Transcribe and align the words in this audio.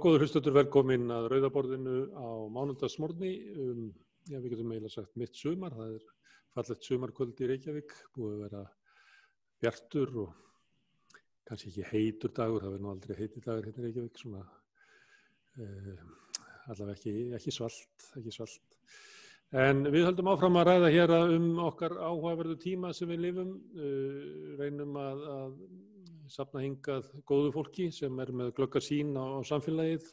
góður 0.00 0.24
hlustötur, 0.24 0.54
velkomin 0.56 1.10
að 1.12 1.26
Rauðaborðinu 1.34 1.96
á 2.16 2.28
mánundagsmorni. 2.54 3.32
Um, 3.60 3.82
já, 4.28 4.38
við 4.38 4.54
getum 4.54 4.72
eiginlega 4.72 4.94
sagt 4.94 5.18
mitt 5.20 5.36
sumar. 5.36 5.74
Það 5.76 5.96
er 5.96 6.06
fallett 6.56 6.86
sumarkvöld 6.86 7.42
í 7.42 7.48
Reykjavík, 7.50 7.92
búið 8.16 8.32
að 8.32 8.44
vera 8.46 8.62
bjartur 9.60 10.14
og 10.24 10.38
kannski 11.48 11.70
ekki 11.70 11.86
heitur 11.90 12.32
dagur, 12.36 12.64
það 12.64 12.74
verður 12.74 12.86
nú 12.86 12.92
aldrei 12.94 13.18
heitir 13.18 13.44
dagur 13.44 13.68
hérna 13.68 13.82
í 13.82 13.86
Reykjavík, 13.88 14.20
svona 14.22 14.42
uh, 15.60 16.02
allavega 16.70 16.96
ekki, 16.96 17.14
ekki 17.38 17.54
svalt, 17.54 18.08
ekki 18.20 18.34
svalt. 18.34 18.80
En 19.60 19.82
við 19.90 20.06
höldum 20.06 20.30
áfram 20.30 20.60
að 20.60 20.68
ræða 20.70 20.90
hér 20.94 21.14
um 21.18 21.48
okkar 21.66 21.96
áhugaverðu 21.98 22.56
tíma 22.62 22.94
sem 22.94 23.10
við 23.10 23.24
lifum, 23.26 23.54
uh, 23.76 24.58
reynum 24.60 24.98
að, 25.00 25.24
að 25.36 25.56
sapna 26.30 26.62
hingað 26.64 27.08
góðu 27.28 27.50
fólki 27.54 27.88
sem 27.94 28.20
er 28.22 28.30
með 28.36 28.52
glöggar 28.58 28.84
sín 28.84 29.16
á, 29.18 29.24
á 29.36 29.40
samfélagið 29.46 30.06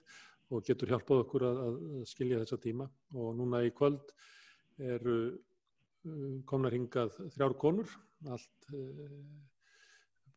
og 0.53 0.63
getur 0.67 0.93
hjálpað 0.93 1.23
okkur 1.25 1.45
að, 1.47 1.61
að 1.67 1.77
skilja 2.09 2.41
þessa 2.43 2.59
tíma 2.63 2.87
og 3.15 3.35
núna 3.37 3.61
í 3.67 3.73
kvöld 3.75 4.13
eru 4.95 5.17
uh, 5.27 6.37
komnar 6.49 6.75
hingað 6.75 7.15
þrjár 7.35 7.57
konur, 7.61 7.93
allt 8.31 8.69
uh, 8.73 9.15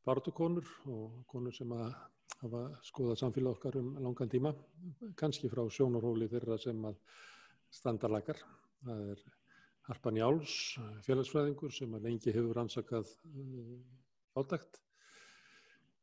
bardukonur 0.07 0.69
og 0.91 1.21
konur 1.31 1.55
sem 1.55 1.73
að 1.77 1.91
hafa 2.41 2.63
skoðað 2.87 3.21
samfélag 3.21 3.59
okkar 3.59 3.77
um 3.81 3.93
langan 4.01 4.31
tíma, 4.33 4.55
kannski 5.21 5.51
frá 5.53 5.63
sjónaróli 5.69 6.29
þeirra 6.31 6.57
sem 6.63 6.79
að 6.89 6.97
standa 7.71 8.09
lagar. 8.09 8.39
Það 8.81 9.03
er 9.13 9.25
Harpan 9.91 10.17
Jáls, 10.17 10.55
félagsfræðingur 11.05 11.75
sem 11.75 11.93
að 11.97 12.07
lengi 12.09 12.33
hefur 12.33 12.63
ansakað 12.63 13.11
uh, 13.29 13.77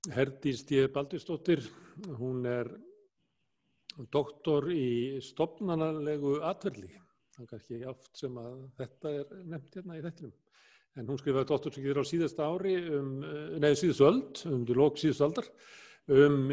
átækt 0.07 0.15
Herdís 0.15 0.63
D. 0.65 0.87
Baldurstóttir, 0.87 1.69
hún 2.17 2.45
er 2.45 2.67
doktor 4.11 4.71
í 4.71 5.19
stopnarnalegu 5.21 6.41
atverli. 6.43 6.89
Það 7.35 7.43
er 7.43 7.47
kannski 7.49 7.85
oft 7.85 8.17
sem 8.17 8.37
að 8.37 8.71
þetta 8.77 9.09
er 9.11 9.25
nefnt 9.45 9.75
hérna 9.75 9.97
í 9.97 10.01
þettinum. 10.01 10.33
En 10.97 11.07
hún 11.07 11.17
skrifaði 11.19 11.45
doktorsvíkir 11.51 11.97
á 11.99 12.03
síðasta 12.07 12.43
ári, 12.47 12.75
um, 12.89 13.19
neði 13.59 13.75
síðustu 13.81 14.05
öld, 14.07 14.35
til 14.41 14.75
lók 14.77 14.97
síðustu 14.97 15.23
aldar, 15.27 15.45
um 16.07 16.51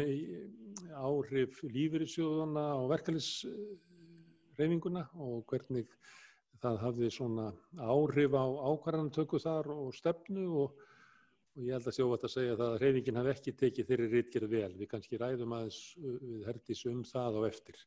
áhrif 0.95 1.63
lífyrirsjóðana 1.63 2.75
og 2.75 2.89
verkefnisreifinguna 2.91 5.07
og 5.15 5.45
hvernig 5.47 5.87
það 6.61 6.77
hafði 6.83 7.09
svona 7.11 7.53
áhrif 7.79 8.31
á 8.35 8.43
ákvarðantöku 8.43 9.39
þar 9.41 9.67
og 9.73 9.95
stefnu 9.95 10.45
og 10.65 10.71
og 11.55 11.63
ég 11.63 11.71
held 11.75 11.87
að 11.87 11.95
sjófa 11.95 12.17
þetta 12.17 12.27
að 12.27 12.33
segja 12.33 12.55
það 12.59 12.69
að 12.69 12.77
hreyfingin 12.81 13.19
hafi 13.19 13.31
ekki 13.31 13.53
tekið 13.61 13.89
þeirri 13.89 14.07
rítgerð 14.11 14.51
vel. 14.51 14.71
Við 14.75 14.89
kannski 14.91 15.19
ræðum 15.21 15.55
aðeins 15.55 15.79
uh, 16.01 16.17
við 16.21 16.47
herdis 16.49 16.85
um 16.91 17.03
það 17.07 17.39
á 17.39 17.41
eftir. 17.47 17.83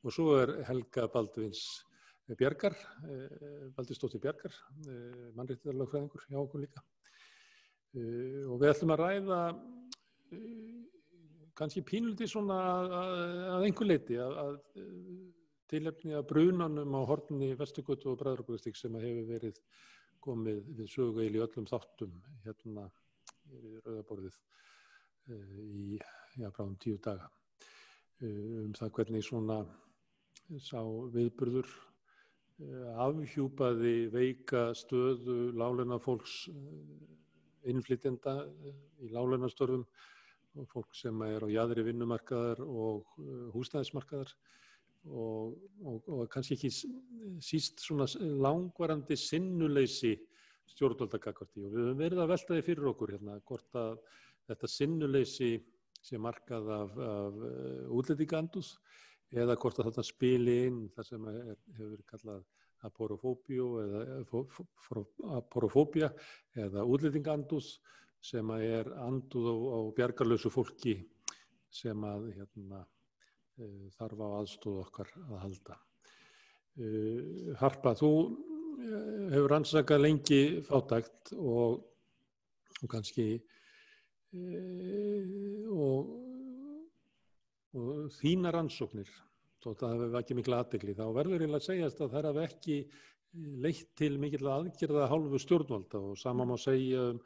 Og 0.00 0.14
svo 0.14 0.26
er 0.38 0.52
Helga 0.68 1.08
Baldvins 1.12 1.64
Bjarkar, 2.30 2.76
eh, 3.10 3.64
Baldistóttir 3.74 4.20
Bjarkar, 4.22 4.54
eh, 4.86 5.24
mannreittið 5.34 5.80
hjá 6.30 6.38
okkur 6.38 6.62
líka. 6.62 6.82
Og 8.46 8.60
við 8.62 8.70
ætlum 8.70 8.92
að 8.94 9.00
ræða 9.00 9.40
kannski 11.58 11.82
pínluti 11.82 12.28
svona 12.30 12.60
að, 12.70 12.94
að 13.56 13.66
einhver 13.66 13.90
leiti 13.90 14.20
að, 14.22 14.36
að 14.44 14.84
tilefni 15.70 16.14
að 16.14 16.28
brunanum 16.30 16.94
á 16.94 17.00
hortinni 17.10 17.50
Vestugutu 17.58 18.12
og 18.12 18.20
Bræðarbröðstík 18.22 18.78
sem 18.78 18.94
hefur 18.94 19.26
verið 19.28 19.58
komið 20.22 20.62
við 20.78 20.90
sögu 20.94 21.24
eil 21.24 21.34
í 21.34 21.42
öllum 21.42 21.66
þáttum 21.68 22.14
hérna 22.44 22.86
við 23.52 23.76
rauðaborðið 23.86 24.38
uh, 25.34 25.60
í 25.60 25.98
já, 26.38 26.48
bráðum 26.48 26.76
tíu 26.82 26.98
daga. 27.02 27.28
Uh, 28.20 28.66
um 28.66 28.74
það 28.76 28.92
hvernig 28.98 29.26
svona 29.26 29.60
sá 30.62 30.80
viðburður 31.14 31.68
uh, 31.70 33.02
afhjúpaði 33.06 33.96
veika 34.14 34.70
stöðu 34.78 35.50
lálena 35.56 36.00
fólks 36.02 36.44
innflytjenda 37.70 38.38
í 39.04 39.10
láleinastörfum 39.12 39.84
og 40.58 40.66
fólk 40.70 40.94
sem 40.96 41.20
er 41.22 41.44
á 41.46 41.48
jæðri 41.52 41.84
vinnumarkaðar 41.90 42.62
og 42.64 43.12
húsnæðismarkaðar 43.54 44.32
og, 45.08 45.54
og, 45.84 46.08
og 46.08 46.24
kannski 46.32 46.56
ekki 46.56 46.70
síst 47.44 47.80
svona 47.84 48.08
langvarandi 48.18 49.16
sinnuleysi 49.16 50.16
stjórnvöldagakvarti 50.74 51.64
og 51.64 51.74
við 51.74 51.84
höfum 51.84 52.00
verið 52.00 52.22
að 52.22 52.32
velta 52.32 52.56
því 52.56 52.64
fyrir 52.66 52.90
okkur 52.92 53.14
hérna 53.14 53.36
hvort 53.48 53.78
að 53.80 54.00
þetta 54.50 54.70
sinnuleysi 54.70 55.50
sé 56.00 56.20
markað 56.20 56.70
af, 56.74 56.96
af 56.96 57.38
uh, 57.44 57.92
útlendingandus 57.98 58.74
eða 59.30 59.56
hvort 59.60 59.78
að 59.78 59.90
þetta 59.90 60.06
spili 60.06 60.56
inn 60.68 60.80
þar 60.94 61.06
sem 61.06 61.28
er, 61.30 61.40
hefur 61.76 61.92
verið 61.92 62.06
kallað 62.12 62.46
aporofóbíu 62.88 63.66
eða 63.82 64.04
aporofóbía 65.36 66.08
eða 66.56 66.86
útlendingandus 66.88 67.74
sem 68.24 68.54
er 68.56 68.88
anduð 69.04 69.50
á, 69.52 69.56
á 69.76 69.78
bjargarlösu 69.96 70.52
fólki 70.52 70.96
sem 71.70 72.00
að 72.04 72.32
hérna, 72.38 72.82
uh, 73.60 73.86
þarf 73.98 74.24
á 74.24 74.28
aðstóð 74.40 74.82
okkar 74.86 75.14
að 75.28 75.38
halda. 75.44 75.78
Harpa, 77.60 77.92
þú 77.98 78.10
hefur 79.30 79.50
rannsakað 79.52 80.02
lengi 80.02 80.40
fátækt 80.66 81.34
og, 81.38 81.80
og 82.80 82.90
kannski 82.90 83.26
e, 83.36 84.62
og, 85.70 86.14
og 87.76 88.08
þína 88.20 88.54
rannsóknir. 88.54 89.10
Að 89.60 89.76
það 89.76 89.94
hefur 89.94 90.18
ekki 90.22 90.36
miklu 90.38 90.56
aðdegli 90.56 90.96
þá 90.96 91.06
verður 91.16 91.44
ég 91.44 91.54
að 91.58 91.66
segja 91.66 91.90
að 91.90 91.98
það 92.00 92.28
hefur 92.30 92.42
ekki 92.46 92.76
leitt 93.62 93.90
til 93.98 94.16
mikil 94.18 94.48
aðgerða 94.50 95.08
hálfu 95.10 95.40
stjórnvalda. 95.42 96.00
Og 96.00 96.18
sama 96.18 96.46
má 96.48 96.56
segja 96.58 97.10
um, 97.12 97.20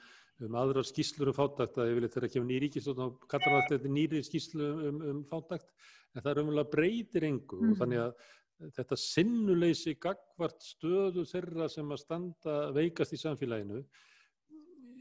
um 0.44 0.58
aðra 0.60 0.84
skýslur 0.84 1.30
um 1.30 1.36
fátækt 1.36 1.78
að 1.80 1.94
eitthvað 1.94 2.28
ekki 2.28 2.42
um 2.42 2.48
nýri 2.50 2.70
skýslur 2.72 3.04
og 3.06 3.28
kallar 3.30 3.68
þetta 3.70 3.92
nýri 3.92 4.24
skýslu 4.26 4.70
um, 4.90 5.04
um 5.12 5.20
fátækt. 5.30 5.70
En 6.14 6.22
það 6.22 6.32
er 6.32 6.42
umvel 6.42 6.62
að 6.62 6.72
breytir 6.74 7.28
engu. 7.30 7.60
Mm. 7.60 7.70
og 7.70 7.80
þannig 7.80 8.02
að 8.04 8.32
þetta 8.72 8.96
sinnuleysi 8.98 9.94
gagvart 10.00 10.62
stöðu 10.62 11.24
þeirra 11.28 11.68
sem 11.72 11.90
að 11.92 12.02
standa 12.02 12.58
veikast 12.74 13.14
í 13.16 13.20
samfélaginu 13.20 13.82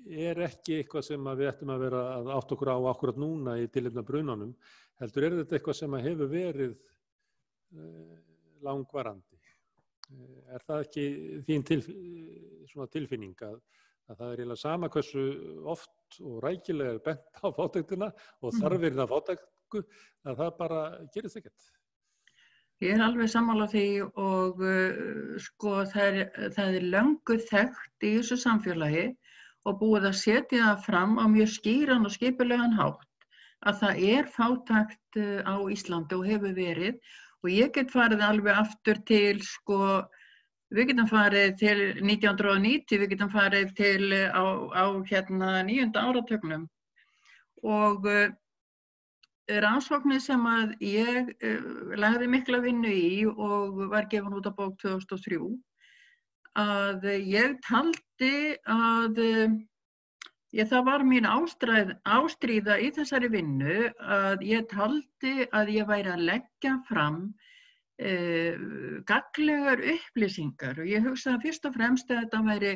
er 0.09 0.41
ekki 0.47 0.79
eitthvað 0.79 1.05
sem 1.07 1.29
við 1.37 1.49
ættum 1.49 1.71
að 1.73 1.85
vera 1.85 2.01
að 2.17 2.31
átt 2.35 2.53
okkur 2.55 2.73
á 2.75 2.77
akkurat 2.91 3.19
núna 3.19 3.55
í 3.61 3.69
tilhengna 3.71 4.03
brunanum, 4.05 4.51
heldur 4.99 5.27
er 5.27 5.37
þetta 5.39 5.57
eitthvað 5.57 5.77
sem 5.79 5.95
hefur 6.07 6.31
verið 6.31 6.73
uh, 6.73 8.17
langvarandi. 8.65 9.39
Uh, 10.09 10.41
er 10.55 10.65
það 10.67 10.83
ekki 10.87 11.05
þín 11.47 11.67
tilf 11.69 11.89
tilfinning 12.91 13.45
að, 13.45 13.59
að 14.11 14.19
það 14.19 14.43
er 14.43 14.55
sama 14.59 14.89
hversu 14.91 15.23
oft 15.71 16.19
og 16.21 16.41
rækilega 16.43 16.97
er 16.97 17.03
bent 17.05 17.39
á 17.39 17.47
fátæktina 17.55 18.11
og 18.41 18.59
þarfirinn 18.59 19.05
af 19.05 19.13
fátæktu 19.13 19.85
að 20.27 20.41
það 20.41 20.51
bara 20.59 20.83
gerist 21.15 21.39
ekkert? 21.39 21.71
Ég 22.83 22.97
er 22.97 23.03
alveg 23.05 23.29
sammála 23.31 23.65
því 23.71 23.85
og 24.19 24.59
uh, 24.59 25.35
sko 25.39 25.83
það 25.87 26.17
er, 26.21 26.49
það 26.55 26.77
er 26.79 26.87
löngu 26.95 27.37
þekkt 27.47 28.07
í 28.07 28.09
þessu 28.17 28.37
samfélagi 28.41 29.05
og 29.63 29.77
búið 29.79 30.09
að 30.09 30.17
setja 30.19 30.65
það 30.65 30.81
fram 30.87 31.13
á 31.15 31.25
mjög 31.31 31.53
skýran 31.53 32.09
og 32.09 32.15
skipulegan 32.15 32.75
hátt 32.75 33.07
að 33.63 33.79
það 33.83 34.01
er 34.17 34.27
fátakt 34.33 35.19
uh, 35.21 35.39
á 35.47 35.55
Íslandi 35.71 36.17
og 36.17 36.27
hefur 36.27 36.57
verið. 36.57 36.99
Og 37.43 37.51
ég 37.51 37.71
get 37.75 37.91
farið 37.91 38.23
alveg 38.23 38.59
aftur 38.65 38.99
til 39.07 39.39
sko, 39.47 39.79
við 40.75 40.91
getum 40.91 41.07
farið 41.07 41.55
til 41.63 41.79
1990, 42.03 42.99
við 42.99 43.15
getum 43.15 43.31
farið 43.31 43.73
til 43.79 44.11
uh, 44.11 44.27
á, 44.35 44.43
á 44.75 44.85
hérna 45.07 45.55
nýjunda 45.69 46.03
áratögnum 46.03 46.67
og 47.63 48.11
uh, 48.11 48.27
rannsóknir 49.51 50.21
sem 50.23 50.45
að 50.47 50.73
ég 50.85 51.33
uh, 51.43 51.93
lagði 51.99 52.29
mikla 52.31 52.61
vinnu 52.63 52.91
í 52.91 53.25
og 53.27 53.85
var 53.91 54.07
gefin 54.11 54.37
út 54.37 54.47
á 54.47 54.53
bók 54.55 54.77
2003 54.83 55.39
að 56.59 57.05
ég 57.25 57.55
taldi 57.65 58.57
að 58.69 59.19
uh, 59.23 59.55
ég, 60.53 60.67
það 60.69 60.85
var 60.89 61.05
mín 61.07 61.27
ástræð, 61.27 61.95
ástríða 62.05 62.77
í 62.79 62.91
þessari 62.95 63.31
vinnu 63.33 63.89
að 63.99 64.45
ég 64.47 64.67
taldi 64.71 65.47
að 65.51 65.73
ég 65.77 65.89
væri 65.89 66.13
að 66.13 66.27
leggja 66.29 66.75
fram 66.89 67.23
uh, 67.33 69.01
gaglegar 69.09 69.81
upplýsingar. 69.95 70.79
Og 70.79 70.93
ég 70.93 71.03
hugsaði 71.07 71.47
fyrst 71.47 71.67
og 71.69 71.75
fremst 71.77 72.11
að 72.11 72.23
þetta 72.23 72.43
væri 72.47 72.75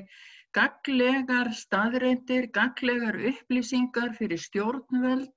gaglegar 0.58 1.52
staðreindir, 1.54 2.50
gaglegar 2.56 3.20
upplýsingar 3.30 4.16
fyrir 4.18 4.42
stjórnveld 4.42 5.30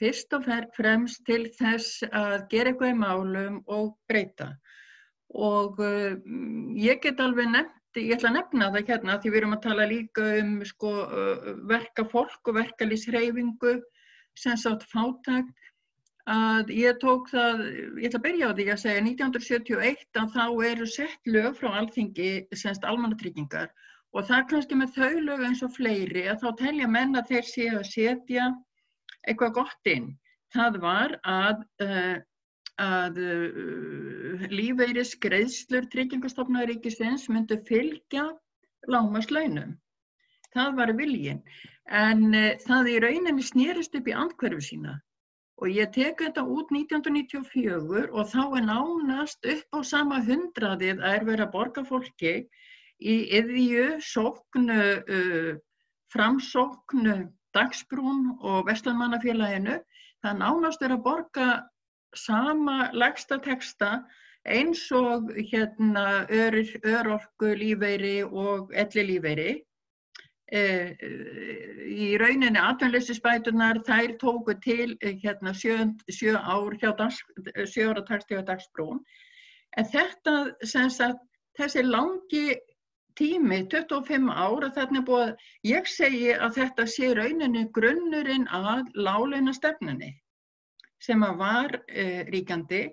fyrst 0.00 0.34
og 0.36 0.46
fremst 0.76 1.24
til 1.28 1.46
þess 1.56 2.04
að 2.10 2.46
gera 2.52 2.72
eitthvað 2.72 2.92
í 2.92 3.00
málum 3.00 3.58
og 3.72 3.94
breyta. 4.10 4.52
Og 5.36 5.80
uh, 5.82 6.16
ég 6.78 7.02
get 7.02 7.20
alveg 7.20 7.50
nefnt, 7.52 8.00
ég 8.00 8.16
ætla 8.16 8.30
að 8.32 8.38
nefna 8.38 8.70
það 8.74 8.90
hérna 8.92 9.18
því 9.20 9.32
við 9.32 9.40
erum 9.40 9.56
að 9.56 9.64
tala 9.66 9.88
líka 9.90 10.26
um 10.42 10.52
sko, 10.68 10.92
uh, 11.06 11.54
verka 11.70 12.04
fólk 12.12 12.50
og 12.50 12.58
verkalýsreyfingu 12.60 13.78
sem 14.36 14.58
sátt 14.60 14.84
fátagt 14.92 15.72
að 16.26 16.72
ég 16.74 16.96
tók 17.00 17.28
það, 17.30 17.60
ég 18.02 18.08
ætla 18.08 18.18
að 18.18 18.24
byrja 18.24 18.46
á 18.50 18.56
því 18.58 18.64
að 18.72 18.80
segja 18.82 19.02
1971 19.06 20.20
að 20.20 20.32
þá 20.34 20.46
eru 20.68 20.86
sett 20.90 21.30
lög 21.30 21.52
frá 21.60 21.68
alþingi, 21.80 22.30
semst 22.52 22.84
almannatryggingar 22.84 23.70
og 24.16 24.26
það 24.26 24.46
kannski 24.50 24.78
með 24.80 24.96
þau 24.96 25.22
lög 25.28 25.44
eins 25.46 25.62
og 25.62 25.74
fleiri 25.76 26.24
að 26.30 26.42
þá 26.42 26.48
telja 26.62 26.88
menn 26.90 27.18
að 27.18 27.30
þeir 27.30 27.48
séu 27.50 27.74
að 27.78 27.88
setja 27.92 28.48
eitthvað 29.26 29.56
gott 29.60 29.90
inn. 29.90 30.10
Það 30.54 30.80
var 30.82 31.16
að, 31.26 31.62
uh, 31.84 32.16
að 32.82 33.20
uh, 33.22 34.44
lífeyris 34.52 35.16
greiðslur 35.22 35.88
tryggingastofnaður 35.92 36.74
ríkisins 36.74 37.26
myndu 37.32 37.58
fylgja 37.68 38.28
lámaslaunum. 38.90 39.74
Það 40.54 40.76
var 40.78 40.94
viljin 40.96 41.42
en 41.86 42.30
uh, 42.32 42.54
það 42.66 42.92
í 42.92 43.00
rauninni 43.04 43.44
snýrist 43.44 43.98
upp 43.98 44.08
í 44.08 44.16
andkverfu 44.16 44.64
sína 44.70 44.96
og 45.56 45.72
ég 45.72 45.88
tek 45.94 46.20
þetta 46.20 46.44
út 46.44 46.72
1994 46.74 48.10
og 48.12 48.28
þá 48.28 48.42
er 48.58 48.64
nánast 48.68 49.46
upp 49.48 49.76
á 49.76 49.80
sama 49.88 50.20
hundraðið 50.24 51.00
að 51.00 51.14
er 51.14 51.24
verið 51.28 51.44
að 51.46 51.54
borga 51.54 51.84
fólki 51.88 52.34
í 52.96 53.16
yðju, 53.38 53.86
sóknu, 54.04 54.82
uh, 55.16 55.54
framsóknu, 56.12 57.16
dagsbrún 57.56 58.36
og 58.40 58.68
Vestlandmannafélaginu. 58.68 59.80
Það 60.22 60.32
er 60.32 60.40
nánast 60.42 60.84
verið 60.84 60.98
að 60.98 61.06
borga 61.08 61.48
sama 62.16 62.78
legsta 62.92 63.40
texta 63.44 63.90
eins 64.46 64.84
og 64.94 65.32
hérna 65.50 66.24
ör, 66.30 66.60
örorku 66.86 67.56
lífeyri 67.58 68.20
og 68.24 68.70
elli 68.78 69.08
lífeyri 69.10 69.50
Eh, 70.54 70.92
í 71.90 72.12
rauninni 72.22 72.60
atvinnleysisbætunar 72.62 73.80
þær 73.82 74.12
tóku 74.20 74.54
til 74.62 74.92
hérna 75.02 75.50
sjö, 75.50 75.88
sjö 76.06 76.36
ár 76.38 76.76
hjá 76.78 76.92
dags, 76.94 77.18
sjö 77.66 77.88
ára 77.90 78.04
takstíða 78.06 78.44
dagsbrún 78.46 79.00
en 79.74 79.88
þetta 79.90 80.36
sem 80.62 80.86
sagt 80.94 81.18
þessi 81.58 81.82
langi 81.82 82.60
tími 83.18 83.62
25 83.72 84.30
ár 84.32 84.66
að 84.68 84.76
þarna 84.78 85.02
búið 85.08 85.32
ég 85.70 85.90
segi 85.90 86.30
að 86.34 86.60
þetta 86.60 86.86
sé 86.94 87.10
rauninni 87.18 87.66
grunnurinn 87.78 88.46
að 88.52 88.92
láleina 88.94 89.54
stefnunni 89.56 90.12
sem 91.02 91.22
að 91.24 91.42
var 91.42 91.76
eh, 91.88 92.24
ríkjandi 92.32 92.84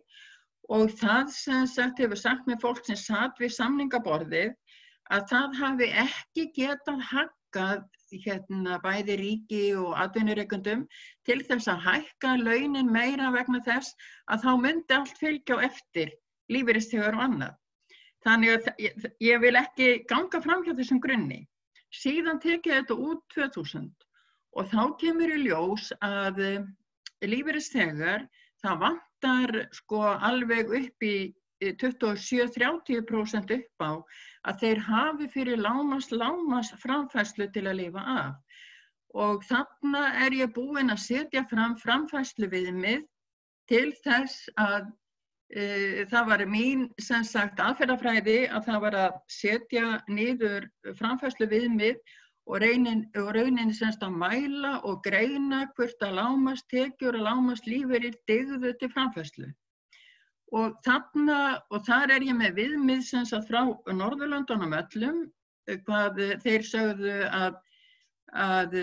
og 0.74 0.92
það 1.00 1.32
sem 1.36 1.68
sagt 1.68 2.02
hefur 2.04 2.20
sagt 2.20 2.48
með 2.48 2.62
fólk 2.64 2.84
sem 2.88 3.00
satt 3.00 3.40
við 3.40 3.56
samningaborðið 3.58 4.52
að 5.14 5.30
það 5.32 5.58
hafi 5.62 5.90
ekki 6.06 6.50
getað 6.56 7.02
hagg 7.12 7.34
hækkað 7.54 7.84
hérna 8.24 8.80
bæði 8.82 9.16
ríki 9.20 9.62
og 9.78 9.94
atvinnureikundum 9.98 10.86
til 11.26 11.42
þess 11.46 11.68
að 11.70 11.84
hækka 11.86 12.38
launin 12.42 12.92
meira 12.92 13.32
vegna 13.32 13.62
þess 13.66 13.94
að 14.28 14.44
þá 14.46 14.52
myndi 14.62 14.94
allt 14.98 15.18
fylgja 15.18 15.58
á 15.58 15.66
eftir 15.70 16.14
lífeyristegar 16.50 17.16
og 17.16 17.24
annað. 17.28 17.54
Þannig 18.24 18.54
að 18.56 18.70
ég, 18.80 19.06
ég 19.24 19.42
vil 19.44 19.56
ekki 19.60 19.90
ganga 20.10 20.40
fram 20.44 20.64
hjá 20.64 20.74
þessum 20.78 21.02
grunni. 21.04 21.42
Síðan 21.94 22.40
tekið 22.44 22.80
þetta 22.80 22.96
út 23.10 23.24
2000 23.36 23.92
og 24.54 24.70
þá 24.72 24.82
kemur 25.02 25.34
í 25.34 25.44
ljós 25.48 25.92
að 26.06 26.40
eh, 26.46 26.66
lífeyristegar 27.26 28.28
það 28.64 28.84
vantar 28.84 29.56
sko 29.76 30.02
alveg 30.30 30.72
upp 30.80 31.06
í 31.08 31.16
27-30% 31.64 33.54
upp 33.56 33.84
á 33.84 33.92
að 34.50 34.60
þeir 34.64 34.82
hafi 34.88 35.30
fyrir 35.32 35.62
lámas, 35.64 36.10
lámas 36.12 36.74
framfæslu 36.82 37.48
til 37.54 37.68
að 37.70 37.80
lifa 37.80 38.04
af. 38.04 38.60
Og 39.14 39.44
þarna 39.48 40.04
er 40.26 40.36
ég 40.36 40.52
búinn 40.56 40.92
að 40.92 41.04
setja 41.06 41.46
fram 41.52 41.78
framfæslu 41.80 42.50
viðmið 42.52 43.06
til 43.72 43.94
þess 44.04 44.50
að 44.60 44.90
það 45.54 46.28
var 46.32 46.44
mín 46.50 46.88
sem 47.02 47.24
sagt 47.28 47.62
aðferðafræði 47.62 48.38
að 48.50 48.68
það 48.68 48.84
var 48.86 49.00
að 49.04 49.18
setja 49.30 49.88
niður 50.10 50.70
framfæslu 50.98 51.48
viðmið 51.52 52.00
og 52.50 52.64
raunin, 52.64 53.04
og 53.16 53.30
raunin 53.38 53.74
semst 53.76 54.02
að 54.04 54.18
mæla 54.20 54.80
og 54.84 55.04
greina 55.06 55.68
hvert 55.78 56.02
að 56.04 56.18
lámast 56.20 56.68
tekjur 56.74 57.20
og 57.20 57.28
lámast 57.28 57.70
líferir 57.70 58.18
digðu 58.28 58.74
til 58.80 58.90
framfæslu 58.96 59.52
og 60.54 60.74
þarna, 60.86 61.38
og 61.74 61.86
þar 61.88 62.14
er 62.18 62.26
ég 62.28 62.38
með 62.38 62.60
viðmið 62.60 63.08
frá 63.48 63.62
Norðurlandunum 63.90 64.76
öllum, 64.78 65.24
hvað 65.88 66.20
þeir 66.44 66.68
sögðu 66.68 67.16
að, 67.30 67.56
að 68.44 68.76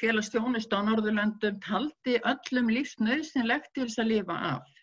félagsstjónist 0.00 0.74
á 0.74 0.78
Norðurlandum 0.88 1.60
taldi 1.62 2.18
öllum 2.18 2.72
lífsnauðsynlegt 2.74 3.70
til 3.74 3.86
þess 3.86 4.02
að 4.02 4.12
lifa 4.14 4.40
af. 4.56 4.74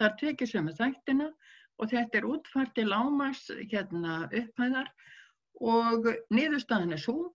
Það 0.00 0.16
tekir 0.20 0.50
sem 0.50 0.66
með 0.66 0.80
þættina 0.82 1.30
og 1.78 1.90
þetta 1.90 2.18
er 2.18 2.28
útfært 2.30 2.78
í 2.82 2.84
lámas 2.88 3.46
hérna, 3.70 4.24
upphæðar 4.30 4.90
og 5.62 6.10
niðurstaðin 6.34 6.94
er 6.96 7.02
svo 7.02 7.32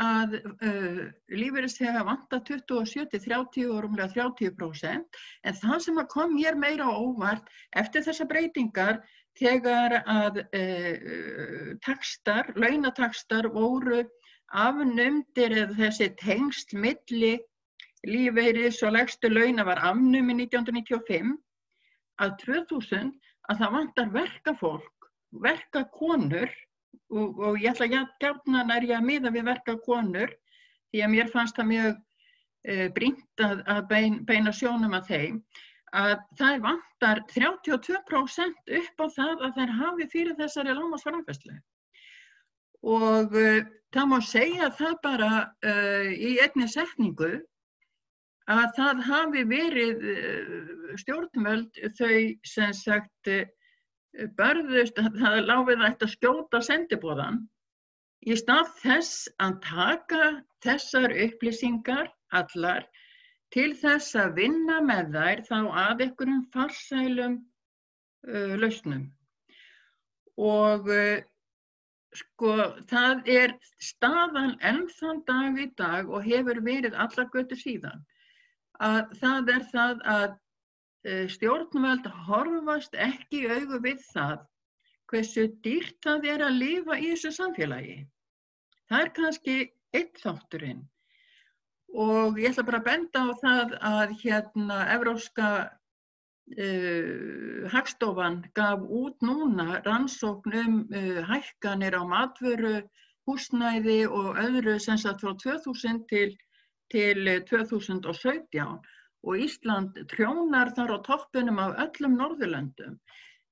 að 0.00 0.36
uh, 0.40 1.00
lífeyrisþega 1.34 2.04
vanta 2.06 2.38
27-30 2.46 3.66
og 3.68 3.82
rúmlega 3.84 4.24
30% 4.30 5.18
en 5.44 5.58
það 5.60 5.82
sem 5.84 6.00
kom 6.12 6.36
mér 6.36 6.56
meira 6.56 6.86
óvart 6.88 7.50
eftir 7.76 8.06
þessa 8.06 8.28
breytingar 8.30 9.02
þegar 9.40 9.98
að 10.06 10.40
uh, 10.46 11.74
takstar, 11.84 12.52
launatakstar 12.56 13.50
voru 13.52 14.04
afnumdir 14.50 15.54
eða 15.64 15.76
þessi 15.84 16.10
tengst 16.22 16.72
milli 16.74 17.36
lífeyris 18.08 18.80
og 18.86 18.96
legstu 18.96 19.28
launa 19.28 19.66
var 19.68 19.82
afnumi 19.90 20.38
1995 20.46 21.36
að 22.20 22.36
2000 22.44 23.12
að 23.50 23.62
það 23.62 23.74
vantar 23.76 24.12
verkafólk, 24.14 25.08
verkakonur 25.42 26.52
og, 27.10 27.40
og 27.40 27.58
ég 27.62 27.72
ætla 27.72 27.88
gætna 28.20 28.64
nær 28.66 28.86
ég 28.86 28.98
að 28.98 29.08
miða 29.08 29.32
við 29.34 29.48
verka 29.48 29.76
konur 29.86 30.32
því 30.90 31.02
að 31.04 31.12
mér 31.14 31.32
fannst 31.32 31.58
það 31.58 31.70
mjög 31.70 31.98
e, 32.66 32.76
brínt 32.94 33.44
að, 33.44 33.64
að 33.66 33.82
bein, 33.90 34.20
beina 34.26 34.54
sjónum 34.54 34.96
að 34.98 35.10
þeim 35.10 35.42
að 35.96 36.14
það 36.38 36.64
vantar 36.66 37.20
32% 37.32 38.74
upp 38.80 39.02
á 39.02 39.06
það 39.16 39.44
að 39.46 39.56
þær 39.58 39.76
hafi 39.80 40.08
fyrir 40.12 40.38
þessari 40.38 40.74
lámasframfæslu 40.78 41.56
og 42.94 43.34
e, 43.38 43.46
það 43.94 44.10
má 44.12 44.18
segja 44.26 44.70
það 44.78 44.98
bara 45.06 45.30
e, 45.62 45.72
í 46.14 46.36
einni 46.42 46.68
setningu 46.70 47.38
að 48.50 48.66
það 48.76 49.02
hafi 49.06 49.46
verið 49.50 50.04
stjórnmöld 51.02 51.80
þau 51.98 52.14
sem 52.50 52.72
sagt 52.74 53.30
börðust, 54.38 54.98
það 54.98 55.36
láfið 55.46 55.84
ætti 55.86 56.06
að 56.06 56.14
skjóta 56.16 56.60
sendibóðan 56.66 57.44
í 58.26 58.36
stað 58.36 58.72
þess 58.82 59.28
að 59.40 59.60
taka 59.64 60.24
þessar 60.64 61.14
upplýsingar 61.26 62.10
allar 62.36 62.84
til 63.54 63.70
þess 63.78 64.14
að 64.18 64.36
vinna 64.36 64.78
með 64.84 65.16
þær 65.16 65.42
þá 65.48 65.56
að 65.84 66.04
einhverjum 66.04 66.42
farsælum 66.54 67.38
uh, 68.28 68.54
lausnum. 68.60 69.08
Og 70.40 70.90
uh, 70.94 71.18
sko 72.20 72.54
það 72.90 73.26
er 73.30 73.56
staðan 73.82 74.54
ennþann 74.66 75.24
dag 75.26 75.58
í 75.58 75.66
dag 75.78 76.10
og 76.10 76.26
hefur 76.26 76.62
verið 76.66 76.96
allar 76.98 77.28
götu 77.34 77.58
síðan 77.58 78.04
að 78.80 79.16
það 79.20 79.52
er 79.54 79.66
það 79.72 80.06
að 80.16 80.38
Eh, 81.00 81.24
stjórnvöld 81.32 82.04
horfast 82.26 82.92
ekki 83.00 83.46
í 83.46 83.48
augu 83.48 83.78
við 83.80 84.02
það 84.12 84.42
hversu 85.08 85.46
dýrt 85.64 85.96
það 86.04 86.26
er 86.28 86.42
að 86.44 86.58
lifa 86.60 86.98
í 87.00 87.06
þessu 87.14 87.30
samfélagi. 87.38 87.94
Það 88.90 89.04
er 89.04 89.12
kannski 89.16 89.54
eitt 89.96 90.20
þátturinn 90.20 90.82
og 92.04 92.36
ég 92.38 92.52
ætla 92.52 92.66
bara 92.68 92.82
að 92.82 92.88
benda 92.90 93.22
á 93.24 93.28
það 93.40 93.72
að 93.92 94.12
hérna 94.20 94.78
Evróska 94.92 95.48
uh, 95.64 97.64
Hagstofan 97.72 98.42
gaf 98.60 98.84
út 98.84 99.24
núna 99.24 99.80
rannsókn 99.88 100.60
um 100.60 100.78
uh, 100.92 101.24
hækkanir 101.32 101.96
á 101.96 102.04
matvöru, 102.04 102.84
húsnæði 103.24 104.04
og 104.04 104.36
öðru 104.44 104.76
sem 104.76 105.00
sagt 105.00 105.24
frá 105.24 105.32
2000 105.48 106.04
til, 106.12 106.36
til 106.92 107.30
2017 107.48 108.78
og 109.20 109.42
Ísland 109.46 109.98
trjónar 110.12 110.72
þar 110.76 110.94
á 110.96 110.98
toppinum 111.06 111.58
af 111.62 111.76
öllum 111.84 112.16
Norðurlöndum. 112.20 112.96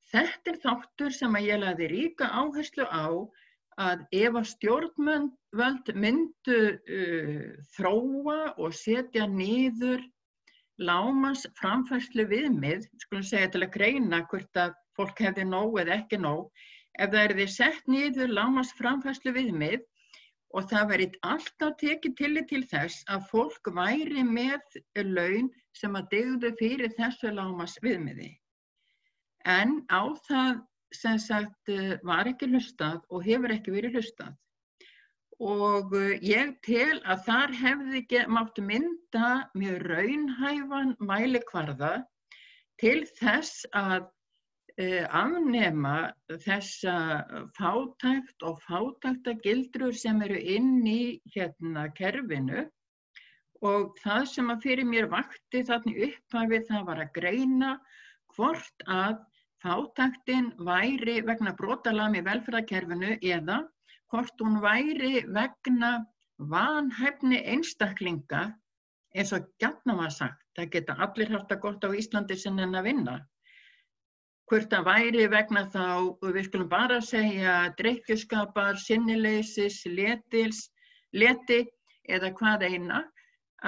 Þetta 0.09 0.52
er 0.52 0.61
þáttur 0.62 1.12
sem 1.12 1.35
að 1.37 1.49
ég 1.50 1.61
laði 1.62 1.88
ríka 1.92 2.30
áherslu 2.40 2.87
á 2.88 3.09
að 3.78 4.04
ef 4.21 4.38
að 4.40 4.49
stjórnvöld 4.52 5.90
myndu 6.04 6.61
uh, 6.73 7.50
þróa 7.76 8.38
og 8.57 8.75
setja 8.75 9.28
niður 9.30 10.02
lámas 10.78 11.45
framfærslu 11.59 12.25
viðmið, 12.30 12.88
skulum 13.02 13.26
segja 13.26 13.52
til 13.52 13.64
að 13.66 13.75
greina 13.76 14.23
hvort 14.30 14.61
að 14.64 14.75
fólk 14.97 15.23
hefði 15.26 15.47
nóg 15.50 15.78
eða 15.83 15.99
ekki 16.00 16.18
nóg, 16.23 16.49
ef 16.99 17.12
það 17.12 17.23
er 17.25 17.37
því 17.38 17.49
sett 17.54 17.90
niður 17.90 18.35
lámas 18.40 18.73
framfærslu 18.78 19.35
viðmið 19.37 19.85
og 20.57 20.69
það 20.71 20.90
verið 20.93 21.17
alltaf 21.28 21.76
tekið 21.83 22.17
tillit 22.21 22.49
til 22.50 22.64
þess 22.71 23.05
að 23.12 23.28
fólk 23.33 23.71
væri 23.76 24.25
með 24.25 24.81
laun 25.05 25.50
sem 25.76 25.97
að 25.99 26.11
degðu 26.14 26.52
fyrir 26.61 26.95
þessu 26.97 27.33
lámas 27.35 27.76
viðmiði. 27.85 28.33
En 29.45 29.81
á 29.93 30.02
það 30.26 30.61
sem 30.97 31.19
sagt 31.21 31.73
var 32.09 32.31
ekki 32.31 32.49
hlustað 32.49 33.02
og 33.12 33.26
hefur 33.28 33.52
ekki 33.55 33.75
verið 33.76 33.99
hlustað. 33.99 34.37
Og 35.38 35.93
ég 36.25 36.57
tel 36.67 36.97
að 37.07 37.26
þar 37.28 37.52
hefði 37.55 38.23
mátt 38.26 38.57
mynda 38.59 39.28
mjög 39.55 39.85
raunhæfan 39.93 40.97
mælikvarða 40.99 41.93
til 42.81 43.05
þess 43.21 43.69
að 43.76 44.09
Eh, 44.09 44.18
afnema 44.79 46.13
þessa 46.45 46.93
fátækt 47.57 48.45
og 48.47 48.61
fátæktagildrur 48.63 49.95
sem 49.95 50.21
eru 50.23 50.39
inn 50.39 50.87
í 50.87 51.21
hérna 51.35 51.89
kerfinu. 51.95 52.67
Og 53.67 53.97
það 54.05 54.27
sem 54.33 54.53
að 54.55 54.63
fyrir 54.63 54.87
mér 54.87 55.09
vakti 55.11 55.65
þannig 55.67 56.05
upphafið 56.07 56.69
það 56.69 56.85
var 56.91 57.01
að 57.03 57.15
greina 57.17 57.73
hvort 58.37 58.85
að 58.87 59.17
fátæktin 59.65 60.53
væri 60.63 61.17
vegna 61.27 61.55
brotalami 61.59 62.23
velferðarkerfinu 62.23 63.17
eða 63.19 63.65
hvort 64.13 64.45
hún 64.45 64.61
væri 64.63 65.25
vegna 65.27 66.07
vanhæfni 66.39 67.43
einstaklinga 67.51 68.45
eins 69.17 69.33
og 69.35 69.51
gætna 69.59 69.97
var 69.99 70.15
sagt, 70.15 70.45
það 70.55 70.71
geta 70.77 70.95
allir 71.03 71.35
haft 71.35 71.51
að 71.51 71.63
gott 71.67 71.83
á 71.83 71.91
Íslandi 71.91 72.39
sem 72.39 72.59
henn 72.63 72.79
að 72.79 72.87
vinna 72.93 73.17
hvort 74.49 74.73
það 74.73 74.87
væri 74.88 75.26
vegna 75.33 75.64
þá, 75.73 75.85
við 76.23 76.47
skulum 76.49 76.71
bara 76.73 76.99
segja, 77.05 77.57
dreikjuskapar, 77.78 78.78
sinnileysis, 78.81 79.83
letils, 79.93 80.69
leti 81.12 81.62
eða 82.09 82.33
hvað 82.38 82.64
eina, 82.69 83.02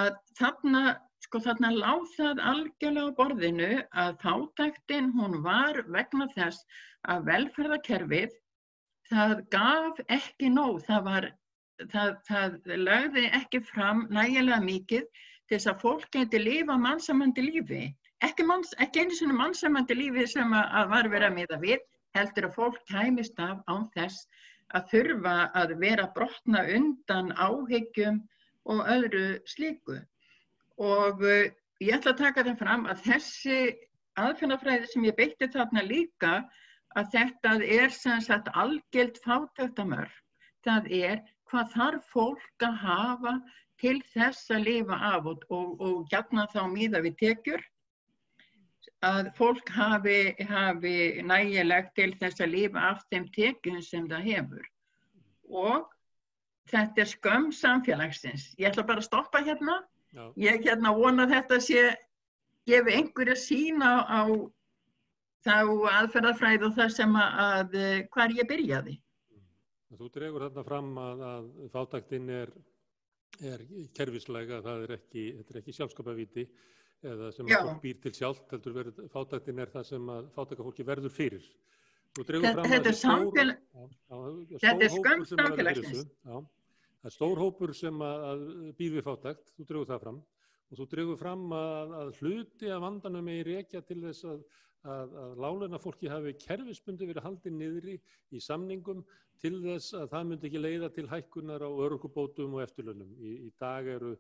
að 0.01 0.15
þarna, 0.39 0.85
sko 1.27 1.41
þarna 1.45 1.73
láð 1.77 2.07
það 2.17 2.45
algjörlega 2.53 3.13
á 3.13 3.19
borðinu 3.19 3.73
að 4.05 4.15
þáttæktin 4.25 5.11
hún 5.17 5.41
var 5.45 5.83
vegna 5.89 6.29
þess 6.37 6.65
að 7.11 7.27
velferðarkerfið 7.29 8.39
það 9.11 9.37
gaf 9.53 10.01
ekki 10.09 10.51
nóg, 10.55 10.81
það 10.87 11.07
var, 11.09 11.29
það, 11.93 12.15
það 12.29 12.77
lagði 12.87 13.27
ekki 13.41 13.63
fram 13.73 14.07
nægilega 14.13 14.61
mikið 14.65 15.09
til 15.11 15.57
þess 15.57 15.73
að 15.73 15.83
fólk 15.85 16.11
geti 16.15 16.41
lifa 16.41 16.77
mannsamandi 16.79 17.45
lífi 17.49 17.85
ekki, 18.27 18.45
manns, 18.49 18.75
ekki 18.85 19.05
einu 19.05 19.17
svona 19.17 19.37
mannsamandi 19.39 19.97
lífi 19.97 20.27
sem 20.29 20.55
að, 20.57 20.91
var 20.93 21.09
verið 21.13 21.29
að 21.31 21.37
miða 21.39 21.59
við, 21.63 21.85
heldur 22.17 22.49
að 22.49 22.57
fólk 22.57 22.81
kæmist 22.91 23.41
af 23.41 23.61
án 23.71 23.87
þess 23.95 24.27
að 24.77 24.89
þurfa 24.93 25.35
að 25.61 25.75
vera 25.83 26.07
brotna 26.15 26.65
undan 26.77 27.33
áhyggjum 27.35 28.21
og 28.71 28.83
öðru 28.95 29.25
slíku. 29.51 29.99
Og 30.81 31.23
uh, 31.25 31.49
ég 31.83 31.97
ætla 31.97 32.15
að 32.15 32.23
taka 32.25 32.45
það 32.47 32.61
fram 32.61 32.87
að 32.91 33.05
þessi 33.09 33.61
aðfinnafræði 34.21 34.91
sem 34.93 35.07
ég 35.09 35.17
beitti 35.17 35.49
þarna 35.55 35.85
líka, 35.87 36.35
að 36.99 37.13
þetta 37.15 37.57
er 37.81 37.93
sem 37.95 38.23
sagt 38.25 38.51
algjört 38.59 39.21
fátæktamörk. 39.25 40.15
Það 40.67 40.89
er 41.01 41.21
hvað 41.51 41.75
þarf 41.75 42.09
fólk 42.13 42.65
að 42.67 42.81
hafa 42.85 43.35
til 43.81 43.97
þess 44.13 44.51
að 44.53 44.67
lifa 44.67 44.99
af 45.15 45.29
og, 45.31 45.45
og, 45.49 45.69
og 45.81 46.01
gætna 46.11 46.45
þá 46.53 46.65
míða 46.69 47.01
við 47.07 47.17
tekjur 47.23 47.63
að 49.07 49.31
fólk 49.37 49.71
hafi, 49.73 50.35
hafi 50.49 51.23
nægilegt 51.25 51.95
til 51.97 52.13
þess 52.21 52.43
að 52.45 52.53
lifa 52.55 52.85
af 52.91 53.03
þeim 53.09 53.27
tekjum 53.37 53.81
sem 53.85 54.07
það 54.11 54.29
hefur. 54.29 54.69
Og 55.49 55.89
þetta 56.71 57.03
er 57.03 57.11
skömm 57.11 57.51
samfélagsins. 57.57 58.51
Ég 58.61 58.71
ætla 58.71 58.87
bara 58.87 59.03
að 59.03 59.09
stoppa 59.09 59.43
hérna. 59.47 59.81
Já. 60.13 60.25
Ég 60.37 60.65
hérna 60.67 60.93
vona 60.97 61.27
þetta 61.31 61.61
sé, 61.65 61.85
gefi 62.69 62.97
einhverja 62.99 63.37
sína 63.39 63.93
á 64.05 64.23
þá 65.47 65.57
aðferðarfræð 65.97 66.67
og 66.69 66.75
það 66.77 66.91
sem 66.97 67.15
að, 67.17 67.39
að 67.47 67.79
hvar 68.13 68.35
ég 68.37 68.49
byrjaði. 68.51 68.99
Þú 69.91 70.09
dregur 70.15 70.45
þarna 70.47 70.65
fram 70.67 70.91
að, 71.03 71.23
að 71.27 71.47
fátaktinn 71.73 72.29
er, 72.31 72.53
er 73.41 73.65
kerfislega, 73.97 74.61
það 74.67 74.85
er 74.85 74.93
ekki, 74.99 75.25
ekki 75.63 75.75
sjálfskapavíti 75.75 76.45
eða 77.07 77.31
sem 77.35 77.49
að 77.49 77.67
fólk 77.67 77.83
býr 77.85 78.01
til 78.05 78.13
sjálft 78.17 78.55
heldur 78.55 78.77
verið, 78.77 79.03
fátæktin 79.13 79.63
er 79.63 79.73
það 79.73 79.87
sem 79.89 80.11
að 80.13 80.31
fátækafólki 80.37 80.87
verður 80.89 81.15
fyrir. 81.15 81.47
Þetta 82.19 82.81
er 82.91 82.97
samfélag, 82.99 83.61
þetta 84.57 84.75
er 84.75 84.93
skömm 84.97 85.25
samfélagsins. 85.31 86.09
Það 86.25 87.09
er 87.09 87.15
stór 87.15 87.41
hópur 87.41 87.73
sem 87.77 88.03
að, 88.05 88.25
að 88.31 88.43
býr 88.81 88.97
við 88.97 89.07
fátækt, 89.07 89.53
þú 89.57 89.67
dregur 89.69 89.91
það 89.93 90.03
fram 90.05 90.21
og 90.71 90.79
þú 90.79 90.87
dregur 90.91 91.19
fram 91.19 91.47
að, 91.57 91.95
að 92.01 92.11
hluti 92.21 92.69
af 92.71 92.83
vandanum 92.85 93.31
er 93.33 93.49
reykja 93.49 93.81
til 93.87 93.97
þess 94.05 94.27
að, 94.31 94.43
að 94.95 95.17
láluna 95.43 95.81
fólki 95.83 96.11
hafi 96.11 96.37
kerfisbundi 96.39 97.09
verið 97.09 97.27
haldið 97.27 97.57
niðri 97.57 97.97
í 98.31 98.43
samningum 98.45 99.01
til 99.41 99.57
þess 99.65 99.97
að 99.99 100.13
það 100.13 100.29
myndi 100.29 100.51
ekki 100.51 100.63
leiða 100.63 100.91
til 100.95 101.07
hækkunar 101.11 101.65
á 101.65 101.71
örgubótum 101.87 102.59
og 102.59 102.65
eftirlunum. 102.67 103.17
Í, 103.19 103.33
í 103.49 103.51
dag 103.59 103.89
eru 103.97 104.15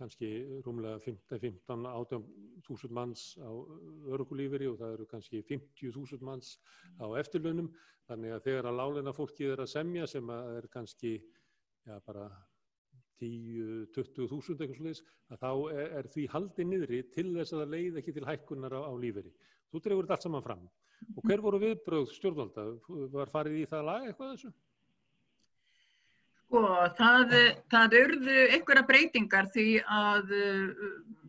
kannski 0.00 0.28
rúmlega 0.64 0.98
15-18.000 1.04 2.96
manns 2.96 3.24
á 3.36 3.50
örgulíferi 4.16 4.68
og 4.70 4.78
það 4.80 4.94
eru 4.96 5.06
kannski 5.10 5.42
50.000 5.48 6.24
manns 6.26 6.54
á 6.96 7.06
eftirlunum 7.20 7.68
þannig 8.08 8.36
að 8.36 8.46
þegar 8.48 8.70
að 8.70 8.78
láleina 8.80 9.16
fólkið 9.16 9.54
er 9.54 9.64
að 9.64 9.72
semja 9.74 10.08
sem 10.10 10.32
að 10.32 10.56
er 10.58 10.66
kannski 10.72 11.12
já, 11.20 11.94
bara 12.06 12.26
10-20.000 13.20 14.64
eitthvað 14.64 14.78
sluðis 14.78 15.02
að 15.28 15.42
þá 15.44 15.50
er, 15.76 15.88
er 16.00 16.08
því 16.14 16.26
haldið 16.34 16.70
niðri 16.70 17.00
til 17.14 17.28
þess 17.36 17.54
að 17.54 17.62
það 17.62 17.74
leiði 17.74 18.00
ekki 18.00 18.16
til 18.16 18.28
hækkunar 18.28 18.76
á, 18.76 18.80
á 18.88 18.92
líferi. 18.96 19.32
Þú 19.70 19.82
drefur 19.84 20.06
þetta 20.06 20.16
allt 20.16 20.26
saman 20.26 20.46
fram 20.46 20.64
og 21.16 21.22
hver 21.28 21.44
voru 21.44 21.60
viðbröð 21.60 22.10
stjórnvalda? 22.16 22.66
Var 23.12 23.32
farið 23.32 23.60
í 23.60 23.68
það 23.68 23.86
lag 23.88 24.08
eitthvað 24.08 24.34
þessu? 24.34 24.52
Sko, 26.50 26.60
það, 26.98 27.34
það 27.70 27.92
urðu 27.94 28.36
einhverja 28.56 28.82
breytingar 28.88 29.46
því 29.54 29.66
að 29.86 30.32
uh, 30.34 30.88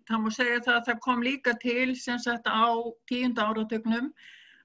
það 0.09 0.21
múi 0.23 0.31
segja 0.33 0.61
það 0.65 0.77
að 0.79 0.87
það 0.87 1.01
kom 1.05 1.19
líka 1.27 1.53
til 1.61 1.91
sem 1.93 2.17
sagt 2.23 2.49
á 2.49 2.73
tíunda 3.11 3.45
áratögnum 3.51 4.07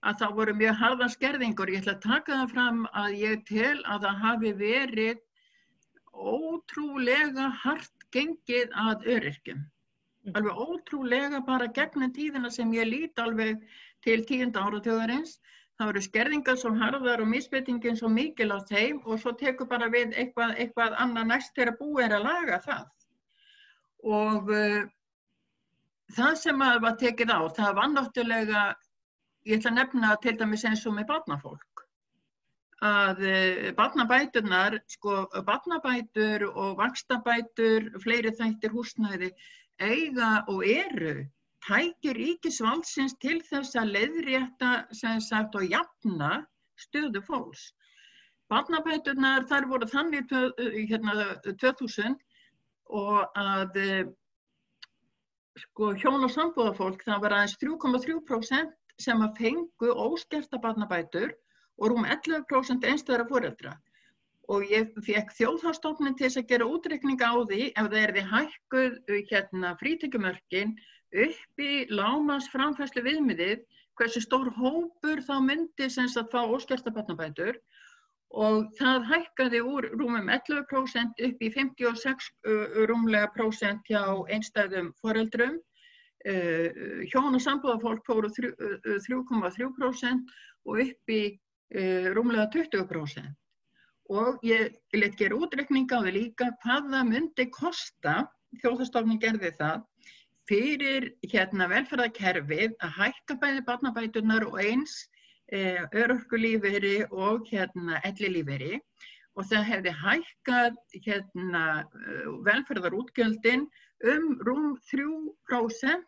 að 0.00 0.22
það 0.22 0.32
voru 0.38 0.54
mjög 0.56 0.78
harðan 0.80 1.12
skerðingur. 1.12 1.72
Ég 1.74 1.82
ætla 1.84 1.94
að 1.98 2.06
taka 2.06 2.38
það 2.38 2.54
fram 2.54 2.80
að 3.02 3.18
ég 3.20 3.44
tel 3.50 3.74
að 3.84 4.06
það 4.06 4.24
hafi 4.24 4.54
verið 4.62 5.20
ótrúlega 6.32 7.50
hart 7.60 8.08
gengið 8.16 8.72
að 8.80 9.06
öryrkjum. 9.12 9.60
Mm. 9.60 10.34
Alveg 10.40 10.64
ótrúlega 10.64 11.42
bara 11.44 11.68
gegnum 11.68 12.16
tíðina 12.16 12.48
sem 12.48 12.72
ég 12.72 12.88
lít 12.88 13.20
alveg 13.20 13.60
til 14.08 14.22
tíunda 14.24 14.64
áratögarins 14.64 15.36
það 15.76 15.92
eru 15.92 16.02
skerðingar 16.04 16.58
svo 16.60 16.72
harðar 16.80 17.22
og 17.22 17.30
misbyttingin 17.30 17.98
svo 18.00 18.08
mikil 18.12 18.48
á 18.56 18.58
þeim 18.68 19.00
og 19.04 19.20
svo 19.20 19.34
tekur 19.36 19.68
bara 19.68 19.88
við 19.92 20.14
eitthvað, 20.16 20.54
eitthvað 20.62 20.96
annað 21.04 21.30
næst 21.32 21.56
þegar 21.56 21.76
búið 21.80 22.04
er 22.06 22.16
að 22.16 22.28
laga 22.28 22.60
það. 22.64 22.84
Og 24.16 24.52
uh, 24.56 24.82
það 26.16 26.38
sem 26.40 26.66
að 26.68 26.82
var 26.86 26.98
tekið 27.02 27.34
á, 27.34 27.40
það 27.60 27.76
var 27.80 27.90
náttúrulega, 27.92 28.64
ég 29.46 29.58
ætla 29.58 29.74
að 29.74 29.78
nefna 29.80 30.14
til 30.22 30.36
dæmis 30.40 30.64
eins 30.70 30.86
og 30.88 30.96
með 30.96 31.08
barnafólk, 31.12 31.84
að 32.86 33.22
uh, 33.28 33.68
barnabæturnar, 33.76 34.80
sko 34.96 35.26
barnabætur 35.44 36.48
og 36.54 36.76
vakstabætur, 36.80 37.92
fleiri 38.04 38.32
þættir 38.38 38.72
húsnæði 38.72 39.32
eiga 39.76 40.46
og 40.48 40.64
eru 40.64 41.26
tæki 41.66 42.12
ríkisvaldsins 42.16 43.16
til 43.22 43.40
þess 43.48 43.76
að 43.78 43.92
leiðrétta 43.96 44.70
sagt, 44.94 45.56
og 45.58 45.66
jafna 45.66 46.44
stöðu 46.78 47.22
fólks. 47.26 47.72
Barnabæturnar 48.50 49.48
þar 49.50 49.66
voru 49.70 49.88
þannig 49.90 50.30
hérna, 50.90 51.34
2000 51.42 52.14
og 52.94 53.24
að 53.34 53.80
sko, 55.58 55.92
hjón 55.98 56.22
og 56.22 56.32
sambúðafólk 56.32 57.02
það 57.06 57.24
var 57.24 57.34
aðeins 57.38 57.56
3,3% 57.62 58.76
sem 59.02 59.24
að 59.24 59.40
fengu 59.40 59.90
óskerta 59.92 60.60
barnabætur 60.62 61.34
og 61.76 61.90
rúm 61.92 62.06
11% 62.06 62.86
einstöðara 62.88 63.26
fóreldra. 63.28 63.74
Og 64.52 64.62
ég 64.70 64.92
fekk 65.02 65.32
þjóðhástofnin 65.34 66.14
til 66.14 66.28
þess 66.28 66.40
að 66.40 66.50
gera 66.52 66.68
útrekninga 66.70 67.32
á 67.34 67.36
því 67.50 67.62
ef 67.72 67.88
það 67.88 67.96
er 68.02 68.12
því 68.14 68.24
hækkuð 68.32 68.98
hérna, 69.32 69.72
frítekjumörkin 69.80 70.76
upp 71.14 71.62
í 71.62 71.86
lámans 71.92 72.48
framfæslu 72.52 73.02
viðmiðið 73.06 73.62
hversu 73.96 74.20
stór 74.20 74.50
hópur 74.56 75.22
þá 75.24 75.36
myndi 75.44 75.88
semst 75.92 76.18
að 76.20 76.30
fá 76.34 76.40
óskertabarnabætur 76.56 77.60
og 78.36 78.66
það 78.78 79.06
hækkaði 79.12 79.60
úr 79.64 79.86
rúmum 79.94 80.28
11% 80.28 81.22
upp 81.28 81.46
í 81.46 81.48
56 81.54 82.28
rúmlega 82.90 83.30
prósent 83.36 83.82
hjá 83.88 84.02
einstæðum 84.34 84.92
foreldrum. 85.00 85.56
Hjón 86.26 87.38
og 87.38 87.42
sambúðafólk 87.42 88.02
fóru 88.06 88.28
3,3% 88.34 90.36
og 90.66 90.80
upp 90.82 91.14
í 91.14 91.22
rúmlega 92.16 92.46
20%. 92.52 93.34
og 94.06 94.38
ég 94.46 94.70
let 94.94 95.16
gera 95.18 95.34
útrekning 95.34 95.90
á 95.90 95.98
því 95.98 96.10
líka 96.14 96.46
hvað 96.62 96.92
það 96.92 97.08
myndi 97.08 97.44
kosta, 97.50 98.30
þjóðastofnun 98.62 99.18
gerði 99.18 99.50
það, 99.58 99.82
fyrir 100.50 101.10
hérna 101.26 101.68
velferðarkerfið 101.72 102.74
að 102.84 102.96
hækka 103.00 103.36
bæði 103.42 103.62
barnabætunar 103.66 104.46
og 104.48 104.58
eins 104.62 104.96
e, 105.52 105.82
örorkulíferi 105.92 106.96
og 107.10 107.46
hérna 107.50 108.00
ellilíferi 108.06 108.76
og 109.36 109.48
það 109.50 109.66
hefði 109.70 109.94
hækkað 110.02 110.76
hérna 111.06 111.64
velferðarútgjöldin 112.46 113.66
um 114.12 114.28
rúm 114.46 114.76
3% 114.92 116.06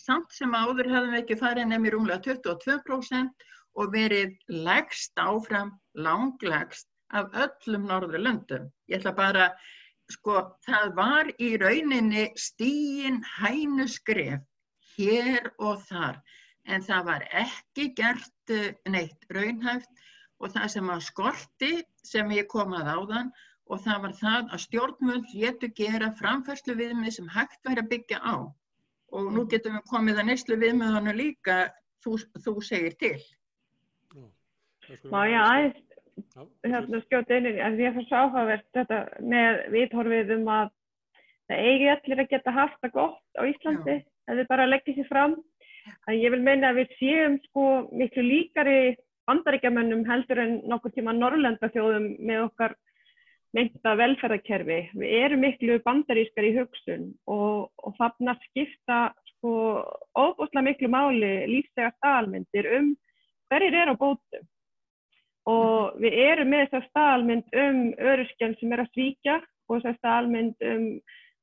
samt 0.00 0.32
sem 0.32 0.54
áður 0.54 0.88
hefðum 0.88 1.14
við 1.14 1.22
ekki 1.22 1.40
farið 1.40 1.68
nefnir 1.70 1.96
rúmlega 1.96 2.22
22% 2.30 3.48
og 3.80 3.92
verið 3.94 4.32
legst 4.50 5.20
áfram, 5.20 5.74
langlegst 5.94 6.88
af 7.14 7.30
öllum 7.44 7.86
norður 7.90 8.22
löndum. 8.24 8.70
Ég 8.90 9.00
ætla 9.00 9.12
bara, 9.16 9.50
sko, 10.14 10.42
það 10.66 10.94
var 10.98 11.30
í 11.38 11.50
rauninni 11.60 12.28
stíin 12.38 13.20
hænu 13.38 13.86
skref 13.88 14.44
hér 14.96 15.50
og 15.58 15.82
þar, 15.88 16.20
en 16.66 16.84
það 16.84 17.06
var 17.08 17.26
ekki 17.42 17.90
gert 17.98 18.54
eh, 18.54 18.74
neitt 18.88 19.26
raunhæft 19.32 19.90
og 20.40 20.52
það 20.54 20.72
sem 20.74 20.90
að 20.92 21.06
skorti 21.06 21.72
sem 22.06 22.32
ég 22.36 22.48
kom 22.50 22.74
að 22.76 22.92
áðan 22.94 23.32
og 23.70 23.82
það 23.84 24.00
var 24.04 24.14
það 24.18 24.54
að 24.54 24.64
stjórnvöld 24.64 25.28
getur 25.32 25.74
gera 25.78 26.10
framfærslu 26.18 26.74
viðmið 26.78 27.16
sem 27.18 27.28
hægt 27.30 27.60
væri 27.66 27.84
að 27.84 27.92
byggja 27.92 28.22
á 28.22 28.34
og 29.10 29.30
nú 29.34 29.44
getum 29.50 29.76
við 29.78 29.86
komið 29.90 30.22
að 30.22 30.28
neyslu 30.30 30.58
viðmöðanu 30.58 31.14
líka 31.18 31.60
þú, 32.04 32.16
þú 32.44 32.54
segir 32.64 32.96
til. 32.98 33.18
Má 35.10 35.22
ég 35.30 35.38
aðeins 35.38 35.89
hérna, 36.66 37.00
skjóta 37.06 37.38
inn 37.38 37.48
en 37.50 37.76
því 37.76 37.86
að 37.88 37.96
það 37.96 38.02
er 38.02 38.08
svo 38.08 38.20
áhugavert 38.24 38.66
þetta 38.76 39.00
með 39.34 39.60
viðhorfið 39.74 40.34
um 40.36 40.50
að 40.54 40.72
það 41.50 41.62
eigi 41.66 41.88
allir 41.94 42.22
að 42.24 42.32
geta 42.34 42.56
haft 42.56 42.80
það 42.80 42.96
gott 42.96 43.40
á 43.40 43.42
Íslandi 43.50 43.96
að 44.30 44.40
þið 44.40 44.50
bara 44.50 44.68
leggja 44.70 44.96
sér 44.96 45.08
fram. 45.08 45.38
Þannig 46.04 46.24
ég 46.24 46.34
vil 46.34 46.42
meina 46.44 46.70
að 46.70 46.82
við 46.82 46.92
séum 46.98 47.38
sko 47.48 47.66
miklu 47.96 48.26
líkari 48.26 48.78
bandaríkjamönnum 49.30 50.06
heldur 50.08 50.42
en 50.42 50.54
nokkur 50.70 50.94
tíma 50.94 51.14
Norrlanda 51.16 51.70
þjóðum 51.72 52.08
með 52.18 52.46
okkar 52.48 52.76
meinta 53.56 53.96
velferðarkerfi. 53.98 54.80
Við 54.94 55.16
erum 55.24 55.44
miklu 55.44 55.80
bandarískar 55.84 56.46
í 56.46 56.54
hugsun 56.58 57.10
og, 57.30 57.70
og 57.82 57.96
þarna 57.98 58.36
skipta 58.46 59.00
sko 59.32 59.52
óbúslega 60.14 60.66
miklu 60.68 60.90
máli 60.92 61.32
lífsega 61.50 61.92
staðalmyndir 61.96 62.70
um 62.78 62.92
hverjir 63.50 63.78
er 63.82 63.90
á 63.90 63.94
bótum. 63.98 64.46
Og 65.48 65.96
við 66.02 66.18
erum 66.26 66.50
með 66.52 66.66
þessar 66.66 66.86
staðalmynd 66.90 67.58
um 67.62 67.80
öruskjan 68.12 68.56
sem 68.60 68.72
er 68.72 68.84
að 68.84 68.92
svíkja 68.92 69.36
og 69.40 69.80
þessar 69.80 69.98
staðalmynd 69.98 70.66
um 70.72 70.86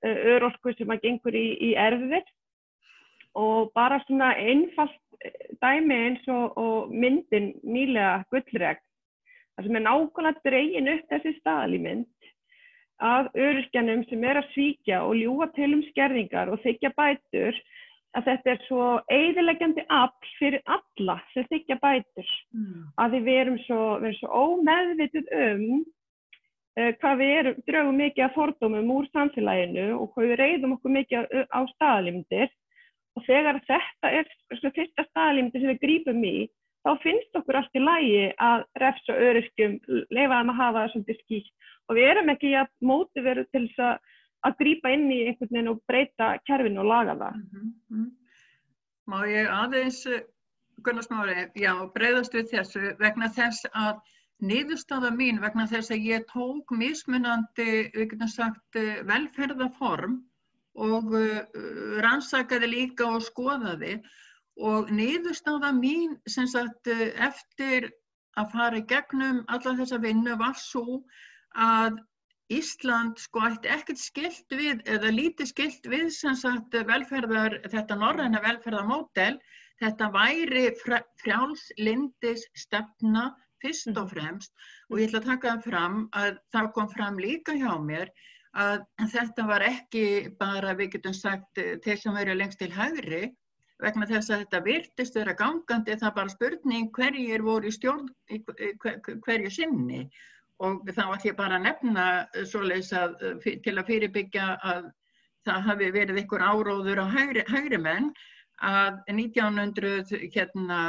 uh, 0.05 0.17
örorku 0.35 0.73
sem 0.77 0.93
að 0.93 1.03
gengur 1.07 1.37
í, 1.37 1.47
í 1.69 1.73
erfðir. 1.73 2.25
Og 3.37 3.71
bara 3.77 4.01
svona 4.05 4.33
einfalt 4.37 4.97
dæmi 5.61 5.95
eins 5.95 6.27
og, 6.29 6.57
og 6.57 6.93
myndin 6.93 7.55
nýlega 7.65 8.21
gullreg 8.31 8.83
Það 9.57 9.65
sem 9.65 9.77
er 9.79 9.81
nákvæmlega 9.87 10.41
dregin 10.45 10.89
upp 10.91 11.05
þessi 11.09 11.31
staðalímynd 11.39 12.27
að 13.07 13.29
öryrkjanum 13.41 14.03
sem 14.05 14.25
er 14.29 14.37
að 14.37 14.51
svíkja 14.51 14.99
og 15.05 15.15
ljúa 15.17 15.47
til 15.55 15.71
um 15.73 15.81
skerðingar 15.87 16.51
og 16.53 16.61
þykja 16.61 16.91
bætur 16.97 17.57
að 18.15 18.29
þetta 18.29 18.51
er 18.53 18.61
svo 18.65 18.85
eidilegjandi 19.11 19.83
afl 19.93 20.31
fyrir 20.39 20.63
alla 20.77 21.17
sem 21.33 21.45
þykja 21.51 21.77
bætur. 21.81 22.31
Mm. 22.55 22.85
Að 23.03 23.17
við 23.17 23.39
erum 23.41 23.59
svo, 23.65 23.81
við 24.01 24.09
erum 24.09 24.19
svo 24.21 24.43
ómeðvitið 24.43 25.33
um 25.41 25.65
uh, 26.77 26.91
hvað 27.01 27.17
við 27.21 27.33
erum, 27.39 27.59
draugum 27.67 27.99
mikið 28.03 28.27
að 28.27 28.37
fordómum 28.37 28.93
úr 28.97 29.09
samfélaginu 29.11 29.89
og 29.97 30.13
hvað 30.13 30.31
við 30.31 30.39
reyðum 30.43 30.77
okkur 30.77 30.95
mikið 30.97 31.43
á 31.51 31.59
staðalímyndir 31.75 32.53
og 33.17 33.25
þegar 33.25 33.61
þetta 33.65 34.13
er 34.13 34.31
svona 34.53 34.75
fyrsta 34.77 35.07
staðalímyndir 35.09 35.63
sem 35.63 35.73
við 35.73 35.83
grípum 35.83 36.25
í 36.25 36.37
þá 36.85 36.91
finnst 37.03 37.37
okkur 37.37 37.59
allt 37.59 37.75
í 37.77 37.83
lægi 37.83 38.27
að 38.39 38.65
refsa 38.81 39.15
öryrkjum, 39.27 39.79
leifaðum 40.13 40.53
að 40.53 40.59
hafa 40.61 40.83
það 40.83 40.91
svolítið 40.93 41.19
skýtt 41.23 41.73
og 41.87 41.97
við 41.97 42.11
erum 42.11 42.31
ekki 42.33 42.53
að 42.59 42.69
móti 42.83 43.23
veru 43.25 43.43
til 43.51 43.65
þess 43.65 43.83
að, 43.87 44.13
að 44.45 44.57
grýpa 44.61 44.91
inn 44.93 45.07
í 45.11 45.21
einhvern 45.27 45.51
veginn 45.51 45.71
og 45.71 45.81
breyta 45.89 46.33
kerfinu 46.47 46.83
og 46.83 46.89
laga 46.91 47.15
það. 47.21 47.35
Mm 47.37 47.73
-hmm. 47.89 48.11
Má 49.07 49.17
ég 49.27 49.47
aðeins, 49.49 50.03
Gunnar 50.83 51.03
Smári, 51.03 51.49
já, 51.55 51.73
breyðast 51.93 52.33
við 52.33 52.51
þessu 52.51 52.95
vegna 52.99 53.29
þess 53.29 53.65
að 53.73 54.01
niðurstaða 54.39 55.11
mín 55.11 55.41
vegna 55.41 55.65
þess 55.67 55.91
að 55.91 56.05
ég 56.05 56.25
tók 56.29 56.71
mismunandi, 56.71 57.89
við 57.95 58.09
getum 58.11 58.27
sagt, 58.27 58.79
velferðaform 59.09 60.19
og 60.75 61.13
uh, 61.17 61.41
rannsakaði 62.05 62.67
líka 62.67 63.05
og 63.05 63.23
skoðaði 63.25 64.01
og 64.57 64.91
niðurstaða 64.91 65.71
mín 65.73 66.17
sem 66.27 66.47
sagt 66.47 66.87
eftir 66.87 67.89
að 68.37 68.51
fara 68.53 68.77
í 68.77 68.85
gegnum 68.85 69.43
alla 69.47 69.73
þessa 69.79 69.97
vinnu 70.01 70.37
var 70.37 70.53
svo 70.59 71.01
að 71.57 71.97
Ísland 72.55 73.19
sko 73.19 73.41
ætti 73.43 73.69
ekkert 73.73 73.99
skilt 73.99 74.53
við 74.55 74.83
eða 74.95 75.09
lítið 75.11 75.49
skilt 75.49 75.87
við 75.91 76.05
sem 76.15 76.35
sagt 76.39 76.75
velferðar, 76.89 77.57
þetta 77.73 77.97
norræna 77.99 78.39
velferðarmódel, 78.45 79.33
þetta 79.83 80.07
væri 80.13 80.61
frjálslindis 81.23 82.45
stefna 82.55 83.25
fyrst 83.63 83.99
og 83.99 84.13
fremst. 84.13 84.53
Og 84.87 85.01
ég 85.01 85.09
ætla 85.09 85.19
að 85.23 85.27
taka 85.31 85.51
það 85.55 85.67
fram 85.67 85.99
að 86.21 86.39
það 86.55 86.69
kom 86.77 86.87
fram 86.93 87.19
líka 87.25 87.57
hjá 87.59 87.73
mér 87.89 88.13
að 88.57 88.85
þetta 89.11 89.49
var 89.51 89.65
ekki 89.67 90.05
bara 90.39 90.77
við 90.79 90.95
getum 90.95 91.17
sagt 91.17 91.59
þeir 91.83 91.99
sem 91.99 92.15
verið 92.15 92.39
lengst 92.39 92.61
til 92.63 92.71
hægri 92.73 93.25
vegna 93.83 94.07
þess 94.09 94.31
að 94.31 94.45
þetta 94.45 94.63
virtist 94.65 95.19
vera 95.19 95.35
gangandi 95.37 95.99
það 95.99 96.15
bara 96.15 96.33
spurning 96.33 96.87
hverjir 96.95 97.43
voru 97.45 97.69
í 97.69 97.75
stjórn 97.75 98.07
hverju 99.27 99.51
sinni 99.53 100.07
og 100.65 100.87
þá 100.89 101.03
ætlum 101.03 101.25
ég 101.29 101.35
bara 101.37 101.57
að 101.59 101.65
nefna 101.67 102.05
svoleiðis 102.51 102.93
að 102.97 103.17
til 103.65 103.75
að 103.77 103.89
fyrirbyggja 103.89 104.47
að 104.71 104.87
það 105.47 105.67
hafi 105.69 105.89
verið 105.95 106.21
einhver 106.21 106.43
áróður 106.43 107.03
á 107.03 107.05
hægri, 107.13 107.43
hægri 107.47 107.79
menn 107.81 108.09
að 108.65 108.97
1900 109.13 110.31
hérna 110.33 110.79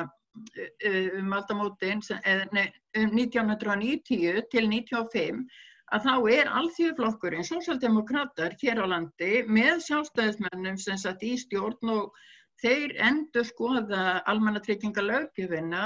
um 1.20 1.32
aldamótin 1.34 2.00
um 2.08 3.12
1990 3.18 4.48
til 4.52 4.64
1995 4.70 5.44
að 5.88 6.04
þá 6.04 6.14
er 6.32 6.50
alþjóðflokkurinn, 6.60 7.46
sósaldemokrater 7.48 8.56
hér 8.60 8.82
á 8.84 8.86
landi 8.92 9.44
með 9.48 9.84
sjálfstæðismennum 9.86 10.76
sem 10.80 11.00
satt 11.00 11.24
í 11.24 11.34
stjórn 11.40 11.92
og 11.94 12.18
þeir 12.62 12.96
endur 13.08 13.46
skoða 13.48 14.20
almannatryggingalögjöfina 14.28 15.84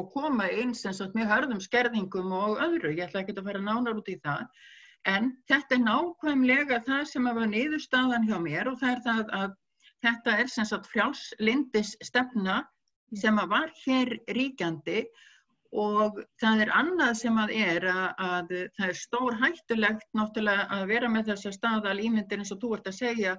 og 0.00 0.10
koma 0.14 0.48
inn 0.62 0.74
sem 0.76 0.94
sagt 0.96 1.16
mjög 1.18 1.32
hörðum 1.32 1.62
skerðingum 1.64 2.34
og 2.34 2.60
öðru, 2.64 2.94
ég 2.96 3.06
ætla 3.08 3.22
ekki 3.24 3.36
að 3.36 3.48
fara 3.50 3.62
nánar 3.62 4.00
út 4.00 4.10
í 4.12 4.18
það, 4.24 4.44
en 5.12 5.30
þetta 5.50 5.76
er 5.76 5.84
nákvæmlega 5.84 6.82
það 6.88 7.06
sem 7.12 7.30
var 7.38 7.48
niðurstaðan 7.52 8.28
hjá 8.28 8.36
mér 8.44 8.72
og 8.72 8.80
það 8.82 8.94
er 8.94 9.04
það 9.06 9.32
að 9.42 9.56
þetta 10.04 10.36
er 10.42 10.52
sem 10.52 10.68
sagt 10.68 10.90
frjálslindis 10.92 11.96
stefna 12.06 12.60
sem 13.16 13.40
var 13.50 13.72
hér 13.84 14.14
ríkjandi 14.36 15.06
og 15.78 16.20
það 16.40 16.62
er 16.64 16.70
annað 16.72 17.14
sem 17.20 17.38
að 17.40 17.50
er 17.52 17.86
að, 17.92 18.04
að 18.24 18.52
það 18.76 18.84
er 18.86 18.98
stór 19.00 19.34
hættulegt 19.42 20.06
náttúrulega 20.16 20.68
að 20.72 20.84
vera 20.92 21.10
með 21.12 21.32
þessa 21.32 21.52
staðal 21.56 21.98
ímyndir 22.00 22.40
eins 22.40 22.52
og 22.54 22.62
þú 22.62 22.70
ert 22.76 22.88
að 22.88 22.98
segja 22.98 23.34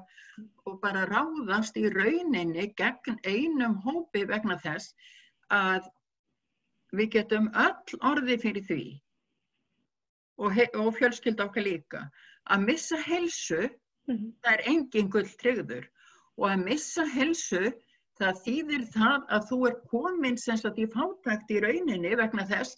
og 0.70 0.78
bara 0.84 1.08
ráðast 1.10 1.80
í 1.82 1.88
rauninni 1.90 2.68
gegn 2.78 3.18
einum 3.26 3.80
hópi 3.86 4.28
vegna 4.30 4.60
þess 4.62 4.94
að 5.50 5.90
við 6.96 7.12
getum 7.18 7.52
öll 7.66 8.00
orði 8.12 8.38
fyrir 8.42 8.66
því 8.70 8.84
og, 10.40 10.58
og 10.80 10.90
fjölskylda 10.98 11.50
okkar 11.50 11.68
líka 11.68 12.06
að 12.50 12.66
missa 12.66 12.98
helsu 13.06 13.62
mm 13.62 14.16
-hmm. 14.16 14.32
það 14.44 14.54
er 14.54 14.66
engin 14.74 15.10
gull 15.16 15.30
tryggður 15.44 15.90
og 16.38 16.50
að 16.52 16.64
missa 16.66 17.06
helsu 17.06 17.72
það 18.20 18.42
þýðir 18.46 18.86
það 18.94 19.28
að 19.36 19.46
þú 19.50 19.60
er 19.70 19.76
komin 19.92 20.38
sem 20.38 20.58
sagt 20.58 20.80
í 20.80 20.88
fátækt 20.96 21.52
í 21.56 21.62
rauninni 21.66 22.16
vegna 22.20 22.46
þess 22.50 22.78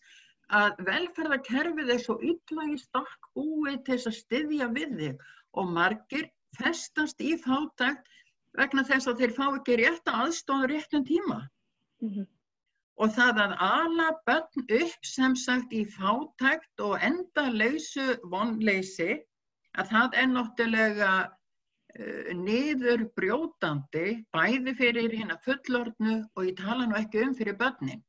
að 0.52 0.84
velferðarkerfið 0.88 1.94
er 1.96 2.02
svo 2.04 2.18
illa 2.20 2.68
í 2.68 2.78
stakk 2.78 3.30
búið 3.38 3.80
til 3.86 3.96
þess 3.96 4.12
að 4.12 4.20
styðja 4.20 4.68
við 4.76 4.98
þig 5.00 5.26
og 5.62 5.72
margir 5.78 6.28
festast 6.60 7.24
í 7.24 7.38
fátækt 7.40 8.08
vegna 8.60 8.84
þess 8.84 9.08
að 9.08 9.24
þeir 9.24 9.34
fá 9.38 9.46
ekki 9.56 9.78
rétt 9.80 10.12
aðstóður 10.12 10.74
réttum 10.74 11.06
tíma. 11.08 11.40
Mm 12.02 12.10
-hmm. 12.10 12.28
Og 13.02 13.10
það 13.18 13.44
að 13.48 13.54
ala 13.66 14.08
börn 14.30 14.66
upp 14.78 15.08
sem 15.10 15.36
sagt 15.36 15.74
í 15.74 15.84
fátækt 15.90 16.84
og 16.86 17.00
enda 17.02 17.48
lausu 17.50 18.08
vonleysi 18.30 19.16
að 19.80 19.94
það 19.94 20.18
er 20.22 20.28
náttúrulega 20.36 21.14
Eh, 22.00 22.32
niður 22.38 23.04
brjótandi 23.18 24.22
bæði 24.32 24.74
fyrir 24.80 25.12
hérna 25.12 25.36
fullorðnu 25.44 26.14
og 26.24 26.46
ég 26.48 26.56
tala 26.56 26.86
nú 26.88 26.96
ekki 26.96 27.20
um 27.26 27.34
fyrir 27.36 27.58
börnin 27.60 28.00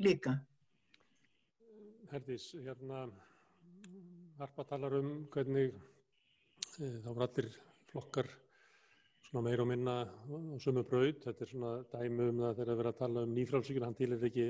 líka. 0.00 0.38
Herdís, 2.08 2.48
hérna 2.64 3.02
Harpa 4.38 4.64
talar 4.64 4.96
um 4.96 5.26
hvernig 5.34 5.74
e, 6.80 6.88
þá 7.04 7.10
var 7.10 7.26
allir 7.26 7.50
flokkar 7.90 8.30
svona 9.36 9.50
meir 9.50 9.60
og 9.60 9.66
minna 9.68 9.94
á 10.00 10.56
sömu 10.64 10.80
braud. 10.88 11.18
Þetta 11.20 11.42
er 11.44 11.48
svona 11.50 11.70
dæmi 11.92 12.24
um 12.30 12.38
það 12.40 12.52
þegar 12.56 12.68
það 12.70 12.78
verið 12.78 12.88
að 12.88 13.00
tala 13.00 13.22
um 13.26 13.32
nýfrálsíkjur, 13.36 13.84
hann 13.84 13.96
til 13.96 14.12
er 14.14 14.22
ekki 14.24 14.44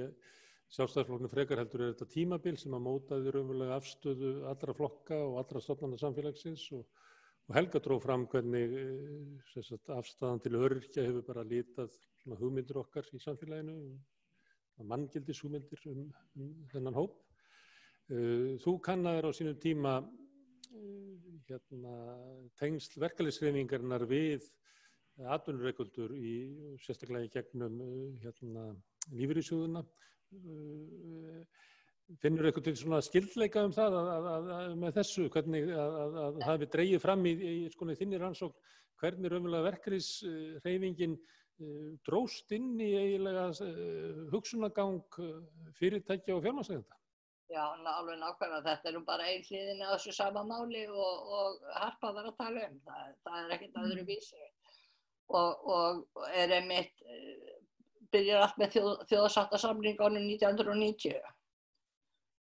sjálfstæðarflokknu 0.77 1.31
frekar 1.31 1.59
heldur 1.59 1.83
er 1.83 1.95
þetta 1.95 2.07
tímabil 2.13 2.59
sem 2.61 2.75
að 2.77 2.85
mótaði 2.85 3.33
raunverulega 3.35 3.79
afstöðu 3.81 4.31
allra 4.47 4.75
flokka 4.79 5.19
og 5.25 5.39
allra 5.41 5.63
stofnanda 5.65 5.99
samfélagsins 5.99 6.69
og, 6.77 6.85
og 7.49 7.57
Helga 7.59 7.81
dróð 7.83 8.05
fram 8.05 8.27
hvernig 8.31 8.77
eh, 8.79 9.57
sagt, 9.67 9.91
afstæðan 9.91 10.43
til 10.45 10.59
öryrkja 10.61 11.07
hefur 11.09 11.25
bara 11.33 11.45
litað 11.47 11.97
hugmyndir 12.39 12.79
okkar 12.79 13.11
í 13.11 13.23
samfélaginu, 13.23 13.75
manngildis 14.87 15.43
hugmyndir 15.43 15.83
um, 15.91 16.05
um 16.39 16.53
þennan 16.71 16.99
hóp. 16.99 17.19
Eh, 18.07 18.55
þú 18.63 18.77
kannaður 18.87 19.31
á 19.31 19.31
sínum 19.35 19.59
tíma 19.63 19.97
eh, 19.99 21.35
hérna, 21.51 21.97
tengsl 22.63 23.03
verkefliðsreyfingarinnar 23.03 24.07
við 24.11 24.47
atvinnureikuldur 25.17 26.13
í 26.17 26.35
sérstaklega 26.85 27.29
í 27.29 27.33
gegnum 27.33 27.79
hérna, 28.21 28.67
lífyrísjóðuna 29.13 29.85
Eh, 30.35 31.45
finnur 32.23 32.47
eitthvað 32.49 32.69
til 32.69 32.77
svona 32.79 32.99
skildleika 33.03 33.65
um 33.67 33.73
það 33.75 33.97
að, 33.99 34.09
að, 34.15 34.51
að, 34.57 34.75
með 34.83 34.99
þessu, 35.01 35.25
hvernig 35.35 35.71
að 35.75 36.03
það 36.17 36.51
hefur 36.53 36.69
dreyið 36.75 37.01
fram 37.03 37.25
í, 37.27 37.33
í 37.35 37.55
sko, 37.73 37.89
þinni 38.01 38.21
rannsókn, 38.23 38.75
hvernig 39.03 39.33
raunverulega 39.33 39.67
verkefriðsreyfingin 39.67 41.17
uh, 41.17 41.89
dróst 42.07 42.55
inn 42.55 42.77
í 42.79 42.93
eiginlega 43.01 43.49
hugsunagang 44.35 45.19
fyrirtækja 45.81 46.37
og 46.37 46.45
fjármásegenda? 46.47 47.01
Já, 47.51 47.63
alveg 47.71 48.19
nákvæmlega, 48.23 48.63
þetta 48.67 48.91
er 48.91 48.97
nú 48.97 49.03
bara 49.07 49.27
einn 49.31 49.45
hliðin 49.47 49.83
á 49.87 49.95
þessu 49.95 50.15
sama 50.15 50.43
máli 50.47 50.87
og, 50.91 51.35
og 51.41 51.67
Harpa 51.75 52.15
var 52.15 52.31
að 52.31 52.39
tala 52.39 52.71
um, 52.71 52.79
það, 52.87 53.13
það 53.27 53.43
er 53.43 53.59
ekkert 53.59 53.83
öðru 53.83 54.01
mm. 54.03 54.09
Og, 55.29 55.67
og 55.67 56.29
er 56.35 56.55
einmitt 56.61 56.93
byrjar 58.13 58.45
allt 58.45 58.61
með 58.61 58.77
þjóð, 58.77 58.93
þjóðsáttarsamlingunum 59.11 60.29
1990 60.31 61.19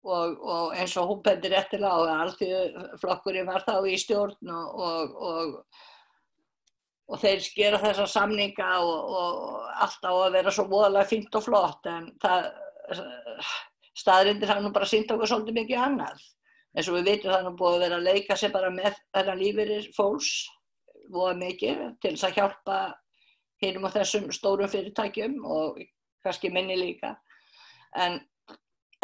og, 0.05 0.37
og 0.45 0.75
eins 0.77 0.93
og 1.01 1.09
hún 1.09 1.23
bendir 1.25 1.55
réttilega 1.55 1.91
á 1.91 1.99
að 2.03 2.23
allþjóðflokkurinn 2.25 3.49
var 3.49 3.65
þá 3.65 3.75
í 3.89 3.95
stjórn 3.99 4.51
og, 4.53 5.15
og, 5.29 5.55
og 7.09 7.21
þeir 7.21 7.41
skera 7.45 7.81
þessa 7.81 8.05
samninga 8.13 8.71
og 8.85 9.65
allt 9.81 10.05
á 10.05 10.13
að 10.13 10.37
vera 10.37 10.53
svo 10.53 10.67
voðalega 10.69 11.09
fint 11.09 11.39
og 11.39 11.47
flott 11.47 11.89
en 11.89 12.11
það, 12.21 12.51
staðrindir 13.95 14.51
hafa 14.51 14.63
nú 14.63 14.71
bara 14.75 14.89
sínt 14.89 15.11
okkur 15.11 15.29
svolítið 15.31 15.61
mikið 15.61 15.83
annað. 15.87 16.23
Eins 16.75 16.89
og 16.91 16.97
við 16.97 17.09
veitum 17.09 17.31
það 17.31 17.45
nú 17.45 17.55
búið 17.57 17.75
að 17.77 17.83
vera 17.85 17.97
að 17.97 18.07
leika 18.09 18.35
sig 18.37 18.51
bara 18.51 18.69
með 18.73 18.97
þennan 19.15 19.41
lífeyrir 19.41 19.91
fólks 19.95 20.31
voða 21.13 21.35
mikið 21.41 21.83
til 22.01 22.13
þess 22.15 22.29
að 22.29 22.39
hjálpa 22.39 22.79
hinnum 23.63 23.87
á 23.87 23.95
þessum 23.95 24.31
stórum 24.35 24.71
fyrirtækjum 24.71 25.37
og 25.47 25.79
kannski 26.25 26.51
minni 26.53 26.77
líka. 26.79 27.13
En, 27.95 28.17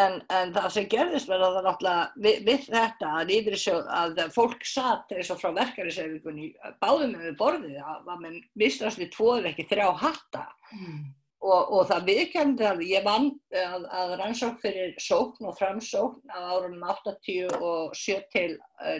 en, 0.01 0.17
en 0.33 0.51
það 0.55 0.67
sem 0.75 0.89
gerðist 0.91 1.29
verða 1.31 1.53
það 1.55 1.69
náttúrulega 1.69 2.25
við, 2.25 2.41
við 2.49 2.67
þetta 2.67 3.13
að, 3.21 3.33
sjóð, 3.61 3.87
að 4.01 4.21
fólk 4.35 4.67
satt 4.67 5.15
eins 5.15 5.31
og 5.31 5.39
frá 5.41 5.53
verkefniseifingunni 5.61 6.51
báðum 6.83 7.15
með 7.15 7.39
borðið 7.39 7.79
að 7.79 8.05
var 8.09 8.21
með 8.25 8.37
mistrasti 8.59 9.09
tvoður 9.13 9.51
ekki 9.51 9.67
þrjá 9.71 9.89
hatta. 10.03 10.45
Mm. 10.75 11.01
Og, 11.41 11.71
og 11.73 11.87
það 11.89 12.03
viðkjandi 12.05 12.65
að 12.69 12.83
ég 12.85 13.05
vann 13.05 13.31
að, 13.57 13.85
að 13.97 14.11
rannsók 14.19 14.59
fyrir 14.61 14.91
sókn 15.01 15.47
og 15.49 15.55
framsókn 15.57 16.29
á 16.29 16.37
árunum 16.53 16.83
80 16.85 17.55
og 17.57 17.95
7 17.97 18.19
til 18.29 18.51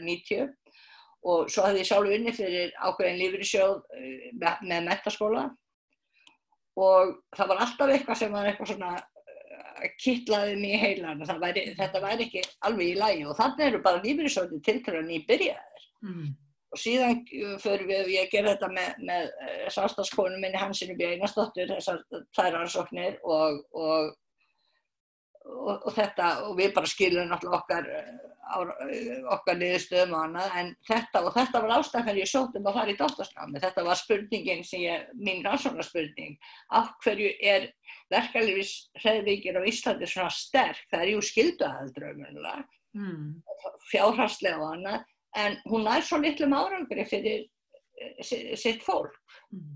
90 0.08 0.48
og 1.22 1.50
svo 1.52 1.66
hafði 1.66 1.84
ég 1.84 1.90
sjálf 1.90 2.14
unni 2.16 2.34
fyrir 2.34 2.76
ákveðin 2.82 3.20
lífriðsjóð 3.22 3.74
eh, 3.98 4.28
með, 4.42 4.62
með 4.70 4.86
metaskóla 4.90 5.48
og 6.82 7.18
það 7.38 7.52
var 7.52 7.64
alltaf 7.66 7.94
eitthvað 7.94 8.22
sem 8.22 8.34
var 8.34 8.50
eitthvað 8.50 8.72
svona 8.72 8.94
eh, 8.98 9.90
kittlaði 10.02 10.56
mér 10.62 10.78
í 10.78 10.80
heilan. 10.86 11.26
Væri, 11.44 11.66
þetta 11.78 12.04
væri 12.04 12.28
ekki 12.28 12.46
alveg 12.68 12.94
í 12.94 12.96
lægi 12.98 13.28
og 13.30 13.38
þannig 13.38 13.68
eru 13.68 13.84
bara 13.86 14.06
lífriðsjóði 14.06 14.64
tilkvæða 14.70 15.04
nýbyrjaðir. 15.10 15.90
Mm. 16.02 16.32
og 16.74 16.80
síðan 16.82 17.20
eh, 17.30 17.54
fyrir 17.62 17.86
við, 17.86 18.08
ég 18.16 18.32
ger 18.34 18.48
þetta 18.50 18.72
með, 18.74 19.06
með 19.06 19.30
sástaskonu 19.76 20.42
minni 20.42 20.58
Hansinu 20.58 20.98
Björnastóttur 20.98 21.70
þessar 21.76 22.02
þær 22.34 22.64
ansóknir 22.64 23.20
og, 23.22 23.62
og 23.78 24.16
og, 25.46 25.86
og 25.86 25.94
þetta. 25.96 26.32
Og 26.48 26.58
við 26.60 26.74
bara 26.76 26.90
skilum 26.90 27.30
náttúrulega 27.30 27.62
okkar 27.62 27.90
okkar 29.32 29.58
niðurstöðum 29.60 30.16
og 30.16 30.26
annað 30.26 30.58
en 30.62 30.72
þetta 30.88 31.22
og 31.26 31.36
þetta 31.36 31.62
var 31.64 31.74
ástæðan 31.78 32.20
ég 32.22 32.30
sótum 32.30 32.68
að 32.70 32.78
fara 32.80 32.94
í 32.94 32.98
dóttasnámi 33.00 33.62
þetta 33.64 33.86
var 33.88 34.00
spurningin 34.00 34.66
sem 34.68 34.84
ég 34.86 35.08
mín 35.18 35.44
rannsóknarspurning 35.46 36.36
af 36.80 36.92
hverju 37.06 37.32
er 37.54 37.70
verkefliðsreðvíkir 38.14 39.60
á 39.60 39.68
Íslandi 39.72 40.10
svona 40.10 40.34
sterk 40.36 40.84
það 40.92 41.06
er 41.06 41.14
jú 41.14 41.24
skilduðaðaldröfumlega 41.30 42.66
mm. 42.98 43.26
fjárhastlega 43.92 44.60
og 44.60 44.76
annað 44.76 45.08
en 45.42 45.58
hún 45.72 45.88
er 45.88 46.04
svo 46.06 46.20
litlum 46.22 46.56
árangri 46.58 47.08
fyrir 47.08 47.46
eh, 48.02 48.56
sitt 48.60 48.84
fólk 48.84 49.16
mm. 49.54 49.76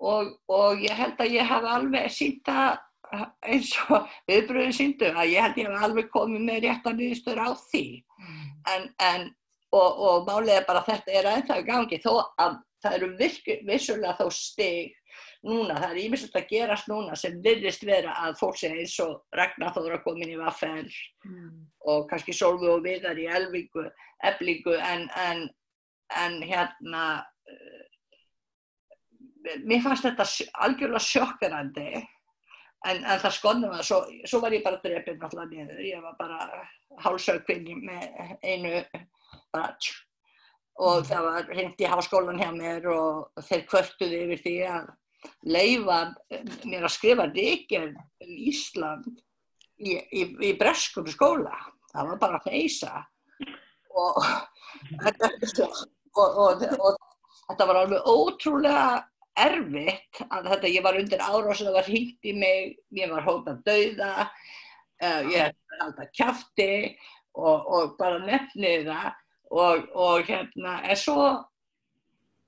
og, 0.00 0.36
og 0.48 0.84
ég 0.84 0.96
held 0.96 1.20
að 1.20 1.36
ég 1.36 1.48
hef 1.48 1.72
alveg 1.76 2.12
sínt 2.14 2.52
að 2.52 2.78
eins 3.50 3.72
og 3.88 4.06
viðbröðin 4.28 4.76
síndu 4.76 5.10
að 5.12 5.32
ég 5.32 5.44
held 5.44 5.60
ég 5.60 5.68
hef 5.70 5.88
alveg 5.88 6.12
komið 6.14 6.46
með 6.46 6.62
réttan 6.66 6.98
nýðistur 6.98 7.40
á 7.40 7.48
því 7.68 7.84
mm. 8.20 8.46
en, 8.74 8.88
en, 9.08 9.28
og, 9.72 10.02
og 10.28 10.48
er 10.48 10.66
bara 10.68 10.84
þetta 10.86 11.18
er 11.20 11.30
ennþá 11.34 11.60
í 11.62 11.68
gangi 11.68 12.00
þó 12.04 12.12
að 12.40 12.58
það 12.82 12.96
eru 12.98 13.10
virku, 13.18 13.58
vissulega 13.66 14.16
þó 14.20 14.28
stig 14.34 14.94
núna, 15.46 15.78
það 15.78 15.90
er 15.90 16.00
ímest 16.02 16.36
að 16.36 16.48
gerast 16.50 16.90
núna 16.90 17.16
sem 17.18 17.38
virðist 17.42 17.84
vera 17.86 18.14
að 18.24 18.36
fólk 18.40 18.58
sé 18.58 18.70
eins 18.74 18.96
og 19.02 19.22
Ragnar 19.34 19.74
koma 20.04 20.24
inn 20.24 20.34
í 20.34 20.38
Vaffel 20.38 20.86
mm. 21.26 21.50
og 21.90 22.06
kannski 22.10 22.34
Solvi 22.34 22.70
og 22.70 22.84
Viðar 22.86 23.18
í 23.18 23.26
Elvingu, 23.38 23.86
Eblingu 24.26 24.76
en, 24.76 25.08
en, 25.18 25.44
en 26.22 26.38
hérna 26.42 27.04
uh, 27.22 27.82
mér 29.64 29.82
fannst 29.84 30.06
þetta 30.06 30.26
algjörlega 30.66 31.04
sjokkerandi 31.06 31.90
en, 32.86 32.98
en 33.02 33.22
það 33.22 33.34
skonnum 33.34 33.74
að 33.74 33.86
svo, 33.88 34.02
svo 34.28 34.42
var 34.42 34.54
ég 34.54 34.64
bara 34.66 34.80
drefinn 34.82 35.22
alltaf 35.22 35.48
niður, 35.50 35.80
ég 35.82 36.02
var 36.04 36.18
bara 36.18 36.66
hálsökvinni 37.04 37.78
með 37.82 38.36
einu 38.42 38.82
bara 39.52 39.72
tjú 39.82 39.96
og 40.78 41.06
það 41.08 41.24
var 41.26 41.48
hreint 41.50 41.80
í 41.82 41.90
háskólan 41.90 42.38
hjá 42.38 42.50
mér 42.54 42.86
og 42.92 43.42
þeir 43.48 43.64
kvörtuði 43.70 44.20
yfir 44.26 44.42
því 44.44 44.54
að 44.70 44.90
leifa 45.50 45.98
mér 46.62 46.86
að 46.86 46.94
skrifa 46.94 47.26
ríkjum 47.32 47.88
um 47.96 48.36
Ísland 48.50 49.08
í, 49.82 49.96
í, 49.98 50.22
í 50.46 50.52
breskum 50.58 51.08
skóla. 51.10 51.56
Það 51.90 52.12
var 52.12 52.20
bara 52.22 52.38
að 52.38 52.50
neysa 52.52 53.02
og, 53.90 54.22
og, 56.14 56.38
og, 56.44 56.64
og 56.78 56.98
þetta 57.48 57.68
var 57.70 57.80
alveg 57.82 58.10
ótrúlega 58.12 58.86
erfitt 59.44 60.22
að 60.28 60.50
þetta, 60.52 60.72
ég 60.72 60.84
var 60.86 60.98
undir 61.00 61.22
ára 61.22 61.52
og 61.52 61.60
það 61.60 61.76
var 61.78 61.90
hýtt 61.90 62.28
í 62.30 62.34
mig, 62.38 62.74
ég 62.98 63.12
var 63.12 63.26
hótað 63.26 63.62
dauða, 63.68 64.28
uh, 65.04 65.22
ég 65.32 65.54
var 65.54 65.86
alltaf 65.86 66.12
kæfti 66.16 66.72
og, 67.38 67.68
og 67.68 67.94
bara 68.00 68.20
nefnið 68.24 68.90
það 68.90 69.08
og, 69.48 69.86
og 69.94 70.28
hérna, 70.28 70.78
en 70.84 71.00
svo, 71.00 71.28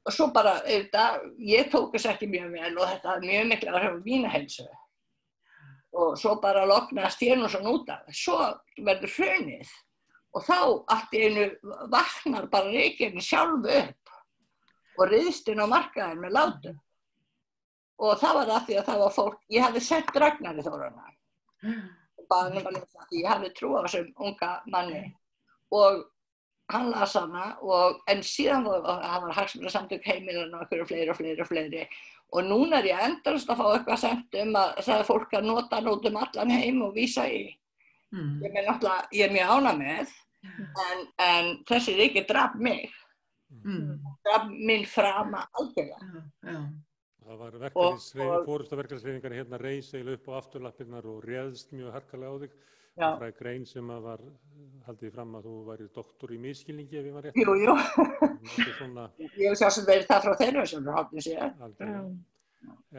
og 0.05 0.15
svo 0.15 0.29
bara, 0.35 0.59
auðvitað, 0.67 1.31
ég 1.51 1.71
tók 1.73 1.95
þess 1.95 2.13
ekki 2.15 2.31
mjög 2.31 2.53
vel 2.59 2.75
og 2.77 2.87
þetta 2.87 3.17
er 3.17 3.27
mjög 3.27 3.51
miklu 3.53 3.75
að 3.75 3.85
hafa 3.87 4.05
mína 4.05 4.33
helsu 4.33 4.69
og 5.91 6.19
svo 6.19 6.37
bara 6.43 6.67
loknast 6.69 7.23
ég 7.27 7.39
nú 7.39 7.49
svo 7.51 7.79
það, 7.87 8.11
svo 8.15 8.37
verður 8.79 9.15
hrunið 9.17 9.71
og 10.31 10.45
þá 10.47 10.59
allt 10.95 11.15
einu 11.19 11.47
vaknar 11.91 12.47
bara 12.51 12.71
reykjörni 12.71 13.23
sjálfu 13.25 13.73
upp 13.81 14.00
og 15.01 15.09
riðstinn 15.09 15.63
á 15.65 15.67
markaðin 15.71 16.23
með 16.23 16.37
látum. 16.37 16.79
Og 18.01 18.21
það 18.21 18.37
var 18.39 18.53
það 18.53 18.67
því 18.67 18.77
að 18.81 18.87
það 18.89 19.03
var 19.03 19.17
fólk, 19.17 19.41
ég 19.53 19.67
hefði 19.67 19.83
sett 19.85 20.15
Ragnari 20.17 20.65
Þórana 20.65 21.11
og 22.21 22.29
baði 22.31 22.55
hann 22.57 22.71
að 22.71 22.79
lesa 22.79 23.09
því 23.09 23.21
ég 23.21 23.29
hefði 23.29 23.51
trú 23.59 23.75
á 23.77 23.81
þessum 23.85 24.07
unga 24.29 24.51
manni 24.73 25.03
og 25.77 25.99
hann 26.71 26.89
las 26.93 27.17
hana 27.19 27.51
og 27.61 28.01
en 28.11 28.23
síðan 28.25 28.65
var 28.65 28.87
það 28.87 29.27
var 29.27 29.37
hagsmjöla 29.37 29.75
samtök 29.75 30.09
heimilan 30.09 30.55
og 30.55 30.65
okkur 30.65 30.85
og 30.85 30.89
fleiri 30.89 31.13
og 31.13 31.19
fleiri 31.19 31.45
og 31.45 31.51
fleiri 31.51 31.85
og 32.31 32.47
núna 32.47 32.79
er 32.79 32.91
ég 32.93 33.05
endast 33.05 33.51
að 33.51 33.61
fá 33.61 33.67
eitthvað 33.75 34.03
semt 34.05 34.41
um 34.43 34.57
að 34.61 34.83
það 34.87 34.97
er 34.97 35.09
fólk 35.09 35.37
að 35.37 35.49
nota 35.51 35.81
nótum 35.83 36.19
allan 36.21 36.53
heim 36.55 36.83
og 36.87 36.95
vísa 36.95 37.27
í. 37.27 37.43
Mm. 38.15 38.37
Ég, 38.45 38.59
ég 39.17 39.25
er 39.27 39.35
mjög 39.35 39.55
ána 39.57 39.73
með 39.79 40.13
en, 40.47 41.03
en 41.19 41.51
þessi 41.69 41.97
er 41.97 42.05
ekki 42.07 42.25
draf 42.29 42.55
mig. 42.55 42.95
Minn 44.51 44.87
frama 44.89 45.45
algjörlega. 45.59 46.23
Já, 46.45 46.61
það 47.27 47.43
var 47.43 47.59
verkefnisreifingarna 47.61 49.41
hérna 49.41 49.61
reys 49.61 49.93
eiginlega 49.95 50.21
upp 50.21 50.31
á 50.31 50.33
afturlappirnar 50.41 51.09
og 51.11 51.25
réðst 51.27 51.75
mjög 51.77 51.95
harkalega 51.99 52.31
á 52.31 52.37
þig. 52.45 52.59
það 53.01 53.27
er 53.27 53.37
grein 53.39 53.67
sem 53.67 53.91
að 53.95 54.01
var 54.07 54.25
haldið 54.87 55.13
fram 55.15 55.37
að 55.39 55.47
þú 55.47 55.55
væri 55.69 55.87
doktor 55.95 56.33
í 56.35 56.39
miskilningi 56.43 56.99
ef 57.01 57.07
ég 57.07 57.15
var 57.15 57.29
rétt. 57.29 57.39
Jú, 57.39 57.55
jú. 57.63 57.77
Svona... 58.79 59.07
Ég 59.21 59.47
hef 59.47 59.61
sjálfsagt 59.61 59.89
verið 59.89 60.09
það 60.11 60.27
frá 60.27 60.35
þeirra 60.43 60.67
sem 60.67 60.85
þú 60.85 60.97
haldið 60.99 61.27
sér. 61.29 61.55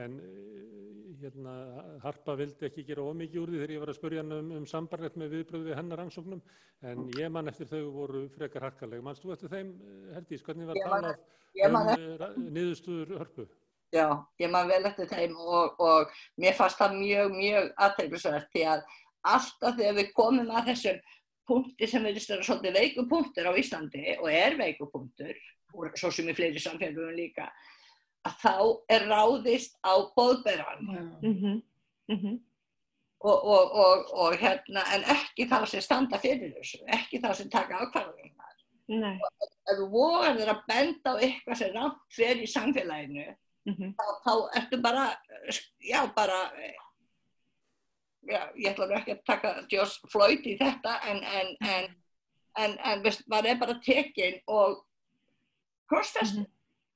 En 0.02 0.18
hérna, 1.22 1.54
Harpa 2.02 2.36
vildi 2.40 2.66
ekki 2.70 2.86
gera 2.88 3.04
ómikið 3.06 3.42
úr 3.42 3.52
því 3.52 3.60
þegar 3.60 3.74
ég 3.76 3.84
var 3.84 3.92
að 3.92 3.98
spurja 4.00 4.24
hann 4.24 4.36
um, 4.38 4.52
um 4.58 4.68
sambarlegt 4.70 5.18
með 5.20 5.36
viðbröðu 5.36 5.68
við 5.70 5.78
hennar 5.78 6.04
ansóknum 6.06 6.42
en 6.88 7.04
ég 7.20 7.34
man 7.34 7.52
eftir 7.52 7.70
þau 7.70 7.82
voru 7.94 8.24
frekar 8.34 8.66
harkaleg. 8.70 9.04
Manst 9.06 9.26
þú 9.26 9.36
eftir 9.36 9.52
þeim, 9.52 9.74
Herdís, 10.16 10.46
hvernig 10.48 10.72
var 10.72 10.80
talað 10.82 11.12
um 11.68 12.48
niðurstuður 12.56 13.20
hörpu? 13.22 13.48
Já, 13.92 14.08
ég 14.40 14.52
man 14.52 14.70
vel 14.72 14.84
eftir 14.88 15.10
þeim 15.12 15.36
og, 15.36 15.80
og 15.84 16.12
mér 16.40 16.56
fannst 16.56 16.80
það 16.80 16.96
mjög, 17.02 17.34
mjög 17.36 17.72
aðtæklusvært 17.86 18.54
því 18.54 18.68
að 18.72 18.86
alltaf 19.34 19.76
þegar 19.78 19.98
við 20.00 20.14
komum 20.16 20.54
að 20.56 20.70
þessum 20.72 21.02
punkti 21.52 21.90
sem 21.92 22.06
verðist 22.08 22.32
vera 22.32 22.46
svolítið 22.48 22.78
veikupunktur 22.80 23.50
á 23.52 23.54
Íslandi 23.60 24.16
og 24.16 24.30
er 24.32 24.56
veikupunktur, 24.60 25.36
svo 26.00 26.12
sem 26.14 26.32
í 26.32 26.36
fleiri 26.38 26.62
samfélagum 26.64 27.18
líka, 27.18 27.50
að 28.28 28.38
þá 28.42 28.56
er 28.96 29.06
ráðist 29.10 29.78
á 29.82 29.94
bóðberðan. 30.16 30.82
Mm 31.22 31.34
-hmm. 31.34 31.62
mm 32.08 32.18
-hmm. 32.18 32.40
og, 33.20 33.44
og, 33.44 33.72
og, 33.72 34.14
og 34.14 34.36
hérna, 34.38 34.84
en 34.96 35.04
ekki 35.04 35.48
þá 35.50 35.66
sem 35.66 35.82
standa 35.82 36.18
fyrir 36.18 36.54
þessu, 36.58 36.84
ekki 36.88 37.22
þá 37.22 37.34
sem 37.34 37.50
taka 37.50 37.80
ákvarðunar. 37.86 38.32
Ef 38.92 39.78
þú 39.78 39.88
vogar 39.90 40.50
að 40.54 40.64
benda 40.68 41.16
á 41.16 41.22
eitthvað 41.22 41.58
sem 41.58 41.74
rátt 41.74 42.00
fyrir 42.12 42.44
í 42.44 42.48
samfélaginu, 42.48 43.36
mm 43.66 43.74
-hmm. 43.74 43.94
þá, 43.96 44.06
þá 44.26 44.34
ertu 44.60 44.82
bara, 44.82 45.06
já 45.80 46.14
bara, 46.16 46.52
já, 48.22 48.42
ég 48.56 48.72
ætla 48.72 48.98
ekki 48.98 49.12
að 49.12 49.24
taka 49.26 49.56
Joss 49.70 50.02
Floyd 50.12 50.46
í 50.46 50.58
þetta 50.58 51.00
en, 51.10 51.24
en, 51.24 51.56
en, 51.62 51.96
en, 52.58 52.78
en 52.80 53.04
veist, 53.04 53.28
maður 53.28 53.50
er 53.50 53.60
bara 53.60 53.80
tekinn 53.80 54.42
og 54.48 54.86
crossfestin. 55.90 56.48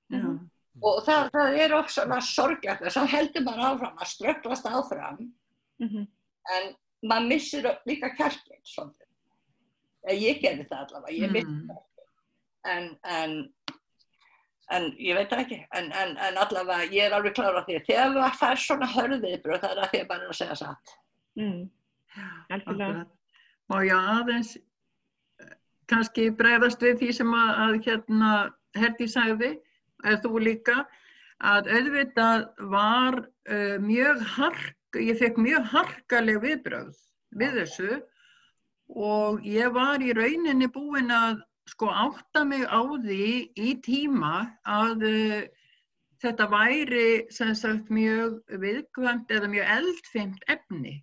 Mm 0.10 0.22
-hmm. 0.22 0.50
Og 0.82 1.04
það, 1.06 1.30
það 1.32 1.58
er 1.64 1.74
ofs 1.78 1.96
svona 1.96 2.20
sorglegt 2.22 2.84
þess 2.84 3.00
að 3.00 3.12
heldur 3.14 3.46
maður 3.46 3.68
áfram 3.70 4.02
að 4.02 4.12
ströklast 4.12 4.66
áfram 4.68 5.20
mm 5.22 5.88
-hmm. 5.88 6.08
en 6.56 6.76
maður 7.08 7.28
missir 7.28 7.70
líka 7.86 8.10
kærkinn 8.18 8.64
svolítið. 8.64 9.08
Ég 10.12 10.42
gerði 10.42 10.66
það 10.68 10.82
allavega, 10.84 11.16
ég 11.16 11.32
missir 11.32 11.50
mm 11.50 11.62
-hmm. 11.62 11.78
kærkinn 12.66 12.98
en 13.04 13.54
en 14.74 14.88
ég 14.98 15.16
veit 15.18 15.30
það 15.30 15.42
ekki, 15.44 15.58
en, 15.78 15.92
en, 15.94 16.18
en 16.18 16.38
allavega 16.42 16.90
ég 16.90 17.06
er 17.06 17.14
alveg 17.14 17.36
klára 17.38 17.64
því 17.66 17.80
að 17.80 17.90
þegar 17.90 18.38
það 18.40 18.52
er 18.52 18.62
svona 18.64 18.88
hörðiðbröð 18.96 19.60
það 19.62 19.72
er 19.72 19.82
að 19.84 19.92
því 19.92 20.00
að 20.02 20.08
bara 20.08 20.30
að 20.30 20.40
segja 20.40 20.56
satt. 20.56 20.96
Mm. 21.40 21.70
Algjörlega. 22.50 23.06
Má 23.70 23.76
ég 23.86 24.10
aðeins 24.16 24.58
kannski 25.92 26.30
bregðast 26.34 26.82
við 26.82 27.00
því 27.02 27.12
sem 27.20 27.34
að, 27.38 27.52
að 27.66 27.76
hérna 27.86 28.32
Herdi 28.76 29.08
sagði, 29.08 29.52
eða 30.06 30.22
þú 30.24 30.44
líka, 30.48 30.78
að 31.44 31.70
auðvitað 31.76 32.46
var 32.72 33.20
uh, 33.26 33.78
mjög 33.84 34.22
hark, 34.36 35.00
ég 35.02 35.20
fekk 35.20 35.41
mjög 35.41 35.65
harkaleg 35.74 36.39
viðbröð 36.44 36.94
við 37.36 37.58
þessu 37.60 37.98
og 38.96 39.44
ég 39.44 39.74
var 39.76 40.04
í 40.06 40.13
rauninni 40.15 40.70
búin 40.72 41.12
að 41.12 41.41
sko 41.68 41.89
átta 41.89 42.46
mig 42.48 42.63
á 42.63 42.80
því 42.80 43.28
í 43.58 43.76
tíma 43.84 44.46
að 44.70 45.08
uh, 45.10 45.39
þetta 46.24 46.48
væri 46.52 47.10
sem 47.34 47.54
sagt 47.58 47.91
mjög 47.94 48.39
viðkvæmt 48.62 49.34
eða 49.36 49.50
mjög 49.52 49.72
eldfimt 49.76 50.46
efni 50.52 50.96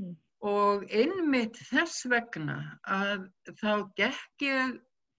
mm. 0.00 0.16
og 0.50 0.84
innmitt 0.88 1.60
þess 1.70 2.06
vegna 2.10 2.58
að 2.88 3.28
þá 3.60 3.72
gekk 4.00 4.46
ég 4.48 4.74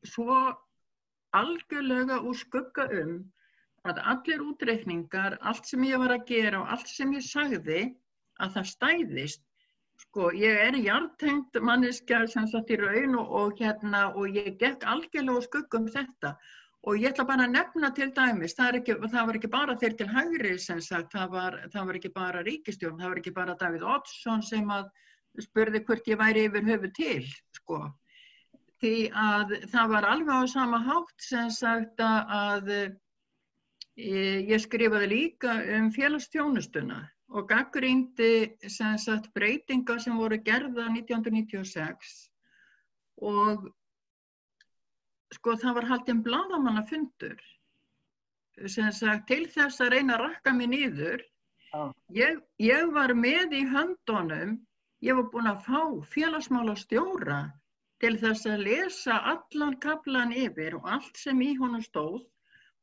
svo 0.10 0.42
algjörlega 1.38 2.20
úr 2.28 2.38
skugga 2.38 2.88
um 3.04 3.14
að 3.88 4.02
allir 4.14 4.44
útreikningar, 4.46 5.38
allt 5.42 5.66
sem 5.66 5.84
ég 5.88 6.02
var 6.02 6.14
að 6.16 6.28
gera 6.34 6.62
og 6.62 6.74
allt 6.76 6.92
sem 6.92 7.14
ég 7.18 7.26
sagði 7.26 7.82
að 8.42 8.58
það 8.58 8.70
stæðist 8.76 9.48
Sko, 10.02 10.32
ég 10.34 10.58
er 10.58 10.76
hjartengt 10.82 11.58
manniska 11.62 12.24
sem 12.32 12.48
satt 12.50 12.72
í 12.74 12.78
raun 12.80 13.14
og, 13.22 13.34
og 13.42 13.60
hérna 13.62 14.08
og 14.18 14.38
ég 14.38 14.58
gekk 14.62 14.86
algjörlega 14.94 15.44
skuggum 15.46 15.86
þetta 15.94 16.32
og 16.90 16.98
ég 16.98 17.12
ætla 17.12 17.26
bara 17.30 17.46
að 17.46 17.54
nefna 17.54 17.92
til 17.98 18.10
dæmis, 18.16 18.56
það, 18.58 18.80
ekki, 18.80 18.96
það 19.14 19.28
var 19.30 19.38
ekki 19.38 19.52
bara 19.54 19.76
þeir 19.84 19.96
til 20.00 20.08
hægri 20.10 20.54
sem 20.64 20.82
sagt, 20.82 21.14
það 21.14 21.36
var, 21.36 21.58
það 21.74 21.88
var 21.90 22.00
ekki 22.00 22.14
bara 22.16 22.42
ríkistjórn, 22.48 22.98
það 22.98 23.14
var 23.14 23.22
ekki 23.22 23.36
bara 23.36 23.58
Davíð 23.62 23.86
Oddsson 23.96 24.42
sem 24.48 24.74
að 24.74 24.90
spurði 25.46 25.84
hvort 25.86 26.10
ég 26.10 26.20
væri 26.20 26.48
yfir 26.50 26.66
höfu 26.72 26.92
til, 26.98 27.28
sko. 27.60 27.84
Því 28.82 28.96
að 29.14 29.56
það 29.70 29.92
var 29.94 30.08
alveg 30.10 30.42
á 30.42 30.46
sama 30.50 30.80
hátt 30.82 31.22
sem 31.22 31.50
sagt 31.54 32.02
að 32.02 32.72
e, 32.74 32.86
ég 34.50 34.62
skrifaði 34.64 35.10
líka 35.12 35.60
um 35.78 35.92
félagstjónustuna 35.94 37.04
og 37.32 37.48
gaggrýndi 37.52 38.58
sem 38.70 38.98
sagt 39.00 39.30
breytinga 39.38 40.00
sem 40.02 40.18
voru 40.18 40.40
gerða 40.44 40.88
1996 40.90 42.16
og 43.22 43.70
sko 45.36 45.56
það 45.62 45.78
var 45.78 45.90
haldinn 45.94 46.24
bladamannafundur 46.26 47.38
sem 48.68 48.92
sagt 48.92 49.30
til 49.30 49.46
þess 49.54 49.82
að 49.84 49.94
reyna 49.96 50.18
að 50.18 50.26
rakka 50.26 50.54
mig 50.58 50.72
nýður 50.74 51.24
ah. 51.78 51.94
ég, 52.12 52.42
ég 52.60 52.92
var 52.98 53.14
með 53.16 53.56
í 53.62 53.64
höndunum 53.70 54.58
ég 55.06 55.18
var 55.18 55.30
búin 55.34 55.50
að 55.54 55.64
fá 55.70 55.82
félagsmála 56.12 56.76
stjóra 56.82 57.42
til 58.02 58.18
þess 58.22 58.48
að 58.50 58.64
lesa 58.66 59.18
allan 59.32 59.76
kaplan 59.84 60.32
yfir 60.34 60.78
og 60.80 60.88
allt 60.98 61.18
sem 61.18 61.42
í 61.46 61.54
honum 61.60 61.84
stóð. 61.86 62.22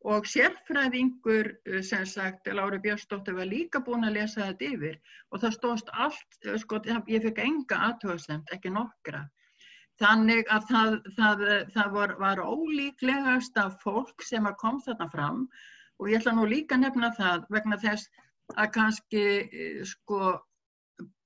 Og 0.06 0.28
sérfræðingur 0.30 1.48
eh, 1.66 1.80
sem 1.82 2.04
sagt 2.06 2.46
Lári 2.54 2.78
Björnsdóttir 2.84 3.34
var 3.34 3.48
líka 3.50 3.80
búin 3.82 4.06
að 4.06 4.20
lesa 4.20 4.44
þetta 4.46 4.68
yfir. 4.76 5.00
Og 5.32 5.42
það 5.42 5.56
stóðst 5.56 5.90
allt, 5.92 6.38
eh, 6.44 6.54
sko 6.62 6.78
ég 7.10 7.26
fikk 7.26 7.42
enga 7.42 7.80
aðtöðasemt, 7.88 8.52
ekki 8.54 8.70
nokkra. 8.76 9.24
Þannig 9.98 10.46
að 10.54 10.68
það, 10.68 10.96
það, 11.16 11.42
það 11.74 11.90
var, 11.96 12.14
var 12.22 12.44
ólíklegast 12.46 13.58
af 13.58 13.80
fólk 13.82 14.22
sem 14.22 14.46
kom 14.62 14.78
þarna 14.86 15.10
fram. 15.10 15.42
Og 15.98 16.12
ég 16.12 16.22
ætla 16.22 16.36
nú 16.38 16.46
líka 16.46 16.78
að 16.78 16.86
nefna 16.86 17.10
það 17.18 17.48
vegna 17.50 17.80
þess 17.82 18.06
að 18.54 18.70
kannski 18.78 19.24
eh, 19.42 19.82
sko 19.82 20.36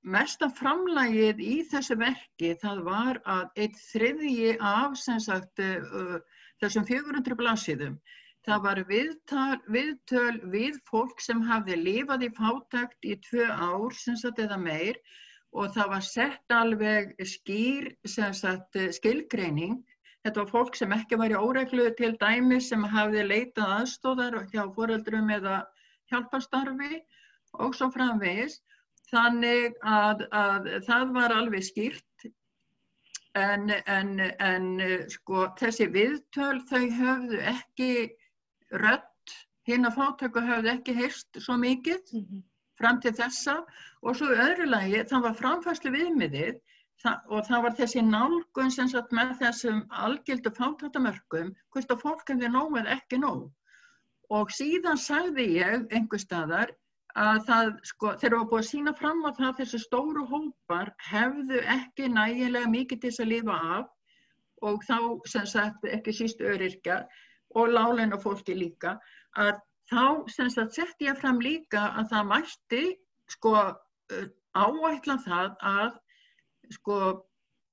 mesta 0.03 0.49
framlægið 0.51 1.41
í 1.45 1.59
þessu 1.71 1.99
verki 2.01 2.57
það 2.63 2.83
var 2.89 3.21
að 3.25 3.63
eitt 3.65 3.79
þriðji 3.91 4.57
af 4.59 4.97
sagt 4.99 5.63
uh, 5.63 6.19
þessum 6.63 6.89
400 6.89 7.39
blassiðum 7.39 8.01
Það 8.43 8.63
var 8.63 8.79
viðtal, 8.89 9.59
viðtöl 9.71 10.39
við 10.51 10.79
fólk 10.91 11.21
sem 11.23 11.43
hafði 11.47 11.77
lifað 11.79 12.25
í 12.27 12.31
fátakt 12.35 13.07
í 13.07 13.15
tvö 13.29 13.45
ár 13.47 13.95
sagt, 13.95 14.41
eða 14.43 14.59
meir 14.59 14.99
og 15.53 15.71
það 15.77 15.93
var 15.93 16.05
sett 16.07 16.55
alveg 16.57 17.13
skýr 17.23 17.93
sagt, 18.09 18.79
skilgreining. 18.99 19.79
Þetta 20.27 20.43
var 20.43 20.51
fólk 20.51 20.79
sem 20.79 20.95
ekki 20.97 21.21
var 21.21 21.31
í 21.31 21.39
óreglu 21.39 21.87
til 21.99 22.17
dæmi 22.19 22.59
sem 22.59 22.83
hafði 22.83 23.23
leitað 23.29 23.77
aðstóðar 23.77 24.39
hjá 24.51 24.65
foreldrum 24.75 25.31
eða 25.37 25.61
hjálpastarfi 26.11 26.99
og 27.63 27.79
svo 27.79 27.93
framvegis. 27.95 28.59
Þannig 29.13 29.77
að, 29.85 30.25
að 30.33 30.69
það 30.87 31.13
var 31.17 31.35
alveg 31.37 31.67
skýrt. 31.67 32.27
En, 33.39 33.71
en, 33.89 34.19
en 34.45 34.67
sko, 35.13 35.47
þessi 35.61 35.87
viðtöl 35.93 36.59
þau 36.69 36.83
höfðu 36.99 37.39
ekki 37.53 37.93
rött 38.83 39.37
hinn 39.69 39.89
að 39.89 39.97
fátöku 40.01 40.43
hafði 40.45 40.73
ekki 40.75 40.97
heyrst 40.97 41.41
svo 41.41 41.57
mikið 41.61 42.13
mm 42.13 42.25
-hmm. 42.25 42.43
fram 42.81 43.01
til 43.01 43.15
þessa. 43.17 43.63
Og 44.03 44.19
svo 44.19 44.29
öðru 44.33 44.69
lagi 44.69 45.05
það 45.09 45.25
var 45.29 45.41
framfæslu 45.41 45.95
viðmiðið 45.97 46.61
það, 47.03 47.19
og 47.29 47.47
það 47.49 47.65
var 47.67 47.77
þessi 47.81 48.05
nálgun 48.09 48.75
sem 48.75 48.89
satt 48.93 49.13
með 49.17 49.35
þessum 49.41 49.83
algjöldu 50.05 50.53
fátöktamörkum 50.59 51.53
hvort 51.73 51.95
að 51.95 52.05
fólk 52.05 52.29
hefði 52.29 52.53
nóg 52.53 52.79
eða 52.81 52.97
ekki 52.99 53.21
nóg. 53.23 53.49
Og 54.33 54.53
síðan 54.55 55.01
sagði 55.01 55.49
ég 55.59 55.89
einhver 55.93 56.21
staðar 56.21 56.73
að 57.19 57.41
það, 57.49 57.73
sko, 57.89 58.13
þeir 58.21 58.31
eru 58.31 58.45
búið 58.51 58.63
að 58.63 58.69
sína 58.69 58.93
fram 58.97 59.25
á 59.29 59.31
það 59.37 59.59
þessi 59.61 59.81
stóru 59.83 60.25
hópar 60.31 60.93
hefðu 61.11 61.61
ekki 61.75 62.09
nægilega 62.13 62.71
mikið 62.73 63.03
til 63.03 63.11
þess 63.11 63.25
að 63.25 63.33
lifa 63.33 63.59
af 63.77 63.91
og 64.63 64.87
þá 64.87 64.97
sem 65.29 65.47
sagt 65.51 65.85
ekki 65.91 66.15
síst 66.17 66.41
öryrkjar 66.41 67.05
og 67.59 67.75
láleina 67.75 68.19
fólki 68.23 68.57
líka 68.57 68.97
að 69.37 69.59
þá 69.93 70.31
semst 70.33 70.61
að 70.63 70.73
sett 70.79 71.05
ég 71.05 71.19
fram 71.21 71.41
líka 71.43 71.91
að 72.01 72.09
það 72.15 72.31
mætti 72.31 72.85
sko 73.35 73.53
áætla 74.57 75.19
það 75.27 75.55
að 75.73 75.99
sko 76.79 76.99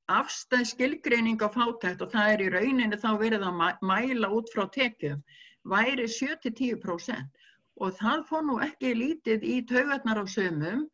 afstæð 0.10 0.66
skilgreining 0.74 1.40
á 1.40 1.48
fátækt 1.54 2.02
og 2.04 2.12
það 2.12 2.34
er 2.34 2.44
í 2.44 2.50
rauninni 2.56 2.98
þá 3.00 3.12
verið 3.22 3.46
að 3.46 3.84
mæla 3.86 4.32
út 4.36 4.50
frá 4.52 4.66
tekjum 4.74 5.22
væri 5.70 6.08
7-10% 6.10 7.39
og 7.80 7.96
það 8.00 8.26
fór 8.30 8.46
nú 8.48 8.60
ekki 8.64 8.94
lítið 8.98 9.46
í 9.46 9.60
taugarnar 9.70 10.22
á 10.22 10.26
sömum 10.28 10.86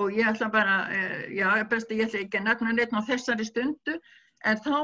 og 0.00 0.12
ég 0.14 0.28
ætla 0.30 0.48
bara, 0.52 0.76
eh, 0.94 1.28
já, 1.34 1.68
best 1.68 1.90
ég 1.90 2.06
ætla 2.06 2.24
ekki 2.24 2.38
að 2.38 2.46
nefna 2.48 2.72
neitt 2.72 2.92
á 2.94 3.00
þessari 3.04 3.44
stundu, 3.44 3.98
en 4.44 4.56
þá 4.56 4.76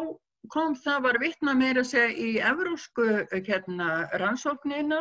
kom 0.53 0.75
það 0.75 1.03
var 1.03 1.19
vittna 1.23 1.55
meira 1.55 1.83
að 1.83 1.91
segja 1.91 2.17
í 2.27 2.31
evrósku 2.53 3.07
hérna, 3.49 4.09
rannsóknina 4.21 5.01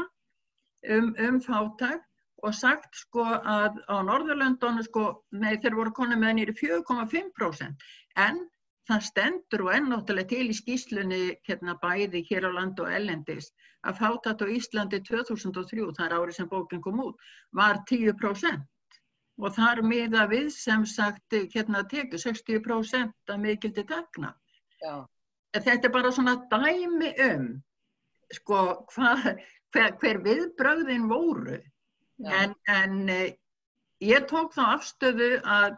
um, 0.89 1.15
um 1.19 1.39
fátækt. 1.41 2.03
Og 2.45 2.53
sagt 2.53 2.93
sko 2.93 3.23
að 3.25 3.79
á 3.89 3.95
Norðurlöndonu 4.05 4.83
sko, 4.85 5.05
nei 5.31 5.55
þeir 5.57 5.77
voru 5.79 5.93
konið 5.97 6.19
með 6.21 6.33
nýri 6.37 6.53
4,5% 6.59 7.85
en 8.21 8.41
það 8.85 9.05
stendur 9.07 9.63
og 9.65 9.71
ennáttúrulega 9.73 10.29
til 10.29 10.51
í 10.51 10.57
skýslunni 10.57 11.21
hérna 11.47 11.73
bæði 11.81 12.21
hér 12.27 12.45
á 12.45 12.51
land 12.53 12.83
og 12.83 12.91
ellendis 12.91 13.49
að 13.85 13.99
fátat 14.01 14.41
á 14.41 14.47
Íslandi 14.49 15.01
2003, 15.05 15.89
það 15.97 16.05
er 16.05 16.15
árið 16.17 16.37
sem 16.39 16.49
bókinn 16.49 16.83
kom 16.83 17.01
út, 17.03 17.27
var 17.55 17.81
10% 17.89 18.65
og 19.35 19.51
þar 19.55 19.81
miða 19.83 20.25
við 20.31 20.49
sem 20.55 20.85
sagt 20.87 21.35
hérna 21.53 21.83
tekið 21.91 22.21
60% 22.23 23.33
að 23.33 23.41
mikildi 23.43 23.83
tekna. 23.87 24.31
Já. 24.79 25.03
Þetta 25.55 25.87
er 25.87 25.93
bara 25.93 26.11
svona 26.11 26.35
dæmi 26.51 27.11
um 27.29 27.47
sko 28.33 28.61
hvað, 28.91 29.41
hver, 29.75 29.95
hver 30.01 30.21
viðbröðin 30.25 31.09
voru 31.11 31.59
en, 32.25 32.55
en 32.71 33.09
eh, 33.11 33.35
ég 34.03 34.25
tók 34.29 34.55
þá 34.55 34.63
afstöðu 34.75 35.29
að 35.43 35.75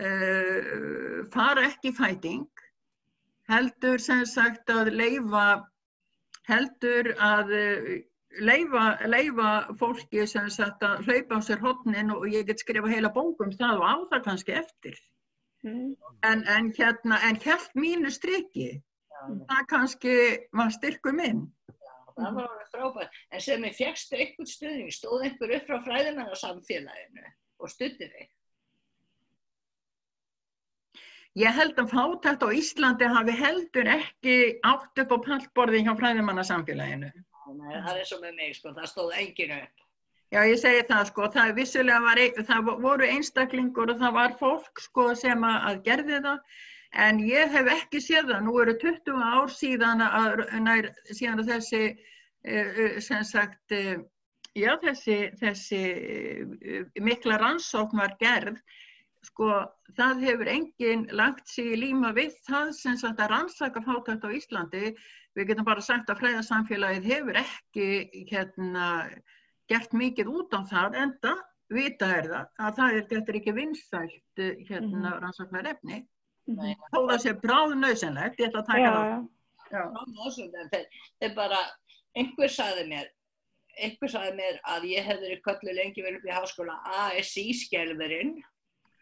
uh, 0.00 1.24
fara 1.34 1.66
ekki 1.68 1.92
fæting 1.96 2.46
heldur 3.50 4.02
sem 4.02 4.24
sagt 4.28 4.70
að 4.72 4.94
leifa 4.96 5.46
heldur 6.50 7.12
að 7.22 7.52
uh, 7.56 7.90
leifa, 8.46 8.84
leifa 9.06 9.50
fólki 9.80 10.26
sem 10.28 10.48
sagt 10.52 10.84
að 10.86 11.06
hlaupa 11.06 11.38
á 11.38 11.46
sér 11.46 11.62
hodnin 11.64 12.12
og 12.14 12.26
ég 12.30 12.46
get 12.48 12.62
skrifa 12.62 12.90
heila 12.90 13.12
bókum 13.14 13.52
það 13.54 13.82
og 13.82 13.86
á 13.86 13.94
það 14.12 14.24
kannski 14.30 14.56
eftir. 14.62 14.98
Mm. 15.66 15.96
en, 16.22 16.44
en 16.46 16.68
hérna 16.76 17.16
en 17.26 17.38
helt 17.42 17.72
mínu 17.74 18.10
striki. 18.14 18.76
Ja. 19.16 19.22
það 19.48 19.62
kannski 19.70 20.14
var 20.54 20.70
styrkur 20.70 21.14
minn. 21.16 21.46
Það 22.16 22.36
var 22.36 22.46
alveg 22.50 22.68
frábært. 22.72 23.16
En 23.32 23.42
sem 23.42 23.64
ég 23.64 23.76
fjækstu 23.76 24.18
einhvern 24.20 24.48
stuðning 24.50 24.92
stóð 24.94 25.24
einhver 25.26 25.54
upp 25.56 25.66
frá 25.68 25.78
fræðimennarsamfélaginu 25.88 27.32
og 27.60 27.72
stutti 27.72 28.08
þig 28.12 28.28
Ég 31.36 31.52
held 31.52 31.76
að 31.76 31.90
fátækt 31.92 32.44
á 32.44 32.48
Íslandi 32.56 33.08
hafi 33.12 33.32
heldur 33.36 33.88
ekki 33.92 34.36
átt 34.64 35.02
upp 35.02 35.10
á 35.12 35.18
pallborði 35.26 35.82
hjá 35.84 35.92
fræðimannarsamfélaginu. 35.98 37.10
Það 37.46 37.98
er 38.00 38.14
og 38.16 38.22
með 38.22 38.38
mig, 38.38 38.54
sko, 38.56 38.72
það 38.72 38.88
stóð 38.92 39.18
enginu 39.20 39.58
upp. 39.60 39.82
Já, 40.32 40.40
ég 40.48 40.56
segi 40.58 40.86
það, 40.88 41.02
sko, 41.10 41.26
það, 41.34 41.52
var, 42.06 42.22
það 42.48 42.70
voru 42.82 43.06
einstaklingur 43.06 43.92
og 43.92 44.00
það 44.00 44.16
var 44.16 44.32
fólk, 44.40 44.80
sko, 44.82 45.10
sem 45.14 45.44
að 45.46 45.82
gerði 45.86 46.22
það, 46.24 46.56
en 47.04 47.20
ég 47.28 47.52
hef 47.52 47.70
ekki 47.76 48.00
séð 48.02 48.32
það. 48.32 48.40
Nú 48.48 48.56
eru 48.64 48.74
20 48.82 49.20
ár 49.28 49.52
síðan 49.54 50.02
að, 50.08 50.42
nær, 50.64 50.90
síðan 51.12 51.44
að 51.44 51.52
þessi, 51.52 51.82
eh, 52.48 52.82
eh, 52.86 52.98
sem 53.04 53.22
sagt, 53.28 53.76
eh, 53.76 54.00
já, 54.56 54.72
þessi, 54.82 55.20
þessi 55.44 55.84
mikla 57.06 57.38
rannsókn 57.44 58.02
var 58.02 58.16
gerð, 58.24 58.58
sko 59.26 59.50
það 59.96 60.22
hefur 60.26 60.50
enginn 60.50 61.06
lagt 61.16 61.48
sig 61.50 61.72
í 61.74 61.80
líma 61.80 62.12
við 62.16 62.34
það 62.46 62.72
sem 62.78 62.98
sagt 63.00 63.20
að 63.22 63.32
rannsaka 63.32 63.82
fátækt 63.84 64.26
á 64.26 64.30
Íslandi. 64.38 64.92
Við 65.36 65.50
getum 65.50 65.68
bara 65.68 65.84
sagt 65.84 66.10
að 66.10 66.22
fræðarsamfélagið 66.22 67.10
hefur 67.10 67.40
ekki 67.42 67.88
hérna 68.30 68.86
gert 69.70 69.92
mikið 69.96 70.30
út 70.32 70.54
á 70.54 70.60
það 70.70 70.98
en 71.02 71.14
það 71.24 71.42
vita 71.74 72.10
er 72.14 72.28
það 72.30 72.62
að 72.62 72.76
það 72.78 72.96
er, 72.96 73.06
þetta 73.10 73.32
er 73.32 73.38
ekki 73.40 73.56
vinsælt 73.56 74.44
hérna 74.68 75.10
mm 75.10 75.20
rannsaknar 75.24 75.70
efni. 75.72 76.04
Mm 76.46 76.58
-hmm. 76.58 76.74
Þó 76.92 76.98
það 77.10 77.20
sé 77.22 77.32
bráð 77.42 77.74
nöðsynlegt, 77.74 78.40
ég 78.40 78.48
ætla 78.48 78.60
að 78.60 78.66
taka 78.70 78.90
það. 78.94 79.28
Bráð 79.70 80.10
nöðsynlegt, 80.14 80.74
þetta 80.74 81.26
er 81.26 81.34
bara, 81.34 81.60
einhver 82.14 82.48
saði 82.48 82.84
mér, 82.86 83.08
einhver 83.76 84.10
saði 84.10 84.36
mér 84.36 84.60
að 84.62 84.86
ég 84.94 85.04
hefði 85.04 85.40
köllu 85.42 85.74
lengi 85.74 86.02
verið 86.02 86.20
upp 86.20 86.28
í 86.30 86.36
háskóla 86.38 86.76
ASI 86.84 87.50
skjálfurinn 87.64 88.36
Já. 88.38 88.55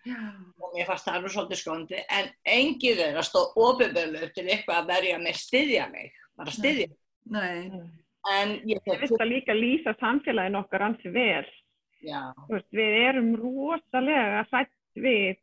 Og 0.05 0.75
mér 0.75 0.89
fannst 0.89 1.09
það 1.09 1.23
nú 1.23 1.33
svolítið 1.33 1.61
skondi 1.61 2.01
en 2.13 2.31
engið 2.45 3.01
þeirra 3.01 3.25
stóð 3.25 3.59
ofinbörlu 3.65 4.31
til 4.35 4.47
eitthvað 4.47 4.81
að 4.81 4.91
verja 4.93 5.21
með 5.23 5.39
styðja 5.41 5.87
mig 5.93 6.13
bara 6.37 6.55
styðja 6.55 6.91
mig. 7.35 7.77
En 8.35 8.55
ég 8.69 8.81
finnst 8.85 9.17
það 9.17 9.31
líka 9.31 9.57
lýsa 9.57 9.95
samfélagin 10.01 10.59
okkar 10.61 10.87
ansi 10.89 11.13
vel. 11.13 11.45
Veist, 12.51 12.69
við 12.73 12.99
erum 13.09 13.33
rosalega 13.41 14.45
sætt 14.51 14.73
við 15.01 15.41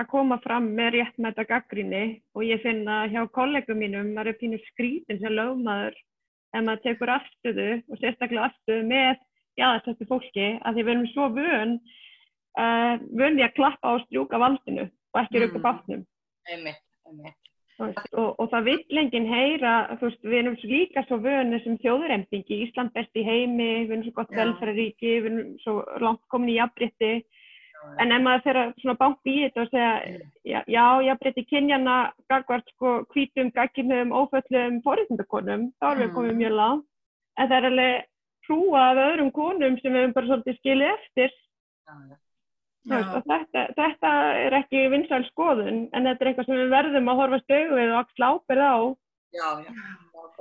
að 0.00 0.08
koma 0.12 0.38
fram 0.44 0.70
með 0.76 0.96
réttmæta 0.96 1.44
gaggrinni 1.48 2.22
og 2.36 2.44
ég 2.46 2.62
finna 2.64 3.04
hjá 3.12 3.22
kollegum 3.36 3.80
mínum 3.80 4.12
maður 4.16 4.32
er 4.32 4.38
pínu 4.40 4.60
skrítin 4.70 5.20
sem 5.20 5.36
lögmaður 5.36 5.96
en 6.56 6.68
maður 6.68 6.84
tekur 6.86 7.12
afstöðu 7.12 7.68
og 7.88 8.00
sérstaklega 8.00 8.48
afstöðu 8.48 8.86
með 8.88 9.20
já 9.60 9.68
þessu 9.84 10.08
fólki 10.08 10.48
að 10.64 10.78
því 10.78 10.86
við 10.86 10.92
erum 10.94 11.10
svo 11.12 11.28
vön 11.36 11.74
uh, 12.58 12.96
vunni 13.12 13.44
að 13.46 13.54
klappa 13.58 13.96
og 13.96 14.04
strjúka 14.06 14.40
valdinu 14.42 14.88
og 14.88 15.22
ekki 15.22 15.42
rauka 15.42 15.58
mm. 15.58 15.64
bátnum. 15.64 16.04
Einmitt, 16.50 16.84
einmitt. 17.08 17.38
Og, 17.82 18.34
og 18.38 18.48
það 18.52 18.66
vill 18.68 18.98
enginn 19.00 19.26
heyra, 19.26 19.74
veist, 19.98 20.20
við 20.22 20.38
erum 20.42 20.56
líka 20.68 21.02
svo 21.06 21.18
vönu 21.24 21.58
sem 21.64 21.78
þjóðurrempingi, 21.82 22.60
Ísland 22.66 22.92
best 22.94 23.16
í 23.18 23.24
heimi, 23.26 23.86
við 23.88 23.94
erum 23.94 24.04
svo 24.06 24.12
gott 24.20 24.34
velfæraríki, 24.36 25.14
við 25.24 25.30
erum 25.30 25.54
svo 25.64 25.78
langt 26.04 26.22
komin 26.30 26.52
í 26.52 26.58
jafnbrytti, 26.58 27.10
en 27.98 28.14
ef 28.14 28.22
maður 28.22 28.44
fyrir 28.46 28.72
svona 28.84 28.98
bánk 29.00 29.32
í 29.32 29.36
þetta 29.40 29.64
og 29.64 29.72
segja, 29.72 29.90
já, 30.52 30.58
já 30.70 30.84
jafnbrytti 31.08 31.46
kynjana, 31.48 31.98
gagvart 32.30 32.70
sko 32.76 32.94
hvítum, 33.14 33.50
gagginum, 33.56 34.14
óföllum, 34.14 34.78
forriðndakonum, 34.86 35.70
þá 35.80 35.88
erum 35.90 36.02
við 36.04 36.10
mm. 36.10 36.16
komið 36.18 36.40
mjög 36.42 36.58
langt, 36.60 36.88
en 37.38 37.48
það 37.48 37.58
er 37.58 37.70
alveg 37.72 38.10
hrúa 38.46 38.84
af 38.92 39.06
öðrum 39.08 39.32
konum 39.34 39.80
sem 39.80 39.94
við 39.94 40.04
hefum 40.04 40.18
bara 40.18 40.30
svolítið 40.30 40.60
skilið 40.60 40.92
eftir. 40.92 41.40
Já, 41.88 41.96
já. 42.12 42.16
Þetta, 42.90 43.66
þetta 43.76 44.12
er 44.42 44.56
ekki 44.58 44.86
vinsæl 44.90 45.22
skoðun 45.28 45.84
en 45.94 46.08
þetta 46.08 46.24
er 46.24 46.30
eitthvað 46.30 46.48
sem 46.48 46.58
við 46.58 46.72
verðum 46.72 47.10
að 47.12 47.20
horfa 47.20 47.38
stögu 47.44 47.76
við 47.78 47.92
og 47.92 47.98
að 48.00 48.14
slápir 48.16 48.62
á. 48.62 48.74
Já, 49.32 49.48
já. 49.62 49.70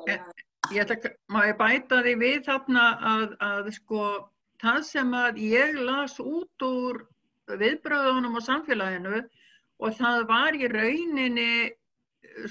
Ég, 0.10 0.24
ég 0.74 0.82
ætla, 0.86 1.12
má 1.30 1.40
ég 1.46 1.60
bæta 1.60 2.02
því 2.02 2.16
við 2.24 2.40
þarna 2.48 2.86
að, 3.12 3.36
að 3.46 3.70
sko 3.78 4.08
það 4.62 4.82
sem 4.90 5.14
að 5.18 5.38
ég 5.44 5.78
las 5.86 6.18
út 6.24 6.66
úr 6.66 7.04
viðbröðunum 7.62 8.40
og 8.40 8.46
samfélaginu 8.46 9.22
og 9.82 9.96
það 9.98 10.26
var 10.30 10.58
í 10.58 10.70
rauninni 10.72 11.54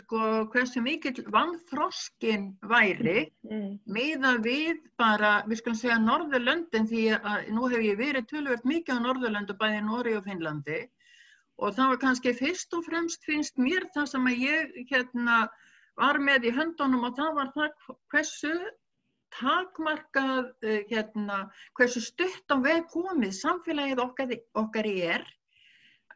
sko 0.01 0.21
hversu 0.53 0.83
mikill 0.85 1.25
vannþroskin 1.33 2.47
væri 2.71 3.27
mm. 3.49 3.79
miða 3.87 4.37
við 4.45 4.81
bara, 5.01 5.41
við 5.49 5.61
skulum 5.61 5.79
segja 5.81 5.99
Norðurlöndin 6.03 6.89
því 6.91 7.05
að 7.19 7.51
nú 7.57 7.71
hef 7.73 7.85
ég 7.85 8.01
verið 8.01 8.29
tölvöld 8.31 8.67
mikið 8.69 9.01
á 9.01 9.05
Norðurlöndu 9.07 9.57
bæði 9.61 9.85
Nóri 9.87 10.17
og 10.19 10.27
Finnlandi 10.29 10.81
og 11.61 11.75
það 11.77 11.93
var 11.93 12.03
kannski 12.05 12.35
fyrst 12.37 12.77
og 12.77 12.87
fremst 12.89 13.25
finnst 13.29 13.61
mér 13.61 13.89
það 13.95 14.13
sem 14.13 14.29
að 14.31 14.45
ég 14.47 14.79
hérna 14.91 15.41
var 16.01 16.21
með 16.23 16.49
í 16.49 16.55
höndunum 16.57 17.09
og 17.09 17.17
það 17.19 17.35
var 17.41 17.51
það 17.57 17.97
hversu 18.13 18.55
takmarkað 19.37 20.49
eh, 20.67 20.81
hérna 20.91 21.45
hversu 21.79 22.03
stutt 22.03 22.51
á 22.51 22.57
veg 22.63 22.89
komið 22.91 23.37
samfélagið 23.37 24.03
okkar, 24.03 24.33
okkar 24.59 24.89
er 24.91 25.27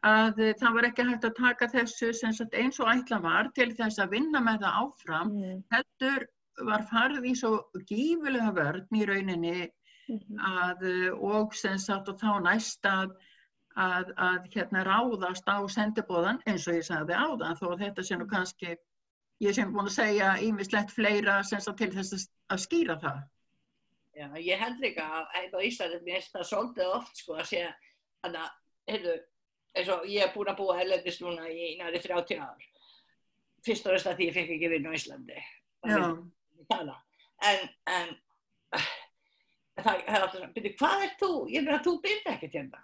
að 0.05 0.41
það 0.59 0.75
var 0.77 0.87
ekki 0.89 1.05
hægt 1.07 1.27
að 1.27 1.37
taka 1.39 1.67
þessu 1.71 2.11
sagt, 2.13 2.53
eins 2.53 2.79
og 2.83 2.91
ætla 2.91 3.19
var 3.23 3.49
til 3.57 3.71
þess 3.77 4.01
að 4.03 4.17
vinna 4.17 4.41
með 4.43 4.65
það 4.65 4.79
áfram. 4.83 5.31
Mm. 5.33 5.61
Þetta 5.73 6.11
var 6.69 6.85
farið 6.91 7.29
í 7.31 7.33
svo 7.39 7.53
gífulega 7.89 8.51
vörn 8.55 8.99
í 8.99 9.05
rauninni 9.09 9.55
mm. 9.65 10.41
að, 10.51 10.85
og, 11.17 11.55
sagt, 11.57 12.11
og 12.11 12.19
þá 12.21 12.31
næst 12.45 12.85
að, 12.89 13.15
að, 13.75 14.13
að 14.29 14.49
hérna, 14.53 14.85
ráðast 14.87 15.49
á 15.49 15.57
sendibóðan 15.67 16.43
eins 16.45 16.67
og 16.69 16.77
ég 16.77 16.87
sagði 16.87 17.17
á 17.17 17.27
það 17.33 17.63
þó 17.63 17.67
þetta 17.83 18.07
sé 18.07 18.19
nú 18.19 18.29
kannski, 18.29 18.75
ég 19.43 19.57
sem 19.57 19.73
búin 19.73 19.89
að 19.89 19.97
segja 19.97 20.35
ímislegt 20.45 20.93
fleira 20.93 21.41
sagt, 21.43 21.73
til 21.81 21.91
þess 21.97 22.29
að 22.53 22.67
skýra 22.67 22.99
það. 23.01 23.23
Já, 24.15 24.29
ég 24.39 24.61
held 24.61 24.77
líka 24.79 25.03
að 25.27 25.49
á 25.51 25.59
Íslandi 25.59 25.97
mér 26.05 26.21
finnst 26.21 26.35
það 26.37 26.51
svolítið 26.53 26.91
oft 26.93 27.17
sko 27.19 27.33
að 27.35 27.49
segja 27.49 27.71
að, 28.23 28.37
heyrðu, 28.87 29.15
eins 29.75 29.91
og 29.93 30.05
ég 30.09 30.23
er 30.23 30.33
búin 30.33 30.51
að 30.51 30.59
búa 30.61 30.77
helendist 30.79 31.23
núna 31.23 31.47
í 31.51 31.75
næri 31.79 32.01
30 32.03 32.41
ár. 32.41 32.67
Fyrst 33.65 33.87
og 33.87 33.95
rest 33.95 34.09
að 34.09 34.19
því 34.19 34.29
ég 34.29 34.37
fekk 34.37 34.53
ekki 34.55 34.71
vinna 34.71 34.93
á 34.93 34.97
Íslandi. 34.97 35.39
En 37.45 37.65
en 37.91 38.13
það 39.83 40.03
er 40.07 40.19
alltaf 40.21 40.37
svona 40.37 40.75
hvað 40.79 41.05
er 41.05 41.15
þú? 41.19 41.31
Ég 41.51 41.65
meina 41.65 41.81
þú 41.83 41.97
byrði 42.03 42.33
ekkert 42.33 42.59
hérna. 42.59 42.83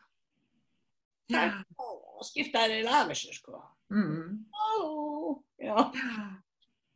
Það 1.32 1.46
er 1.46 1.54
að 1.86 2.26
skipta 2.28 2.66
þér 2.66 2.76
í 2.82 2.88
lafissu 2.88 3.36
sko. 3.36 3.62
Mm. 3.92 4.46
ó, 4.56 4.72
já. 5.60 5.76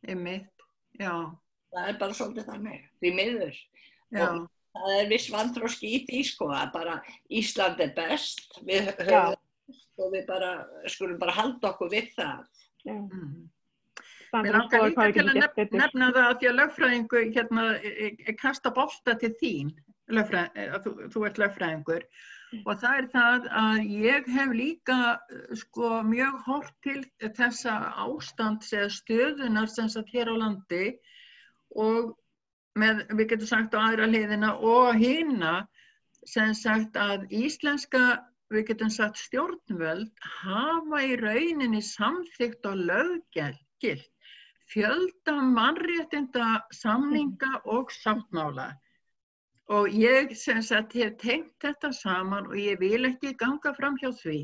Einmitt, 0.06 0.66
já. 0.96 1.12
Það 1.72 1.88
er 1.90 1.98
bara 2.00 2.16
svolítið 2.16 2.50
þannig 2.50 2.84
því 3.00 3.14
miður. 3.16 3.58
Já. 4.14 4.26
og 4.28 4.44
það 4.76 4.94
er 5.00 5.10
viss 5.10 5.32
vandróski 5.32 5.90
í 5.96 6.04
því 6.06 6.22
sko 6.28 6.50
að 6.54 6.70
bara 6.76 7.00
Ísland 7.32 7.82
er 7.84 7.92
best. 7.96 8.60
Við 8.68 8.92
höfum 8.92 9.36
og 9.98 10.14
við 10.14 10.24
bara, 10.28 10.52
skulum 10.90 11.18
bara 11.20 11.36
halda 11.36 11.72
okkur 11.72 11.92
við 11.92 12.08
það. 12.16 12.64
Mm. 12.86 13.50
Mér 14.36 14.56
langar 14.58 14.86
líka 14.86 15.04
til 15.06 15.06
að 15.06 15.14
getum 15.16 15.28
gert 15.32 15.40
nef 15.40 15.52
betur. 15.56 15.80
nefna 15.80 16.12
það 16.12 16.24
að 16.28 16.38
því 16.40 16.48
að 16.48 16.56
lögfræðingu 16.60 17.20
hérna 17.36 17.66
kasta 18.40 18.72
bolta 18.74 19.14
til 19.20 19.32
þín, 19.40 19.70
lögfræð, 20.12 20.48
e, 20.54 20.66
að 20.76 20.86
þú, 20.86 20.94
þú 21.14 21.26
ert 21.28 21.40
lögfræðingur 21.42 22.08
og 22.64 22.78
það 22.80 22.98
er 22.98 23.08
það 23.12 23.46
að 23.60 23.78
ég 23.90 24.28
hef 24.36 24.52
líka 24.54 24.98
eh, 25.16 25.56
sko 25.62 25.90
mjög 26.06 26.36
hort 26.46 26.74
til 26.86 27.00
þessa 27.38 27.74
ástands 28.04 28.72
eða 28.72 28.92
stöðunar 28.94 29.72
sem 29.72 29.90
sagt 29.92 30.12
hér 30.14 30.30
á 30.30 30.34
landi 30.38 30.84
og 31.74 32.14
með, 32.78 33.02
við 33.16 33.32
getum 33.32 33.50
sagt 33.50 33.74
á 33.74 33.82
aðra 33.82 34.08
hliðina 34.10 34.54
og 34.60 34.94
hina 35.00 35.56
sem 36.26 36.54
sagt 36.54 36.96
að 36.98 37.26
íslenska 37.34 38.22
við 38.54 38.66
getum 38.70 38.90
sagt 38.94 39.18
stjórnvöld 39.18 40.26
hafa 40.40 41.02
í 41.02 41.16
rauninni 41.20 41.82
samþygt 41.82 42.66
og 42.70 42.82
löggilt 42.90 44.12
fjölda 44.72 45.36
mannréttinda 45.56 46.46
samninga 46.74 47.62
og 47.64 47.92
sáttmála. 47.94 48.72
Og 49.70 49.90
ég 49.90 50.34
sem 50.38 50.62
sagt 50.62 50.94
hef 50.94 51.16
tengt 51.22 51.54
þetta 51.62 51.90
saman 51.94 52.46
og 52.50 52.58
ég 52.58 52.78
vil 52.78 53.08
ekki 53.08 53.34
ganga 53.38 53.74
fram 53.74 53.98
hjá 54.02 54.12
því 54.14 54.38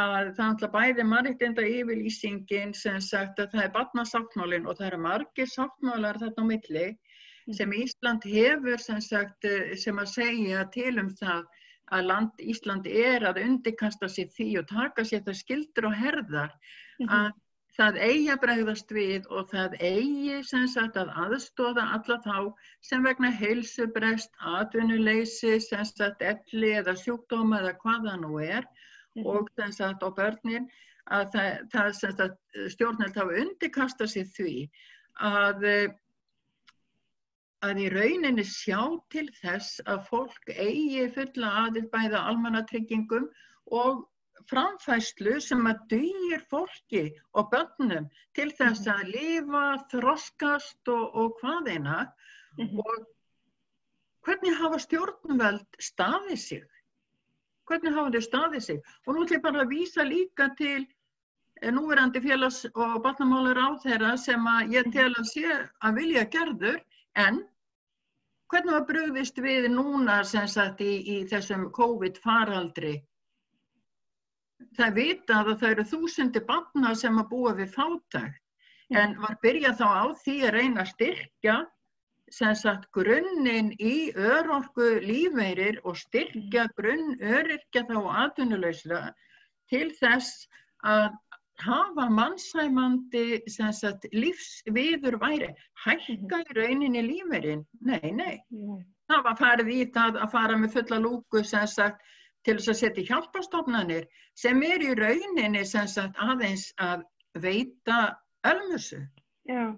að 0.00 0.32
það 0.36 0.64
er 0.66 0.72
bæði 0.74 1.06
mannréttinda 1.06 1.66
yfirlýsingin 1.66 2.74
sem 2.74 2.98
sagt 3.02 3.38
að 3.42 3.54
það 3.54 3.64
er 3.64 3.72
barnasáttmálin 3.78 4.66
og 4.66 4.78
það 4.78 4.90
eru 4.90 5.00
margir 5.06 5.50
sáttmálar 5.50 6.18
þarna 6.18 6.46
á 6.46 6.50
milli 6.50 6.86
sem 7.58 7.72
Ísland 7.74 8.26
hefur 8.30 8.78
sem 8.78 9.00
sagt 9.02 9.44
eh, 9.44 9.74
sem 9.74 9.98
að 9.98 10.12
segja 10.14 10.66
til 10.74 10.98
um 11.02 11.10
það 11.18 11.46
að 11.90 12.08
land 12.10 12.42
Ísland 12.52 12.86
er 12.86 13.26
að 13.28 13.40
undikasta 13.44 14.08
sér 14.08 14.28
því 14.34 14.48
og 14.60 14.66
taka 14.70 15.04
sér 15.06 15.22
það 15.26 15.38
skildur 15.42 15.88
og 15.90 15.96
herðar 16.00 16.52
að 17.06 17.30
það 17.78 17.98
eigi 18.04 18.28
að 18.34 18.40
bregðast 18.44 18.92
við 18.94 19.28
og 19.30 19.48
það 19.52 19.76
eigi 19.78 20.40
sem 20.48 20.66
sagt 20.70 20.98
að 21.00 21.12
aðstóða 21.24 21.86
alla 21.96 22.18
þá 22.24 22.36
sem 22.84 23.06
vegna 23.06 23.30
heilsubrest, 23.32 24.32
atvinnuleysi, 24.58 25.56
sem 25.62 25.86
sagt 25.88 26.22
elli 26.32 26.74
eða 26.80 26.96
sjúkdóma 26.98 27.62
eða 27.62 27.76
hvað 27.82 28.08
það 28.10 28.22
nú 28.26 28.42
er 28.44 28.68
og 29.24 29.50
sem 29.58 29.72
sagt 29.74 30.04
á 30.04 30.08
börnin 30.18 30.68
að 31.10 31.32
það, 31.34 31.50
það 31.72 31.90
sem 31.98 32.16
sagt 32.18 32.60
stjórnvöld 32.74 33.18
hafa 33.22 33.40
undikasta 33.44 34.10
sér 34.10 34.28
því 34.36 34.54
að 35.30 35.66
að 37.66 37.82
í 37.84 37.88
rauninni 37.92 38.44
sjá 38.46 38.80
til 39.12 39.26
þess 39.40 39.82
að 39.92 40.06
fólk 40.08 40.52
eigi 40.54 41.08
fulla 41.16 41.50
aðild 41.64 41.90
bæða 41.92 42.22
almannatryggingum 42.30 43.28
og 43.80 44.06
framfæslu 44.50 45.36
sem 45.44 45.66
að 45.68 45.82
dýr 45.92 46.44
fólki 46.50 47.04
og 47.36 47.50
börnum 47.52 48.08
til 48.38 48.48
þess 48.58 48.88
að 48.90 49.10
lifa, 49.14 49.64
þroskast 49.92 50.92
og, 50.94 51.04
og 51.22 51.40
hvaðina 51.42 51.98
og 52.58 52.94
hvernig 54.26 54.56
hafa 54.60 54.80
stjórnveld 54.86 55.80
staðið 55.80 56.40
sig? 56.44 56.64
Hvernig 57.68 57.94
hafa 57.94 58.14
þau 58.16 58.24
staðið 58.26 58.64
sig? 58.66 58.80
Og 59.06 59.14
nú 59.14 59.26
ætlum 59.26 59.38
ég 59.38 59.44
bara 59.44 59.62
að 59.64 59.74
vísa 59.74 60.06
líka 60.06 60.48
til 60.58 60.80
eh, 61.62 61.70
núverandi 61.70 62.22
félags- 62.24 62.66
og 62.72 62.98
barnamálar 63.04 63.60
á 63.60 63.68
þeirra 63.84 64.16
sem 64.18 64.48
að 64.56 64.74
ég 64.78 64.90
tel 64.96 65.12
að 65.12 65.28
sé 65.30 65.46
að 65.84 66.00
vilja 66.00 66.24
gerður 66.32 66.80
en 67.20 67.40
hvernig 68.50 68.74
var 68.76 68.86
brugðist 68.88 69.38
við 69.44 69.68
núna 69.72 70.20
sem 70.26 70.48
sagt 70.50 70.82
í, 70.84 70.92
í 71.14 71.16
þessum 71.30 71.68
COVID 71.76 72.18
faraldri? 72.24 72.96
Það 74.76 74.86
er 74.86 74.96
vitað 74.96 75.50
að 75.52 75.58
það 75.62 75.74
eru 75.74 75.88
þúsundi 75.92 76.44
barna 76.48 76.94
sem 76.98 77.18
að 77.20 77.30
búa 77.32 77.52
við 77.58 77.74
fátækt. 77.74 78.40
En 78.90 79.14
var 79.22 79.36
byrjað 79.42 79.76
þá 79.78 79.86
á 79.86 80.04
því 80.24 80.36
að 80.46 80.54
reyna 80.56 80.82
að 80.82 80.90
styrkja 80.90 81.56
sem 82.34 82.54
sagt 82.58 82.88
grunninn 82.94 83.70
í 83.78 84.10
örorku 84.14 84.88
lífeyrir 85.02 85.80
og 85.86 85.98
styrkja 85.98 86.66
grunn 86.78 87.16
öryrkja 87.22 87.84
þá 87.86 87.98
atvinnulausla 88.24 89.00
til 89.70 89.88
þess 89.98 90.46
að 90.86 91.10
hafa 91.64 92.06
mannsæmandi 92.16 93.42
sagt 93.48 94.06
lífsviður 94.14 95.18
væri 95.22 95.50
hækka 95.84 96.40
í 96.44 96.56
rauninni 96.58 97.04
lífeyrin 97.06 97.66
nei, 97.80 98.10
nei, 98.12 98.40
það 99.10 99.26
var 99.28 99.38
farið 99.42 99.74
í 99.74 99.80
það 99.94 100.22
að 100.24 100.32
fara 100.36 100.58
með 100.60 100.74
fulla 100.78 101.02
lúku 101.04 101.44
sagt 101.44 102.02
til 102.46 102.56
þess 102.56 102.72
að 102.72 102.80
setja 102.80 103.06
hjálpastofnanir 103.10 104.08
sem 104.38 104.62
er 104.64 104.84
í 104.84 104.96
rauninni 104.96 105.64
sagt 105.68 106.18
aðeins 106.28 106.70
að 106.80 107.06
veita 107.38 108.02
ölmusu 108.48 109.02
Já. 109.50 109.76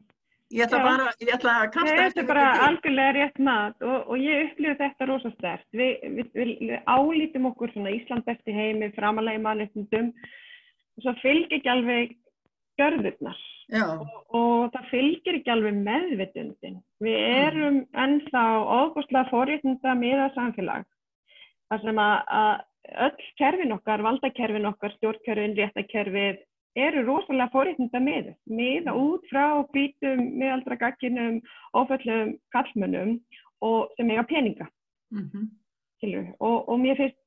Ég 0.53 0.67
ætla 0.67 0.79
Já. 0.79 0.85
bara, 0.85 1.13
ég 1.21 1.31
ætla 1.33 1.53
að 1.53 1.63
Nei, 1.63 1.73
kasta 1.73 1.93
þetta 1.97 2.07
eftir 2.11 2.23
er 2.23 2.29
bara 2.29 2.49
algjörlega 2.67 3.13
rétt 3.17 3.39
mat 3.41 3.85
og, 3.89 3.99
og 4.13 4.21
ég 4.21 4.51
upplifa 4.51 4.75
þetta 4.83 5.07
rosa 5.09 5.31
stert. 5.39 5.65
Vi, 5.73 5.87
við, 6.03 6.27
við, 6.37 6.51
við 6.61 6.91
álítum 6.93 7.47
okkur 7.49 7.73
svona 7.73 7.95
Ísland 7.97 8.27
besti 8.27 8.53
heimi, 8.53 8.91
framalega 8.99 9.41
í 9.41 9.45
mannréttindum 9.47 10.11
og 10.13 10.27
svo 11.01 11.15
fylgir 11.23 11.59
ekki 11.59 11.73
alveg 11.73 12.15
gjörðurnar 12.81 13.41
Já, 13.73 13.87
og 14.37 14.73
það 14.75 14.89
fylgir 14.91 15.39
ekki 15.39 15.53
alveg 15.53 15.77
meðvitundin. 15.81 16.81
Við 17.01 17.21
erum 17.23 17.79
ennþá 17.97 18.43
óbúslega 18.61 19.31
forréttinda 19.31 19.95
miða 19.97 20.29
samfélag 20.35 20.85
þar 21.73 21.85
sem 21.87 22.01
að, 22.03 22.17
að 22.41 23.07
öll 23.07 23.29
kerfin 23.41 23.77
okkar, 23.77 24.05
valdakerfin 24.05 24.69
okkar, 24.69 24.93
stjórnkerfin, 24.99 25.57
réttakerfið 25.57 26.43
eru 26.83 27.05
rosalega 27.07 27.53
forréttinda 27.53 28.01
miðu. 28.03 28.35
Miða 28.51 28.97
út 28.99 29.25
frá 29.31 29.63
hvítum, 29.73 30.21
miðaldra 30.41 30.79
gagginum, 30.81 31.41
oföllum 31.77 32.37
kallmönnum 32.53 33.17
og 33.65 33.93
sem 33.97 34.11
eiga 34.13 34.27
peninga. 34.29 34.69
mhm, 35.13 35.49
skilur. 35.97 36.29
Og, 36.41 36.69
og 36.69 36.81
mér 36.81 37.01
finnst 37.01 37.21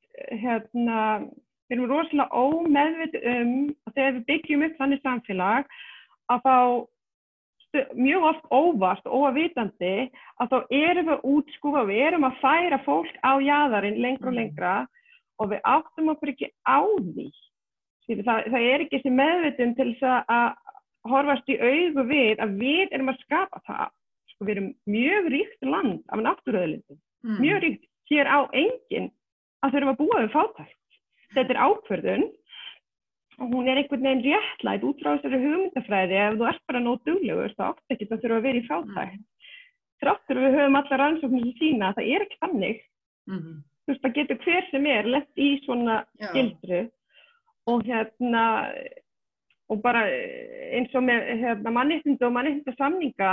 hérna, 0.43 1.25
við 1.69 1.77
erum 1.77 1.89
rosalega 1.89 2.41
ómeðvit 2.45 3.15
um 3.31 3.53
að 3.87 3.93
þegar 3.95 4.13
við 4.17 4.25
byggjum 4.31 4.65
upp 4.67 4.75
þannig 4.81 5.01
samfélag 5.05 5.65
að 6.33 6.41
þá 6.45 6.57
mjög 7.99 8.23
oft 8.29 8.45
óvart, 8.55 9.03
óavitandi 9.05 9.95
að 10.39 10.51
þá 10.51 10.57
erum 10.71 11.09
við 11.09 11.25
útskúfa, 11.31 11.81
við 11.89 12.03
erum 12.07 12.23
að 12.29 12.37
færa 12.39 12.77
fólk 12.85 13.17
á 13.19 13.31
jaðarinn 13.43 13.99
lengra 14.01 14.27
og 14.29 14.33
Mm. 14.33 14.37
lengra 14.39 14.75
og 15.39 15.49
við 15.51 15.59
áttum 15.65 16.09
okkur 16.13 16.29
ekki 16.31 16.49
á 16.63 16.79
því. 16.87 17.27
Það, 18.07 18.39
það 18.53 18.61
er 18.71 18.79
ekki 18.85 18.99
þessi 19.01 19.11
meðvitum 19.11 19.75
til 19.75 19.95
þess 19.99 20.23
að- 20.29 20.55
horfast 21.05 21.49
í 21.49 21.57
augu 21.59 22.03
við 22.07 22.37
að 22.39 22.55
við 22.57 22.87
erum 22.91 23.09
að 23.09 23.19
skapa 23.25 23.59
það. 23.67 23.89
Sko, 24.31 24.45
við 24.45 24.55
erum 24.55 24.73
mjög 24.87 25.27
ríkt 25.35 25.61
land 25.61 26.01
af 26.09 26.19
náttúruöðlindum 26.19 26.97
mm, 27.23 27.37
mjög 27.41 27.59
ríkt, 27.61 27.83
hér 28.09 28.25
á 28.25 28.39
enginn 28.53 29.11
að 29.63 29.71
þurfa 29.75 29.91
að 29.93 29.99
búa 29.99 30.17
við 30.23 30.31
fátækt. 30.31 30.77
Þetta 31.33 31.55
er 31.55 31.61
ákverðun 31.65 32.25
og 33.35 33.51
hún 33.51 33.67
er 33.67 33.81
einhvern 33.81 34.05
veginn 34.07 34.25
réttlætt 34.25 34.85
út 34.87 35.01
frá 35.01 35.15
þessari 35.15 35.39
hugmyndafræði. 35.43 36.19
Ef 36.23 36.35
þú 36.39 36.49
ert 36.49 36.65
bara 36.69 36.83
nóg 36.83 37.01
duglegur 37.07 37.55
þá 37.57 37.63
átt 37.69 37.95
ekki 37.95 38.09
að 38.09 38.21
þurfa 38.23 38.37
að 38.37 38.45
vera 38.47 38.61
í 38.61 38.67
fátækt. 38.69 39.23
Þráttur 40.03 40.41
við 40.43 40.57
höfum 40.59 40.77
allar 40.79 41.01
rannsóknir 41.01 41.47
sem 41.47 41.55
sína 41.59 41.89
að 41.89 41.97
það 41.99 42.11
er 42.11 42.27
ekki 42.27 42.43
þannig. 42.43 42.83
mhm, 43.31 43.55
Þú 43.85 43.93
veist, 43.93 44.01
það 44.01 44.15
getur 44.15 44.37
hver 44.41 44.67
sem 44.71 44.85
er 44.89 45.07
lett 45.13 45.37
í 45.37 45.49
svona 45.61 45.95
Já, 46.17 46.29
gildru 46.33 46.79
og 47.69 47.83
hérna 47.85 48.43
og 49.69 49.81
bara 49.81 50.03
eins 50.73 50.93
og 50.97 51.05
með 51.05 51.25
hérna, 51.41 51.73
mannréttinda 51.73 52.27
og 52.27 52.33
mannréttinda 52.35 52.73
samninga 52.77 53.31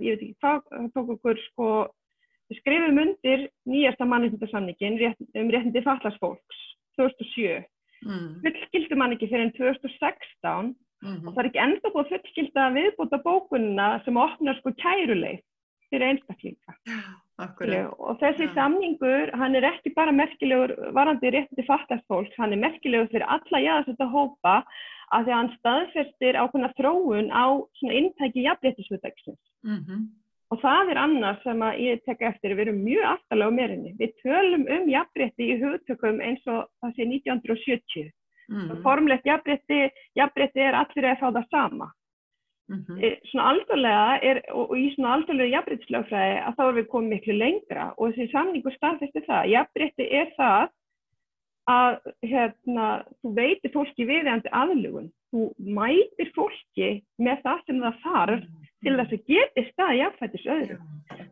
ég 0.00 0.16
veit 0.16 0.24
ekki 0.24 0.36
hvað, 0.40 0.62
það 0.72 0.88
tók 0.96 1.12
okkur 1.16 1.40
sko, 1.46 1.68
við 2.50 2.60
skrifum 2.60 3.00
undir 3.04 3.46
nýjasta 3.68 4.08
mannréttinda 4.08 4.50
samningin 4.52 4.98
rétt, 5.00 5.22
um 5.40 5.52
réttindi 5.52 5.84
fallars 5.86 6.18
fólks 6.20 6.60
2007, 7.00 7.66
mm, 8.06 8.30
fullskildi 8.44 9.00
mann 9.00 9.16
ekki 9.16 9.30
fyrir 9.30 9.48
en 9.48 9.54
2016 9.58 10.74
mhm, 11.02 11.26
og 11.26 11.32
það 11.32 11.42
er 11.42 11.50
ekki 11.50 11.64
enda 11.66 11.92
búið 11.94 12.04
að 12.04 12.12
fullskilda 12.14 12.68
viðbúta 12.76 13.22
bókunina 13.24 13.88
sem 14.04 14.20
opnar 14.20 14.60
sko 14.60 14.74
kæruleið 14.84 15.42
fyrir 15.90 16.06
einstaklinga 16.06 16.76
akkurat. 17.40 17.90
og 17.98 18.20
þessi 18.20 18.46
Já. 18.46 18.54
samningur, 18.54 19.32
hann 19.34 19.56
er 19.58 19.66
ekki 19.72 19.92
bara 19.96 20.14
merkilegur 20.14 20.74
varandi 20.94 21.32
réttindi 21.34 21.66
fattast 21.66 22.06
fólks, 22.10 22.36
hann 22.38 22.54
er 22.54 22.62
merkilegur 22.62 23.10
fyrir 23.10 23.26
alla 23.26 23.62
jáðarsetta 23.64 24.08
hópa 24.12 24.60
að 25.10 25.26
því 25.26 25.32
að 25.32 25.38
hann 25.38 25.52
staðfestir 25.58 26.38
ákveðna 26.38 26.70
þróun 26.78 27.30
á 27.34 27.46
svona 27.80 27.98
inntæki 27.98 28.46
jafnréttisvutaksins. 28.46 29.40
mhm, 29.66 30.04
Og 30.50 30.58
það 30.58 30.88
er 30.90 30.98
annars 30.98 31.42
sem 31.44 31.60
ég 31.78 32.00
tek 32.06 32.24
eftir, 32.26 32.56
við 32.58 32.66
erum 32.66 32.80
mjög 32.82 33.04
aftalega 33.12 33.54
á 33.54 33.58
merinni. 33.58 33.92
Við 34.00 34.16
tölum 34.24 34.64
um 34.66 34.88
jafnrétti 34.90 35.46
í 35.46 35.58
hugtökum 35.60 36.18
eins 36.26 36.42
og 36.50 36.66
það 36.82 36.96
sé 36.96 37.06
1970. 37.06 38.10
mhm, 38.50 38.82
Formlegt 38.82 39.28
jafnrétti, 39.30 39.80
jafnrétti 40.18 40.64
er 40.66 40.78
allir 40.80 41.06
að 41.12 41.20
fá 41.22 41.28
það 41.30 41.46
sama. 41.50 41.92
mhm, 42.70 42.98
Eh, 43.02 43.18
svona 43.30 43.46
algjörlega 43.50 44.22
er, 44.22 44.42
og, 44.50 44.74
í 44.78 44.94
svona 44.94 45.14
algjörlega 45.14 45.54
jafnréttislögfræði 45.54 46.42
að 46.42 46.54
þá 46.56 46.62
erum 46.66 46.76
við 46.80 46.90
komið 46.90 47.10
miklu 47.14 47.34
lengra 47.38 47.94
og 47.96 48.10
þessi 48.10 48.32
samningur 48.32 48.74
staðfesti 48.74 49.22
það. 49.26 49.50
Jafnrétti 49.54 50.06
er 50.10 50.28
það 50.36 50.68
að 51.70 51.98
hérna, 52.26 52.86
þú 53.22 53.34
veitir 53.34 53.72
fólki 53.74 54.06
viðjandi 54.06 54.50
aðlugun. 54.50 55.10
Þú 55.30 55.52
mætir 55.62 56.32
fólki 56.34 56.90
með 57.22 57.42
það 57.44 57.58
sem 57.66 57.82
það 57.84 58.00
þarf 58.02 58.44
til 58.80 58.96
þess 58.96 59.14
að 59.16 59.28
geti 59.32 59.64
staði 59.68 60.00
jafnfættis 60.00 60.48
öðru. 60.54 60.78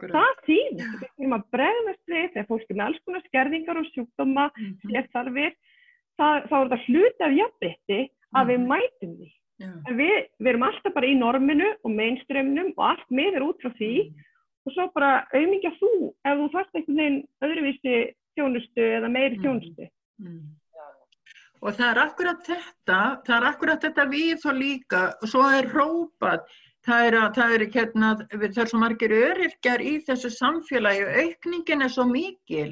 Það 0.03 0.31
þýðir, 0.47 0.93
við 1.01 1.09
erum 1.09 1.37
að 1.39 1.49
bregðast 1.57 2.13
við 2.13 2.29
þegar 2.35 2.49
fólki 2.53 2.77
með 2.77 2.87
alls 2.87 3.03
konar 3.07 3.25
skerðingar 3.27 3.81
og 3.81 3.91
sjúkdóma, 3.95 4.47
mm 4.53 4.71
-hmm. 4.85 5.11
þarfir, 5.15 5.57
það, 6.21 6.37
þá 6.51 6.57
er 6.59 6.71
það 6.73 6.87
hluti 6.87 7.27
af 7.27 7.37
jafnbrytti 7.41 8.01
að 8.37 8.53
við 8.53 8.67
mætum 8.73 9.17
því. 9.19 9.31
En 9.59 9.97
við, 9.99 10.15
við 10.39 10.53
erum 10.53 10.67
alltaf 10.69 10.95
bara 10.95 11.09
í 11.09 11.17
norminu 11.19 11.69
og 11.83 11.91
mainstreamnum 11.91 12.71
og 12.77 12.85
allt 12.93 13.09
með 13.11 13.41
er 13.41 13.47
út 13.49 13.63
frá 13.63 13.73
því 13.75 13.93
og 14.69 14.75
svo 14.75 14.87
bara 14.95 15.25
auðmingja 15.33 15.73
þú 15.81 15.91
ef 16.13 16.39
þú 16.39 16.47
þarft 16.53 16.79
einhvern 16.79 17.01
veginn 17.01 17.19
öðruvísi 17.47 17.97
þjónustu 18.39 18.87
eða 18.99 19.11
meiri 19.11 19.41
þjónustu. 19.43 19.89
Mm. 20.23 20.45
Og 21.59 21.75
það 21.75 21.89
er 21.91 22.01
akkurat 22.05 22.45
þetta, 22.47 22.99
það 23.27 23.37
er 23.37 23.47
akkurat 23.49 23.85
þetta 23.87 24.05
við 24.13 24.45
og 24.47 24.59
líka, 24.61 25.01
og 25.19 25.31
svo 25.33 25.47
er 25.51 25.67
rópað, 25.75 26.45
það 26.89 27.07
er, 27.07 27.17
að, 27.21 27.31
það 27.39 27.55
er, 27.55 27.65
hérna, 27.77 28.11
það 28.33 28.61
er 28.65 28.71
svo 28.73 28.83
margir 28.83 29.15
öryrkjar 29.15 29.85
í 29.85 29.95
þessu 30.09 30.33
samfélagi 30.35 31.07
og 31.07 31.19
aukningin 31.23 31.85
er 31.87 31.93
svo 31.95 32.07
mikil, 32.09 32.71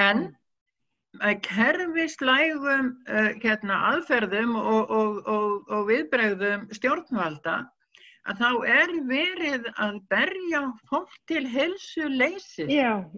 en 0.00 0.26
kerfislægum 1.42 2.90
uh, 3.08 3.30
hérna, 3.42 3.78
aðferðum 3.92 4.56
og, 4.58 4.90
og, 4.90 5.20
og, 5.30 5.52
og 5.70 5.86
viðbregðum 5.90 6.66
stjórnvalda, 6.74 7.60
að 8.24 8.40
þá 8.40 8.50
er 8.72 8.94
verið 9.08 9.68
að 9.84 10.00
berja 10.10 10.62
fólk 10.88 11.14
til 11.28 11.44
helsu 11.50 12.08
leysi. 12.08 12.66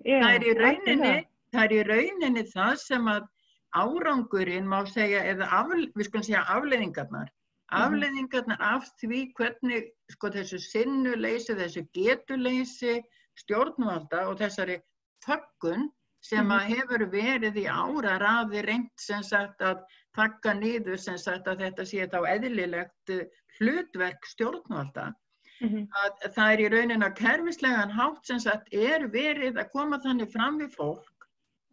Það 0.03 0.29
er 0.33 0.45
í 0.45 0.55
rauninni, 0.59 1.15
það 1.55 1.65
er 1.65 1.75
í 1.77 1.83
rauninni 1.87 2.45
það 2.51 2.75
sem 2.83 3.11
að 3.13 3.29
árangurinn 3.77 4.69
má 4.69 4.81
segja, 4.91 5.23
eða 5.31 5.49
af, 5.53 5.73
við 5.95 6.09
skulum 6.09 6.27
segja 6.27 6.45
afleiðingarnar, 6.57 7.31
mhm. 7.73 7.83
afleiðingarnar 7.83 8.63
af 8.63 8.89
því 9.01 9.21
hvernig 9.39 9.91
sko 10.13 10.31
þessu 10.35 10.61
sinnuleysi, 10.63 11.57
þessu 11.59 11.85
getuleysi 11.97 12.97
stjórnvalda 13.43 14.27
og 14.31 14.41
þessari 14.41 14.81
þöggun 15.27 15.89
sem 16.25 16.51
að 16.51 16.63
mhm. 16.63 16.73
hefur 16.75 17.07
verið 17.13 17.61
í 17.63 17.67
ára 17.67 18.17
raði 18.23 18.65
reynd 18.67 18.91
sem 19.01 19.23
sagt 19.27 19.63
að 19.63 19.85
takka 20.17 20.55
nýður 20.57 20.99
sem 20.99 21.19
sagt 21.21 21.49
að 21.49 21.67
þetta 21.67 21.87
sé 21.87 22.09
þá 22.13 22.19
eðlilegt 22.33 23.13
eh, 23.13 23.27
hlutverk 23.59 24.27
stjórnvalda. 24.33 25.13
Mm 25.57 25.69
-hmm. 25.73 25.85
að 26.05 26.33
það 26.35 26.51
er 26.53 26.61
í 26.61 26.65
raunin 26.69 27.05
að 27.07 27.15
kerfislegan 27.17 27.93
hátt 27.97 28.27
sem 28.29 28.41
sagt 28.45 28.75
er 28.77 29.07
verið 29.09 29.57
að 29.57 29.71
koma 29.73 29.97
þannig 30.05 30.29
fram 30.29 30.59
við 30.61 30.75
fólk 30.75 31.17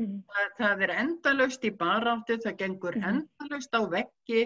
Mm. 0.01 0.21
Það, 0.29 0.53
það 0.57 0.83
er 0.85 0.93
endalust 1.03 1.65
í 1.67 1.71
baráttu, 1.77 2.37
það 2.41 2.59
gengur 2.61 2.95
mm. 2.97 3.09
endalust 3.11 3.75
á 3.77 3.81
veggi. 3.91 4.45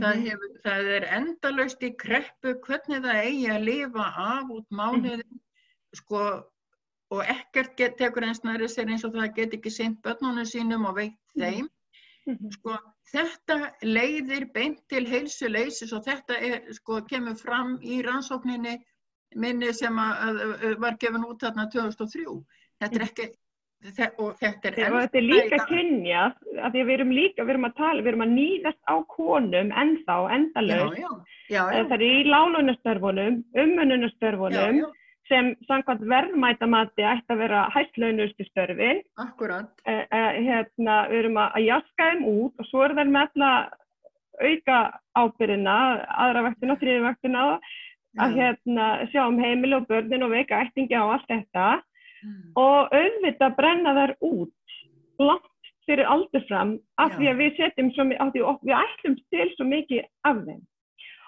Það, 0.00 0.16
mhm. 0.16 0.26
hefur, 0.26 0.58
það 0.66 0.90
er 0.96 1.08
endalust 1.18 1.82
í 1.82 1.92
kreppu 2.02 2.56
hvernig 2.66 3.02
það 3.06 3.22
eigi 3.22 3.48
að 3.54 3.66
lifa 3.70 4.10
af 4.26 4.52
út 4.56 4.68
mánuðin 4.80 5.40
sko, 5.96 6.26
og 7.14 7.22
ekkert 7.24 7.76
get, 7.78 7.96
tekur 8.00 8.26
eins 8.26 8.42
næri 8.44 8.68
sér 8.68 8.90
eins 8.92 9.06
og 9.06 9.14
það 9.16 9.32
get 9.38 9.56
ekki 9.56 9.72
sint 9.72 10.02
börnunum 10.04 10.48
sínum 10.48 10.86
og 10.90 11.00
veit 11.00 11.16
mhm. 11.16 11.42
þeim. 11.42 11.72
-hmm. 12.26 12.52
Sko, 12.58 12.76
þetta 13.12 13.56
leiðir 13.86 14.48
beint 14.54 14.82
til 14.90 15.06
heilsuleysis 15.08 15.94
og 15.96 16.04
þetta 16.06 16.38
er, 16.50 16.60
sko, 16.78 17.00
kemur 17.10 17.38
fram 17.38 17.76
í 17.82 18.00
rannsókninni 18.06 18.76
minni 19.36 19.72
sem 19.74 19.98
að, 20.00 20.22
að, 20.28 20.78
var 20.82 20.98
gefin 21.02 21.26
út 21.26 21.42
þarna 21.42 21.68
2003. 21.72 22.38
Þetta 22.80 22.94
er 22.94 23.04
mhm. 23.04 23.10
ekki 23.10 23.28
og 23.86 24.36
þetta 24.40 24.70
er, 24.72 24.92
og 24.92 25.00
þetta 25.04 25.18
er 25.20 25.26
líka 25.26 25.58
kynja 25.68 26.26
af 26.26 26.72
því 26.74 26.82
að 26.82 26.86
við 26.88 26.92
erum 26.96 27.14
líka, 27.14 27.44
við 27.44 27.54
erum 27.54 27.68
að 27.68 27.78
tala 27.80 28.02
við 28.02 28.12
erum 28.12 28.24
að 28.26 28.34
nýðast 28.36 28.80
á 28.86 28.96
konum 29.14 29.72
ennþá, 29.82 30.16
endalög 30.36 31.00
það 31.48 31.96
er 31.96 32.06
í 32.06 32.12
lálunastörfunum, 32.26 33.40
umönunastörfunum 33.64 34.84
sem 35.30 35.54
samkvæmt 35.66 36.04
verðmætamati 36.10 37.06
ætti 37.06 37.34
að 37.34 37.40
vera 37.42 37.64
hættlaunustu 37.74 38.46
störfin. 38.46 39.02
Akkurat 39.18 39.72
eh, 39.88 40.04
eh, 40.04 40.38
hérna, 40.46 41.00
Við 41.10 41.18
erum 41.24 41.40
að, 41.42 41.56
að 41.58 41.66
jaska 41.66 42.10
þeim 42.12 42.22
út 42.30 42.62
og 42.62 42.68
svo 42.70 42.84
er 42.86 42.94
þeir 42.98 43.10
með 43.10 43.24
alltaf 43.24 43.82
auka 44.36 44.78
ábyrjina 45.16 45.76
aðra 46.26 46.44
vektina, 46.50 46.78
þriði 46.80 47.02
vektina 47.06 47.44
að 48.22 48.38
hérna, 48.38 48.86
sjá 49.12 49.22
um 49.26 49.38
heimil 49.40 49.78
og 49.78 49.86
börnin 49.90 50.24
og 50.24 50.32
veika 50.32 50.62
ættingi 50.64 50.96
á 50.96 51.04
allt 51.04 51.28
þetta. 51.30 51.66
Og 52.56 52.94
auðvitað 52.94 53.56
brenna 53.58 53.94
þær 53.96 54.14
út 54.20 54.76
langt 55.22 55.72
fyrir 55.86 56.08
aldur 56.10 56.44
fram 56.48 56.76
af 56.98 57.12
Já. 57.12 57.16
því 57.18 57.28
að 57.30 57.40
við 57.42 57.58
setjum 57.60 57.90
svo 57.94 58.06
mikið, 58.10 58.48
við 58.66 58.76
ætlum 58.80 59.16
til 59.34 59.48
svo 59.54 59.66
mikið 59.70 60.08
af 60.30 60.40
þeim. 60.46 60.62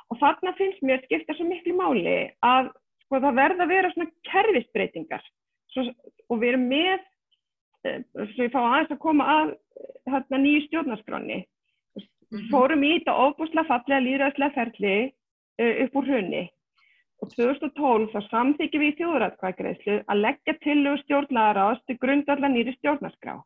Og 0.09 0.20
þarna 0.22 0.55
finnst 0.59 0.82
mér 0.82 1.05
skipta 1.05 1.36
svo 1.36 1.47
miklu 1.47 1.76
máli 1.78 2.16
að 2.47 2.72
sko, 3.05 3.20
það 3.20 3.39
verða 3.39 3.66
að 3.66 3.72
vera 3.74 3.93
svona 3.93 4.11
kerfisbreytingar 4.30 5.28
svo, 5.74 5.84
og 6.28 6.41
við 6.41 6.55
erum 6.55 6.66
með, 6.72 7.07
eh, 7.84 8.01
svo 8.34 8.49
ég 8.49 8.55
fá 8.55 8.61
aðeins 8.64 8.95
að 8.97 9.03
koma 9.05 9.28
að 9.36 9.55
hérna, 10.09 10.43
nýju 10.43 10.66
stjórnarskráni, 10.66 11.39
mm 11.39 12.03
-hmm. 12.39 12.51
fórum 12.51 12.84
í 12.84 12.93
þetta 12.99 13.18
ofbúslega 13.26 13.68
fallega 13.68 14.05
líðræðslega 14.07 14.55
ferli 14.55 14.97
uh, 15.62 15.74
upp 15.84 15.97
úr 15.97 16.09
hrunni 16.09 16.45
og 17.19 17.31
2012 17.35 18.11
þá 18.12 18.19
samþykjum 18.29 18.83
við 18.85 18.93
í 18.93 18.97
þjóðrætkvæðgreðslu 19.01 19.97
að 20.07 20.23
leggja 20.25 20.55
tillögu 20.62 21.03
stjórnlagaráðs 21.03 21.85
til 21.87 21.99
grundallar 22.03 22.53
nýri 22.53 22.75
stjórnarskrá. 22.79 23.39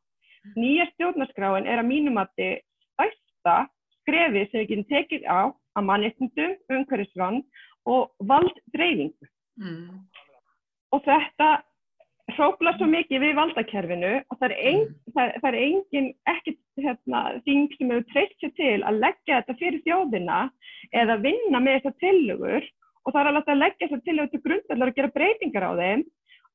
Nýja 0.59 0.89
stjórnarskráin 0.93 1.69
er 1.71 1.81
að 1.81 1.89
mínumatti 1.89 2.49
stæsta 2.83 3.57
skrefi 4.01 4.47
sem 4.51 4.63
við 4.63 4.71
getum 4.73 4.89
tekið 4.91 5.29
á 5.31 5.41
að 5.79 5.87
mannetnundum, 5.89 6.57
umhverfisvann 6.69 7.43
og 7.89 8.11
valddreyfingu. 8.29 9.29
Mm. 9.63 10.03
Og 10.93 11.05
þetta 11.07 11.63
hrópla 12.37 12.75
svo 12.77 12.89
mikið 12.91 13.25
við 13.25 13.39
valdakerfinu 13.39 14.13
og 14.21 14.39
það 14.39 14.47
er, 14.49 14.55
ein, 14.59 14.85
mm. 14.85 15.15
það, 15.17 15.33
það 15.41 15.49
er 15.49 15.59
engin 15.63 16.11
ekkert 16.33 16.61
hérna, 16.83 17.23
þing 17.47 17.75
sem 17.77 17.93
hefur 17.93 18.07
treyst 18.13 18.39
sér 18.43 18.55
til 18.59 18.77
að 18.89 19.01
leggja 19.07 19.41
þetta 19.41 19.59
fyrir 19.61 19.83
þjóðina 19.87 20.39
eða 21.03 21.19
vinna 21.25 21.63
með 21.63 21.79
þessar 21.79 21.99
tillögur 22.05 22.71
og 23.03 23.13
það 23.13 23.21
er 23.23 23.31
alveg 23.31 23.53
að 23.53 23.63
leggja 23.63 23.89
sér 23.89 24.03
til 24.03 24.19
auðvitað 24.19 24.45
grundallar 24.47 24.93
að 24.93 24.99
gera 24.99 25.15
breytingar 25.17 25.69
á 25.69 25.73
þeim 25.81 26.03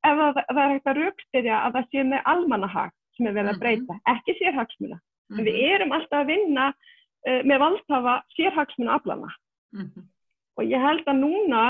ef 0.07 0.19
það, 0.19 0.41
það 0.41 0.61
er 0.63 0.73
hægt 0.73 0.91
að 0.91 0.99
raukstyrja 1.01 1.61
að 1.63 1.77
það 1.77 1.87
sé 1.91 2.03
með 2.07 2.29
almannahag 2.33 2.93
sem 3.17 3.27
er 3.27 3.37
verið 3.37 3.49
að 3.49 3.55
mhm. 3.55 3.63
breyta, 3.63 3.97
ekki 4.13 4.35
sérhagsmuna. 4.37 4.97
Mm 4.97 5.37
-hmm. 5.37 5.47
Við 5.47 5.55
mhm. 5.57 5.71
erum 5.73 5.95
alltaf 5.97 6.19
að 6.19 6.29
vinna 6.33 6.67
uh, 6.73 7.41
með 7.43 7.63
valdhafa 7.63 8.13
sérhagsmuna 8.37 8.93
aflana. 8.95 9.31
Mm 9.73 9.87
-hmm. 9.87 10.05
Og 10.57 10.63
ég 10.65 10.81
held 10.81 11.05
að 11.05 11.19
núna, 11.21 11.63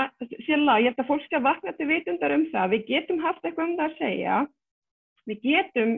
sérlega, 0.46 0.80
ég 0.80 0.88
held 0.88 1.00
að 1.02 1.10
fólk 1.10 1.24
skal 1.24 1.42
vakna 1.44 1.72
til 1.72 1.88
vitundar 1.88 2.32
um 2.32 2.46
það, 2.52 2.70
við 2.72 2.86
getum 2.86 3.18
haft 3.20 3.44
eitthvað 3.44 3.68
um 3.68 3.76
það 3.76 3.88
að 3.90 3.98
segja, 3.98 4.36
við 5.28 5.38
getum 5.42 5.90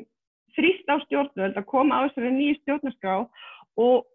þrýst 0.57 0.91
á 0.91 0.97
stjórnvöld 1.05 1.57
að 1.57 1.71
koma 1.71 1.95
á 1.95 2.01
þessari 2.09 2.33
nýju 2.35 2.57
stjórnarskrá 2.59 3.15
og 3.79 4.07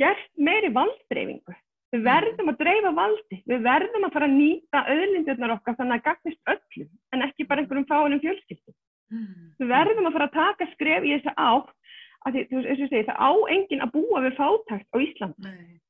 gert 0.00 0.30
meiri 0.36 0.72
valddreyfingu. 0.72 1.54
Við 1.92 2.06
verðum 2.06 2.48
að 2.48 2.60
dreifa 2.62 2.90
valdi, 2.96 3.38
við 3.50 3.64
verðum 3.66 4.06
að 4.06 4.14
fara 4.14 4.28
að 4.28 4.36
nýta 4.38 4.80
öðlindirnar 4.94 5.52
okkar 5.58 5.76
þannig 5.76 5.98
að 5.98 6.06
gagnist 6.06 6.52
öllum 6.54 6.88
en 7.12 7.24
ekki 7.26 7.46
bara 7.50 7.60
einhverjum 7.60 7.88
fáinum 7.90 8.22
fjölskyldum. 8.22 8.76
Mm. 9.12 9.50
Við 9.60 9.72
verðum 9.74 10.08
að 10.08 10.16
fara 10.16 10.28
að 10.30 10.38
taka 10.38 10.68
skref 10.72 11.04
í 11.04 11.12
þessu 11.12 11.34
átt 11.36 11.74
að 12.22 12.38
því, 12.38 12.44
þú 12.48 12.62
veist, 12.64 12.96
það 13.10 13.20
á 13.20 13.30
enginn 13.56 13.84
að 13.84 13.92
búa 13.98 14.22
við 14.24 14.38
fátækt 14.38 14.88
á 14.88 14.96
Íslandi. 15.04 15.52
Nei. 15.52 15.82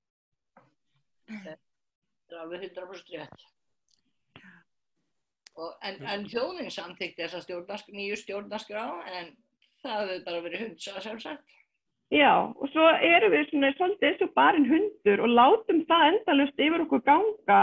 Það 1.32 2.34
er 2.34 2.42
alveg 2.42 2.66
100% 2.66 3.14
rétt. 3.20 3.48
En, 5.84 5.98
en 6.09 6.26
þjóðin 6.32 6.72
samþykti 6.72 7.26
þessa 7.26 7.42
stjórnarsk, 7.44 7.90
nýju 7.92 8.18
stjórnarskrá 8.22 8.84
en 9.12 9.34
það 9.84 9.98
hefur 10.00 10.24
bara 10.26 10.44
verið 10.46 10.64
hundsað 10.66 11.03
sjálfsagt. 11.07 11.59
Já, 12.12 12.52
og 12.60 12.68
svo 12.68 12.90
erum 13.00 13.32
við 13.32 13.46
svona 13.48 13.70
svolítið 13.72 14.08
eins 14.10 14.24
og 14.26 14.32
barinn 14.36 14.66
hundur 14.68 15.22
og 15.24 15.30
látum 15.32 15.78
það 15.88 16.08
endalust 16.10 16.58
yfir 16.60 16.82
okkur 16.84 17.00
ganga 17.06 17.60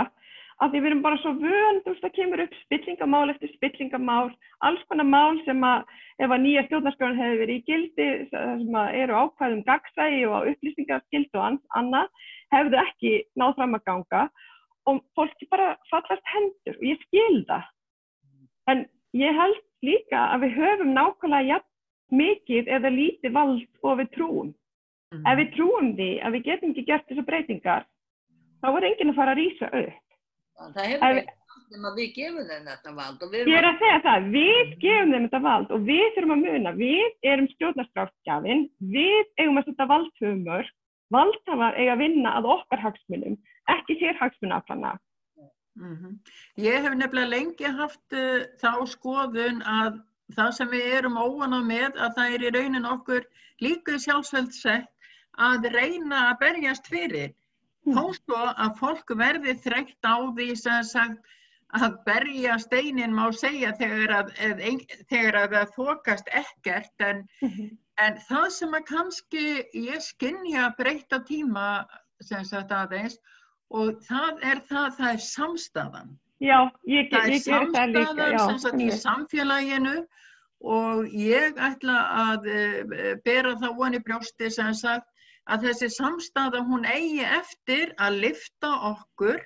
af 0.60 0.72
því 0.72 0.80
við 0.80 0.88
erum 0.89 1.04
bara 1.04 1.20
svo 1.22 1.34
vönd, 1.38 1.84
þú 1.84 1.93
veist, 1.93 2.02
það 2.04 2.16
kemur 2.16 2.41
upp 2.43 2.56
spillingamál 2.64 3.32
eftir 3.32 3.52
spillingamál, 3.54 4.32
alls 4.66 4.82
konar 4.89 5.08
mál 5.08 5.38
sem 5.45 5.62
að 5.64 5.93
ef 6.20 6.34
að 6.34 6.43
nýja 6.47 6.66
stjórnarskjóðan 6.66 7.22
hefur 7.22 7.39
verið 7.43 7.60
í 7.60 7.66
gildi, 7.70 8.10
sem 8.34 8.80
að 8.82 8.97
eru 9.04 9.22
ákvæðum 9.22 9.64
gagsægi 9.70 10.26
og 10.28 10.50
upplýsingarskild 10.52 11.39
og 11.39 11.62
annað, 11.80 12.12
hefðu 12.56 12.82
ekki 12.84 13.14
náð 13.39 13.56
fram 13.62 13.78
að 13.78 13.86
ganga 13.91 14.26
og 14.89 15.02
fólki 15.16 15.47
bara 15.54 15.76
fallast 15.93 16.34
hendur 16.34 16.82
og 16.82 16.88
ég 16.89 17.06
skil 17.06 17.43
það. 17.47 17.70
En 18.74 18.88
ég 19.14 19.43
held 19.43 19.62
líka 19.86 20.26
að 20.34 20.47
við 20.47 20.58
höfum 20.58 20.95
nákvæmlega 20.97 21.54
jafn 21.54 21.70
mikið 22.14 22.70
eða 22.78 22.91
lítið 22.93 23.36
vald 23.36 23.66
og 23.84 23.99
við 24.01 24.12
trúum. 24.16 24.53
Mm. 25.14 25.26
Ef 25.26 25.39
við 25.39 25.51
trúum 25.55 25.91
því 25.97 26.12
að 26.22 26.36
við 26.36 26.47
getum 26.49 26.72
ekki 26.74 26.86
gert 26.88 27.10
þessu 27.10 27.26
breytingar, 27.26 27.86
þá 28.62 28.70
er 28.70 28.88
enginn 28.91 29.14
að 29.14 29.20
fara 29.20 29.36
að 29.36 29.41
rýsa 29.41 29.70
upp. 29.82 30.18
Það 30.60 30.89
hefur, 30.91 31.20
ef, 31.20 31.36
við 31.97 32.10
gefum 32.18 32.49
þeim 32.49 32.68
þetta 32.68 32.93
vald 32.97 33.38
ég 33.38 33.55
er 33.60 33.68
að 33.70 33.80
segja 33.84 34.01
það, 34.05 34.28
við 34.34 34.74
gefum 34.84 35.14
þeim 35.14 35.28
þetta 35.28 35.41
vald 35.45 35.72
og 35.76 35.86
við 35.88 36.05
þurfum 36.16 36.36
að 36.36 36.43
muna, 36.45 36.76
við 36.78 37.32
erum 37.32 37.49
stjórnarskráfgjafin, 37.53 38.66
við 38.97 39.24
eigum 39.39 39.62
að 39.62 39.70
setja 39.70 39.89
valdhumur 39.93 40.74
valdhafar 41.14 41.78
eiga 41.78 41.95
að 41.95 42.03
vinna 42.03 42.34
að 42.38 42.49
okkar 42.55 42.84
hagsmunum, 42.84 43.38
ekki 43.70 43.97
sér 43.99 44.18
hagsmunaflana. 44.20 44.97
Mm 45.80 45.95
-hmm. 45.95 46.14
Ég 46.57 46.84
hef 46.84 46.93
nefnilega 46.93 47.30
lengi 47.30 47.66
haft 47.66 48.14
uh, 48.14 48.45
þá 48.62 48.86
skoðun 48.86 49.62
að 49.64 50.01
það 50.36 50.52
sem 50.58 50.72
við 50.74 50.94
erum 51.00 51.18
óanað 51.18 51.66
með 51.72 52.00
að 52.06 52.16
það 52.20 52.36
er 52.36 52.46
í 52.46 52.54
raunin 52.56 52.92
okkur 52.94 53.28
líka 53.66 53.98
sjálfsveld 54.06 54.54
sett 54.56 55.12
að 55.50 55.70
reyna 55.74 56.30
að 56.30 56.40
berjast 56.44 56.88
fyrir. 56.92 57.34
Mm. 57.88 57.96
Þó 57.96 58.04
svo 58.20 58.40
að 58.52 58.80
fólk 58.80 59.14
verði 59.18 59.56
þreytt 59.64 60.06
á 60.06 60.18
því 60.36 60.50
sem 60.60 60.88
sagt 60.94 61.36
að 61.80 62.00
berja 62.06 62.58
steinin 62.60 63.14
má 63.14 63.28
segja 63.32 63.72
þegar 63.78 64.16
að, 64.20 64.32
þegar 65.12 65.38
að 65.44 65.52
það 65.54 65.76
þokast 65.76 66.32
ekkert 66.42 67.06
en 67.06 67.24
mm 67.42 67.52
-hmm. 67.54 67.78
En 68.00 68.16
það 68.30 68.46
sem 68.56 68.76
að 68.78 68.86
kannski 68.88 69.46
ég 69.76 70.04
skinnja 70.04 70.70
breyta 70.78 71.20
tíma 71.28 71.66
sem 72.24 72.46
sagt 72.48 72.72
aðeins 72.72 73.18
og 73.76 73.98
það 74.08 74.44
er 74.52 74.62
það, 74.70 74.88
það 75.00 75.10
er 75.10 75.24
samstæðan. 75.26 76.14
Já, 76.40 76.72
ég, 76.88 77.12
ég, 77.12 77.30
ég 77.36 77.46
ger 77.46 77.68
það 77.74 77.94
líka. 77.94 78.16
Það 78.16 78.26
er 78.26 78.40
samstæðan 78.40 78.84
í 78.86 78.90
samfélaginu 78.96 79.96
og 80.76 81.16
ég 81.16 81.58
ætla 81.60 81.98
að 82.24 82.50
uh, 82.52 83.16
bera 83.26 83.56
það 83.60 83.80
voni 83.80 84.02
brjósti 84.04 84.52
sem 84.52 84.74
sagt 84.76 85.08
að 85.50 85.66
þessi 85.68 85.90
samstæða 85.96 86.62
hún 86.68 86.86
eigi 86.88 87.26
eftir 87.26 87.94
að 87.98 88.22
lifta 88.26 88.72
okkur 88.92 89.40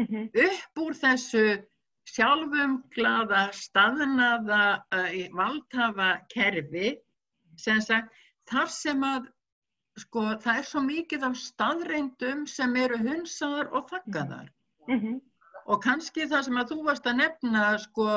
mhm. 0.00 0.30
upp 0.46 0.82
úr 0.84 0.96
þessu 0.96 1.44
sjálfum 2.10 2.80
glada 2.94 3.48
staðnaða 3.56 4.62
uh, 4.96 5.20
valdhafa 5.36 6.12
kerfi 6.32 6.96
sem 7.60 7.80
sagt, 7.84 8.08
þar 8.48 8.72
sem 8.72 9.04
að 9.04 9.28
sko, 10.00 10.22
það 10.40 10.60
er 10.60 10.68
svo 10.68 10.82
mikið 10.84 11.26
af 11.28 11.36
staðreindum 11.36 12.46
sem 12.48 12.76
eru 12.80 12.98
hunsaðar 13.02 13.72
og 13.76 13.90
þakkaðar 13.90 14.48
mm 14.88 15.00
-hmm. 15.00 15.18
Og 15.70 15.82
kannski 15.84 16.26
það 16.30 16.46
sem 16.46 16.60
að 16.60 16.72
þú 16.72 16.78
varst 16.88 17.06
að 17.06 17.20
nefna 17.22 17.64
sko, 17.84 18.08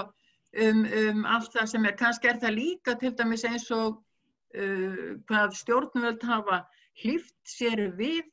um, 0.65 0.83
um 1.03 1.25
allt 1.35 1.55
það 1.55 1.71
sem 1.73 1.87
er, 1.89 1.97
kannski 1.99 2.31
er 2.31 2.41
það 2.41 2.57
líka 2.57 2.97
til 3.01 3.13
dæmis 3.19 3.45
eins 3.49 3.69
og 3.75 3.99
uh, 4.57 5.01
hvað 5.29 5.57
stjórnvöld 5.61 6.25
hafa 6.29 6.63
hlýft 7.03 7.37
sér 7.49 7.87
við 7.97 8.23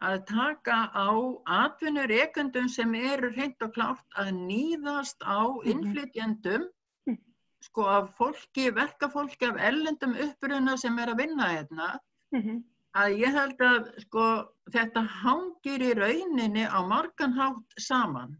að 0.00 0.22
taka 0.30 0.76
á 0.96 1.12
atvinnur 1.60 2.12
ekundum 2.22 2.68
sem 2.72 2.94
eru 2.96 3.30
hreint 3.34 3.60
og 3.64 3.74
klátt 3.76 4.20
að 4.20 4.32
nýðast 4.36 5.20
á 5.20 5.44
mhm. 5.44 5.66
innflytjendum 5.72 6.68
sko 7.60 7.84
af 7.84 8.12
fólki, 8.16 8.70
verkafólki 8.72 9.44
af 9.50 9.58
ellendum 9.68 10.14
uppruna 10.16 10.76
sem 10.80 10.98
er 10.98 11.12
að 11.12 11.18
vinna 11.20 11.48
hérna 11.50 11.88
mm 12.32 12.40
-hmm. 12.40 12.62
að 13.02 13.16
ég 13.20 13.34
held 13.36 13.60
að 13.60 13.90
sko 14.04 14.24
þetta 14.72 15.02
hangir 15.22 15.82
í 15.84 15.92
rauninni 15.98 16.64
á 16.64 16.80
marganhátt 16.92 17.76
saman 17.76 18.38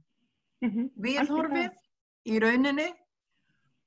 mm 0.62 0.70
-hmm. 0.70 0.90
við 0.96 1.28
horfið 1.28 1.70
í 2.26 2.40
rauninni 2.42 2.88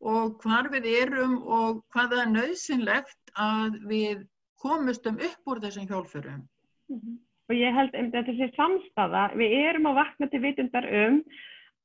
og 0.03 0.39
hvar 0.43 0.69
við 0.74 0.88
erum 1.01 1.36
og 1.43 1.84
hvaða 1.93 2.24
er 2.24 2.32
nöðsynlegt 2.34 3.36
að 3.39 3.80
við 3.88 4.26
komustum 4.63 5.19
upp 5.19 5.47
úr 5.47 5.61
þessum 5.63 5.88
hjálfurum 5.88 6.41
mm 6.89 6.99
-hmm. 6.99 7.17
og 7.49 7.55
ég 7.55 7.76
held 7.76 7.95
um 7.95 8.11
þetta 8.11 8.36
sé 8.38 8.51
samstafa 8.55 9.32
við 9.36 9.57
erum 9.69 9.89
að 9.91 9.99
vakna 10.01 10.28
til 10.28 10.41
vitundar 10.41 10.88
um 11.05 11.24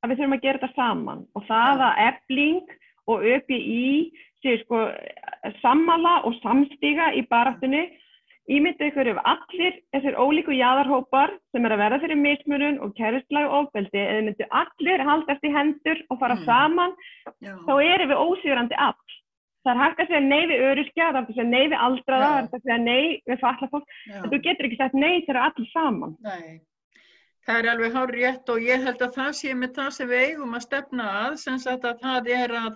að 0.03 0.11
við 0.11 0.17
þurfum 0.19 0.37
að 0.37 0.43
gera 0.43 0.59
þetta 0.59 0.75
saman 0.75 1.27
og 1.35 1.47
það 1.47 1.85
að 1.89 2.01
ebling 2.09 2.67
og 3.07 3.25
ÖPI 3.25 4.13
séu 4.43 4.59
sko 4.63 4.83
sammala 5.63 6.23
og 6.27 6.35
samstíga 6.43 7.13
í 7.15 7.27
baráttunni 7.31 7.89
ímyndu 8.49 8.89
ykkur 8.89 9.11
ef 9.13 9.21
allir 9.29 9.77
þessir 9.93 10.17
ólíku 10.17 10.55
jáðarhópar 10.57 11.35
sem 11.53 11.67
er 11.67 11.75
að 11.75 11.83
verða 11.83 12.01
fyrir 12.05 12.21
mismunum 12.23 12.79
og 12.85 12.95
kæristlæg 12.97 13.49
og 13.49 13.57
ofbeldi 13.63 14.01
eða 14.01 14.25
myndu 14.29 14.49
allir 14.63 15.05
haldast 15.11 15.45
í 15.45 15.53
hendur 15.53 16.01
og 16.09 16.21
fara 16.23 16.39
mm. 16.39 16.45
saman 16.49 16.95
Já. 17.45 17.55
þá 17.69 17.75
erum 17.85 18.13
við 18.13 18.23
ósýrandi 18.25 18.79
all 18.81 19.19
það 19.69 19.75
er 19.75 19.83
hægt 19.83 20.01
að 20.01 20.09
segja 20.09 20.23
nei 20.25 20.47
við 20.49 20.65
öryrkja 20.71 21.11
það 21.11 21.19
er 21.19 21.21
hægt 21.21 21.31
að 21.31 21.37
segja 21.37 21.51
nei 21.51 21.67
við 21.67 21.79
aldraða 21.89 22.29
það 22.29 22.39
er 22.39 22.43
hægt 22.43 22.57
að 22.57 22.65
segja 22.65 22.81
nei 22.85 23.05
við 23.29 23.41
falla 23.43 23.71
fólk 23.75 23.95
en 24.09 24.33
þú 24.33 24.41
getur 24.47 24.69
ekki 24.69 24.81
sagt 24.81 24.99
nei 24.99 25.15
þegar 25.27 25.41
allir 25.45 25.71
saman. 25.73 26.17
Nei. 26.25 26.59
Það 27.49 27.59
er 27.59 27.71
alveg 27.73 27.95
hár 27.97 28.13
rétt 28.13 28.51
og 28.53 28.65
ég 28.65 28.85
held 28.85 29.03
að 29.05 29.15
það 29.17 29.31
sé 29.39 29.55
með 29.57 29.75
það 29.79 29.91
sem 29.97 30.11
við 30.11 30.25
eigum 30.27 30.57
að 30.57 30.65
stefna 30.67 31.09
að 31.23 31.39
sem 31.45 31.61
sagt 31.63 31.87
að 31.89 32.03
það 32.05 32.31
er 32.37 32.57
að 32.63 32.75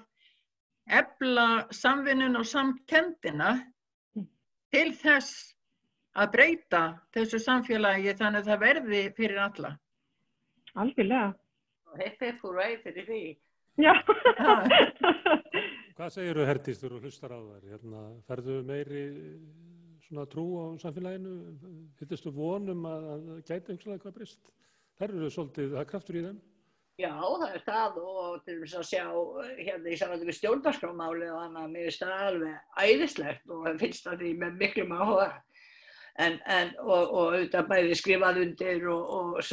ebla 1.00 1.48
samvinnun 1.76 2.38
og 2.40 2.46
samkendina 2.48 3.50
til 4.72 4.88
þess 4.96 5.52
að 6.18 6.32
breyta 6.34 6.82
þessu 7.14 7.40
samfélagi 7.42 8.14
þannig 8.18 8.42
að 8.42 8.50
það 8.50 8.62
verði 8.66 9.02
fyrir 9.16 9.40
alla. 9.46 9.72
Algjörlega. 10.82 11.32
Heitt 12.00 12.22
heitt 12.24 12.44
úr 12.48 12.58
vegi 12.60 12.78
fyrir 12.86 13.08
því. 13.08 13.22
Já. 13.80 13.92
Hvað 15.96 16.14
segir 16.14 16.38
þú 16.38 16.46
hertistur 16.48 16.94
og 16.96 17.04
hlustar 17.04 17.32
á 17.32 17.40
þær? 17.40 17.66
Hérna, 17.72 18.04
ferðu 18.28 18.58
meiri 18.68 19.02
svona 20.06 20.24
trú 20.28 20.46
á 20.60 20.64
samfélaginu? 20.82 21.34
Hittistu 22.00 22.32
vonum 22.36 22.86
að, 22.88 23.10
að 23.12 23.28
gæta 23.48 23.72
einhverlega 23.72 23.98
eitthvað 23.98 24.16
breyst? 24.16 24.56
Þær 25.00 25.14
eru 25.16 25.30
svolítið, 25.32 25.70
það 25.72 25.84
er 25.84 25.92
kraftur 25.92 26.18
í 26.18 26.24
þeim? 26.26 26.40
Já, 27.00 27.12
það 27.16 27.46
er 27.48 27.62
það 27.64 27.94
og 28.02 28.42
til 28.46 28.58
þess 28.60 28.76
að 28.78 28.88
sjá 28.90 29.04
hérna 29.56 29.88
í 29.88 29.96
samvættu 29.98 30.28
við 30.28 30.36
stjórnarskrámáli 30.36 31.30
og 31.32 31.38
þannig 31.40 31.62
að 31.62 31.72
mér 31.72 31.86
finnst 31.88 32.04
það 32.04 32.26
alveg 32.26 32.82
æðislegt 32.84 33.54
og 33.56 33.68
finnst 33.80 34.06
það 34.06 34.20
því 34.20 34.32
með 34.42 34.58
miklum 34.60 34.92
áhuga 34.98 35.28
en, 36.20 36.38
en, 36.46 36.72
og, 36.82 37.02
og 37.02 37.28
auðvitað 37.32 37.68
bæði 37.70 37.98
skrifað 37.98 38.40
undir 38.44 38.88
og, 38.92 39.12
og 39.18 39.52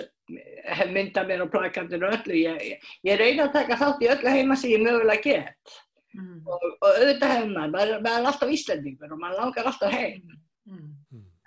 hef 0.79 0.93
myndað 0.93 1.29
mér 1.29 1.45
á 1.45 1.53
plakandinu 1.53 2.09
öllu. 2.09 2.39
Ég, 2.39 2.63
ég, 2.73 2.89
ég 3.07 3.21
reyna 3.21 3.47
að 3.47 3.55
taka 3.59 3.79
þátt 3.79 4.03
í 4.03 4.11
öllu 4.15 4.33
heima 4.35 4.57
sem 4.59 4.73
ég 4.75 4.83
mögulega 4.83 5.23
get 5.23 5.77
mm. 6.15 6.39
og, 6.45 6.65
og 6.69 6.89
auðvitað 6.89 7.35
hefur 7.35 7.53
maður, 7.55 7.93
maður 8.03 8.15
er 8.15 8.31
alltaf 8.31 8.55
íslendingur 8.55 9.15
og 9.15 9.21
maður 9.21 9.43
langar 9.43 9.71
alltaf 9.71 9.95
heim 9.95 10.33
mm. 10.67 10.89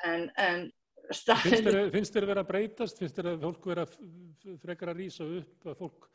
en, 0.08 0.30
en 0.46 0.70
Finnst 1.12 2.14
þér 2.14 2.24
að 2.24 2.30
vera 2.30 2.42
að 2.44 2.48
breytast? 2.48 3.00
Finnst 3.00 3.18
þér 3.18 3.32
að 3.32 3.42
fólk 3.44 3.66
vera 3.68 3.84
frekar 4.62 4.92
að 4.92 5.00
rýsa 5.02 5.26
upp, 5.26 5.66
að 5.66 5.80
fólk 5.82 6.06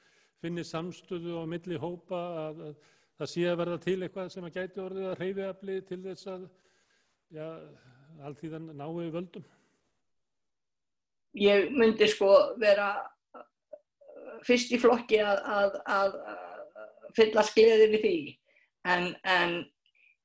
finnir 0.42 0.66
samstöðu 0.66 1.36
á 1.38 1.44
milli 1.50 1.78
hópa, 1.82 2.22
að, 2.48 2.64
að 2.70 2.96
það 3.20 3.32
sé 3.34 3.44
að 3.50 3.60
verða 3.62 3.78
til 3.84 3.98
eitthvað 4.06 4.32
sem 4.34 4.48
að 4.48 4.58
gæti 4.58 4.82
orðið 4.82 5.10
að 5.10 5.22
hreyfiafli 5.22 5.78
til 5.90 6.00
þess 6.06 6.32
að 6.34 6.48
ja, 7.38 7.50
þann 8.24 8.74
náu 8.78 8.92
völdum? 8.98 9.46
Ég 11.38 11.72
myndi 11.76 12.08
sko 12.10 12.32
vera 12.58 12.92
fyrst 14.48 14.72
í 14.74 14.80
flokki 14.82 15.20
að, 15.22 15.42
að, 15.46 15.80
að 15.86 16.20
fylla 17.18 17.44
skleðið 17.46 17.96
við 17.96 18.06
því 18.06 18.20
en, 18.88 19.10
en 19.24 19.58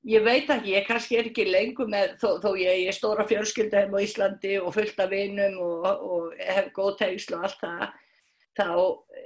Ég 0.03 0.25
veit 0.27 0.49
ekki, 0.51 0.73
ég 0.75 0.87
kannski 0.89 1.15
er 1.15 1.29
ekki 1.29 1.45
lengur 1.47 1.87
með, 1.87 2.17
þó, 2.19 2.41
þó 2.43 2.49
ég, 2.59 2.89
er 2.91 2.95
stóra 2.97 3.23
fjölskylda 3.31 3.85
heim 3.85 3.93
á 3.95 4.03
Íslandi 4.03 4.57
og 4.59 4.73
fullt 4.75 4.99
af 4.99 5.13
vinum 5.13 5.61
og, 5.63 5.85
og 5.87 6.33
hef 6.43 6.73
góð 6.75 6.97
tegislu 6.99 7.37
og 7.39 7.45
allt 7.47 7.61
það, 7.61 7.85
þá 8.59 8.67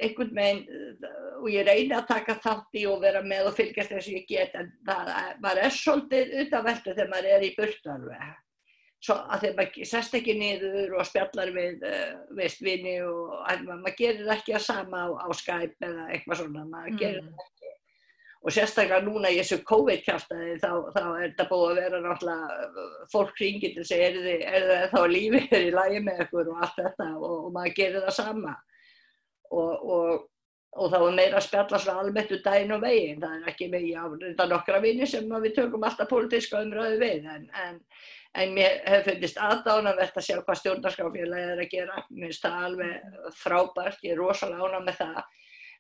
einhvern 0.05 0.35
veginn, 0.37 1.07
og 1.41 1.49
ég 1.49 1.65
reyni 1.65 1.97
að 1.97 2.11
taka 2.11 2.37
þátt 2.45 2.77
í 2.77 2.85
og 2.91 3.01
vera 3.07 3.23
með 3.25 3.49
og 3.49 3.57
fylgjast 3.57 3.95
þess 3.95 4.11
að 4.11 4.19
ég 4.19 4.29
get, 4.29 4.59
en 4.61 4.69
það, 4.85 5.15
maður 5.47 5.63
er 5.63 5.77
svolítið 5.79 6.37
utanveldu 6.43 6.93
þegar 6.93 7.11
maður 7.15 7.33
er 7.39 7.47
í 7.49 7.51
burtanveg. 7.57 8.29
Svo 9.05 9.15
að 9.29 9.43
þegar 9.45 9.57
maður 9.59 9.89
sest 9.91 10.15
ekki 10.17 10.35
niður 10.39 10.95
og 10.97 11.07
spjallar 11.07 11.51
við 11.55 11.83
uh, 11.85 12.15
vestvinni 12.39 12.97
og 13.05 13.35
maður 13.67 13.99
gerir 13.99 14.31
ekki 14.35 14.57
að 14.57 14.65
sama 14.65 15.05
á, 15.05 15.09
á 15.21 15.29
Skype 15.37 15.77
eða 15.85 16.07
eitthvað 16.15 16.41
svona, 16.41 16.65
maður 16.65 16.95
mm. 16.95 17.01
gerir 17.03 17.27
það 17.27 17.45
ekki 17.45 17.57
og 18.47 18.55
sérstaklega 18.55 19.03
núna 19.03 19.31
í 19.33 19.41
þessu 19.41 19.59
COVID-kjáftæði 19.67 20.55
þá, 20.63 20.71
þá 20.95 21.03
er 21.03 21.25
þetta 21.25 21.47
búið 21.51 21.71
að 21.73 21.81
vera 21.81 22.01
náttúrulega 22.05 22.85
fólk 23.11 23.41
ringið 23.43 23.75
til 23.75 23.83
að 23.83 23.89
segja 23.89 24.07
er 24.07 24.19
þið, 24.21 24.45
er 24.47 24.67
þið 24.69 24.85
þá 24.93 25.01
lífið 25.13 25.57
er 25.59 25.67
í 25.67 25.75
lægi 25.75 26.03
með 26.07 26.23
ykkur 26.27 26.51
og 26.53 26.63
allt 26.63 26.79
þetta 26.79 27.09
og, 27.17 27.35
og 27.37 27.49
maður 27.57 27.77
gerir 27.81 28.05
það 28.07 28.17
sama 28.21 28.55
og, 29.51 29.73
og, 29.97 30.29
og 30.77 30.93
þá 30.93 30.99
er 31.01 31.17
meira 31.19 31.41
að 31.41 31.47
spjalla 31.49 31.81
svona 31.83 32.05
almennt 32.05 32.37
um 32.37 32.45
daginn 32.45 32.77
og 32.77 32.87
veginn 32.87 33.25
það 33.25 33.35
er 33.35 33.51
ekki 33.51 33.71
með, 33.73 33.89
já, 33.91 34.03
þetta 34.23 34.47
er 34.47 34.53
nokkra 34.55 34.83
vini 34.85 35.11
sem 35.11 35.35
við 35.35 35.57
tökum 35.59 35.89
alltaf 35.89 36.13
pólitíska 36.13 36.63
umröðu 36.63 37.03
við 37.03 37.27
en, 37.35 37.51
en, 37.65 37.83
en 38.37 38.55
mér 38.57 38.79
hef 38.87 39.07
fundist 39.09 39.41
aðdánavert 39.41 40.17
að 40.17 40.27
sjá 40.29 40.37
hvað 40.43 40.61
stjórnarskafélagi 40.61 41.51
er 41.55 41.65
að 41.65 41.73
gera, 41.73 42.05
mér 42.11 42.31
finnst 42.31 42.47
það 42.47 42.69
alveg 42.69 43.19
frábært, 43.41 44.05
ég 44.05 44.15
er 44.15 44.23
rosalega 44.23 44.69
ánað 44.69 44.89
með 44.91 45.03
það 45.03 45.25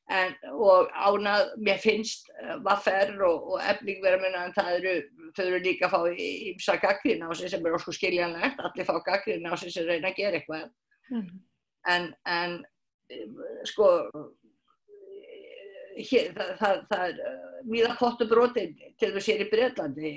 En, 0.06 0.36
og 0.54 0.92
ánað, 0.94 1.48
mér 1.66 1.80
finnst 1.82 2.28
eh, 2.38 2.52
vaffer 2.62 3.10
og, 3.26 3.48
og 3.56 3.80
minna 3.82 4.44
en 4.46 4.52
það 4.54 4.68
eru, 4.76 4.92
þau 5.34 5.42
eru 5.48 5.58
líka 5.64 5.88
að 5.88 5.96
fá 5.96 6.20
ímsa 6.52 6.76
gaggrín 6.78 7.24
á 7.26 7.28
sig 7.34 7.50
sem 7.50 7.66
er 7.66 7.74
ósku 7.74 7.94
skiljanlegt, 7.94 8.62
allir 8.62 8.86
fá 8.86 8.94
gaggrín 9.02 9.50
á 9.50 9.58
sig 9.58 9.74
sem 9.74 9.88
reyna 9.88 10.12
að 10.12 10.20
gera 10.20 10.38
eitthvað. 10.38 10.68
Mm. 11.10 11.26
En, 11.90 12.06
en 12.22 12.54
sko, 13.66 13.88
hér, 15.96 16.32
það, 16.36 16.50
það, 16.60 16.80
það 16.90 17.04
er 17.08 17.30
mjög 17.66 17.94
pottu 18.00 18.26
brotin 18.30 18.74
til 19.00 19.10
þess 19.10 19.20
að 19.20 19.24
sér 19.26 19.44
í 19.44 19.48
Breitlandi. 19.52 20.12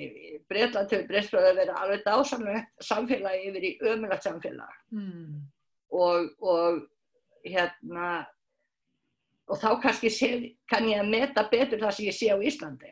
Breitland 0.50 0.94
hefur 0.94 1.08
breytið 1.10 1.48
að 1.50 1.60
vera 1.62 1.78
alveg 1.84 2.04
dásamlegt 2.06 2.84
samfélagi 2.84 3.50
yfir 3.50 3.68
í 3.68 3.72
ömulagt 3.92 4.28
samfélag 4.28 4.76
mm. 4.96 5.40
og, 6.00 6.32
og 6.42 6.82
hérna 7.46 8.10
og 9.50 9.58
þá 9.58 9.70
kannski 9.84 10.12
sé, 10.14 10.32
kann 10.70 10.90
ég 10.90 11.02
að 11.02 11.14
meta 11.14 11.46
betur 11.50 11.82
það 11.82 11.96
sem 11.98 12.10
ég 12.10 12.18
sé 12.18 12.30
á 12.30 12.38
Íslandi. 12.38 12.92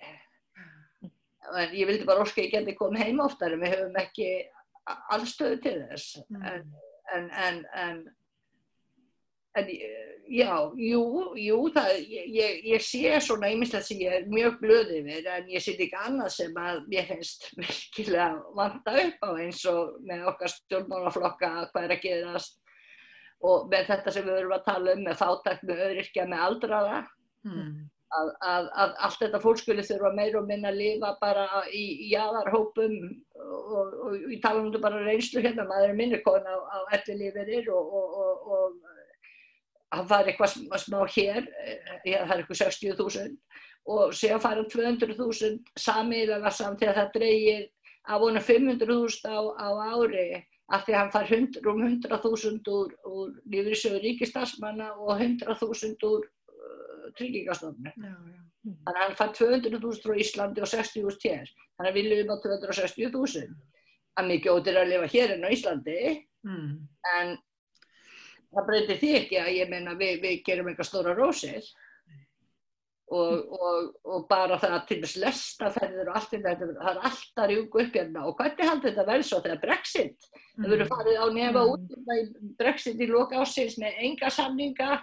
En 1.48 1.76
ég 1.78 1.88
vildi 1.88 2.08
bara 2.08 2.26
að 2.26 2.40
ég 2.42 2.52
geti 2.52 2.76
komið 2.76 3.06
heim 3.06 3.22
oftar 3.24 3.54
en 3.56 3.62
við 3.62 3.76
höfum 3.76 4.00
ekki 4.02 4.32
allstöðu 5.14 5.60
til 5.64 5.76
þess. 5.92 6.18
Mm. 6.32 6.48
En, 6.50 6.66
en, 7.14 7.30
en, 7.46 7.62
en 7.84 8.02
En 9.58 9.72
já, 10.28 10.52
jú, 10.76 11.02
jú, 11.40 11.58
það, 11.74 11.90
ég, 12.12 12.62
ég 12.68 12.84
sé 12.84 13.16
svona 13.24 13.50
einmislegt 13.50 13.88
sem 13.88 14.02
ég 14.04 14.16
er 14.20 14.30
mjög 14.30 14.60
blöð 14.62 14.94
yfir 15.00 15.28
en 15.32 15.50
ég 15.52 15.64
sé 15.64 15.76
líka 15.80 16.04
annað 16.08 16.32
sem 16.36 16.62
að 16.62 16.82
ég 16.94 17.10
finnst 17.10 17.50
virkilega 17.60 18.30
vanda 18.58 18.96
upp 19.04 19.28
á 19.28 19.30
eins 19.40 19.64
og 19.72 20.00
með 20.08 20.26
okkar 20.34 20.54
stjórnmálaflokka 20.54 21.52
hvað 21.72 21.84
er 21.86 21.96
að 21.96 22.04
gerast 22.06 22.58
og 23.48 23.70
með 23.72 23.92
þetta 23.92 24.14
sem 24.14 24.26
við 24.26 24.40
verum 24.40 24.58
að 24.58 24.66
tala 24.66 24.96
um 24.98 25.06
með 25.06 25.22
fátækt 25.22 25.68
með 25.68 25.86
öðryrkja 25.88 26.26
með 26.28 26.44
aldraða 26.48 26.98
mm. 27.46 27.72
að, 28.18 28.34
að, 28.52 28.70
að 28.84 28.96
allt 29.08 29.24
þetta 29.24 29.44
fólkskjölu 29.46 29.88
þurfa 29.88 30.14
meir 30.18 30.40
og 30.40 30.50
minna 30.50 30.74
að 30.74 30.82
lifa 30.82 31.14
bara 31.22 31.48
í, 31.70 31.86
í 32.08 32.12
jáðarhópum 32.16 32.98
og, 33.38 33.72
og, 33.80 33.96
og 34.10 34.28
ég 34.34 34.42
tala 34.44 34.64
um 34.64 34.72
þetta 34.72 34.84
bara 34.90 35.06
reynslu 35.06 35.46
hérna, 35.46 35.68
maður 35.70 35.94
er 35.94 36.00
minni 36.02 36.22
kona 36.26 36.58
á, 36.58 36.60
á 36.66 36.80
elli 36.98 37.20
lífeyrir 37.22 37.70
og, 37.72 37.94
og 39.88 39.98
hann 39.98 40.10
fær 40.10 40.30
eitthvað 40.32 40.84
smá 40.84 41.00
hér, 41.16 41.48
eh, 41.64 41.96
já, 42.06 42.20
það 42.26 42.36
er 42.36 42.44
eitthvað 42.44 42.62
60.000 42.66 43.38
og 43.88 44.14
séðan 44.20 44.44
fær 44.44 44.60
hann 44.60 44.72
200.000 44.74 45.80
samiðlega 45.80 46.52
samt 46.52 46.82
þegar 46.82 46.98
það 47.00 47.14
dreyir 47.16 47.66
af 48.08 48.24
honum 48.24 48.44
500.000 48.44 49.32
á, 49.32 49.40
á 49.64 49.68
ári 49.96 50.28
af 50.68 50.84
því 50.84 50.96
að 50.96 51.16
hann 51.16 51.30
100, 51.32 51.62
um 51.72 51.84
100.000 51.86 52.72
úr, 52.74 52.92
úr 53.08 53.32
lífriðsögur 53.48 54.04
ríkistarsmanna 54.04 54.90
og 55.00 55.14
100.000 55.16 56.04
úr 56.08 56.28
uh, 56.28 57.08
tryggingastofnu. 57.16 57.94
Þannig 58.68 58.92
að 58.92 59.02
hann 59.06 59.16
fær 59.16 59.34
200.000 59.38 60.04
frá 60.04 60.20
Íslandi 60.20 60.64
og 60.64 60.72
60.000 60.74 61.24
hér. 61.24 61.52
Þannig 61.78 61.92
að 61.92 62.00
við 62.00 62.10
lifum 62.12 62.34
á 62.36 62.38
260.000. 62.44 63.56
Það 64.18 64.24
er 64.24 64.30
mikið 64.34 64.58
ótir 64.58 64.80
að 64.82 64.92
lifa 64.92 65.12
hér 65.14 65.36
en 65.38 65.48
á 65.48 65.50
Íslandi 65.56 66.00
mm. 66.44 66.72
en 67.14 67.36
það 68.56 68.70
breytir 68.70 69.02
því 69.02 69.12
ekki 69.22 69.42
að 69.42 69.52
ég 69.56 69.70
menna 69.72 69.98
við, 70.00 70.16
við 70.24 70.40
gerum 70.48 70.72
eitthvað 70.72 70.90
stóra 70.92 71.16
rósir. 71.18 71.68
Og, 73.08 73.54
og, 73.56 73.84
og 74.04 74.24
bara 74.28 74.58
það 74.60 74.82
til 74.90 74.98
þess 75.00 75.20
lestaferðir 75.22 76.10
og 76.12 76.18
allt 76.20 76.34
þetta, 76.34 76.56
það 76.60 76.90
er 76.90 76.98
alltaf 77.08 77.46
rjúku 77.48 77.84
upp 77.86 77.94
hérna. 77.96 78.24
Og 78.28 78.34
hvernig 78.36 78.68
haldur 78.68 78.90
þetta 78.90 79.06
vel 79.08 79.22
svo 79.24 79.40
þegar 79.46 79.62
Brexit, 79.62 80.28
mm. 80.34 80.58
það 80.58 80.74
verður 80.74 80.90
farið 80.92 81.22
á 81.24 81.26
nefa 81.38 81.62
mm. 81.62 81.70
út 81.72 82.58
Brexit 82.60 83.04
í 83.04 83.08
loka 83.08 83.40
ásins 83.40 83.78
með 83.80 84.02
enga 84.10 84.34
samninga. 84.36 84.98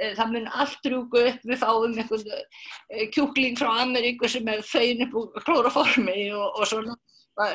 Eh, 0.00 0.12
það 0.16 0.34
mun 0.34 0.50
allt 0.60 0.90
rjúku 0.92 1.24
upp, 1.30 1.40
við 1.48 1.62
fáum 1.62 1.96
einhvern 1.96 2.28
eh, 2.36 3.08
kjúkling 3.12 3.56
frá 3.60 3.72
Ameríku 3.86 4.28
sem 4.32 4.46
er 4.48 4.60
fein 4.64 5.00
upp 5.06 5.16
úr 5.20 5.44
klóraformi 5.44 6.22
og, 6.36 6.60
og 6.60 6.68
svona 6.68 6.96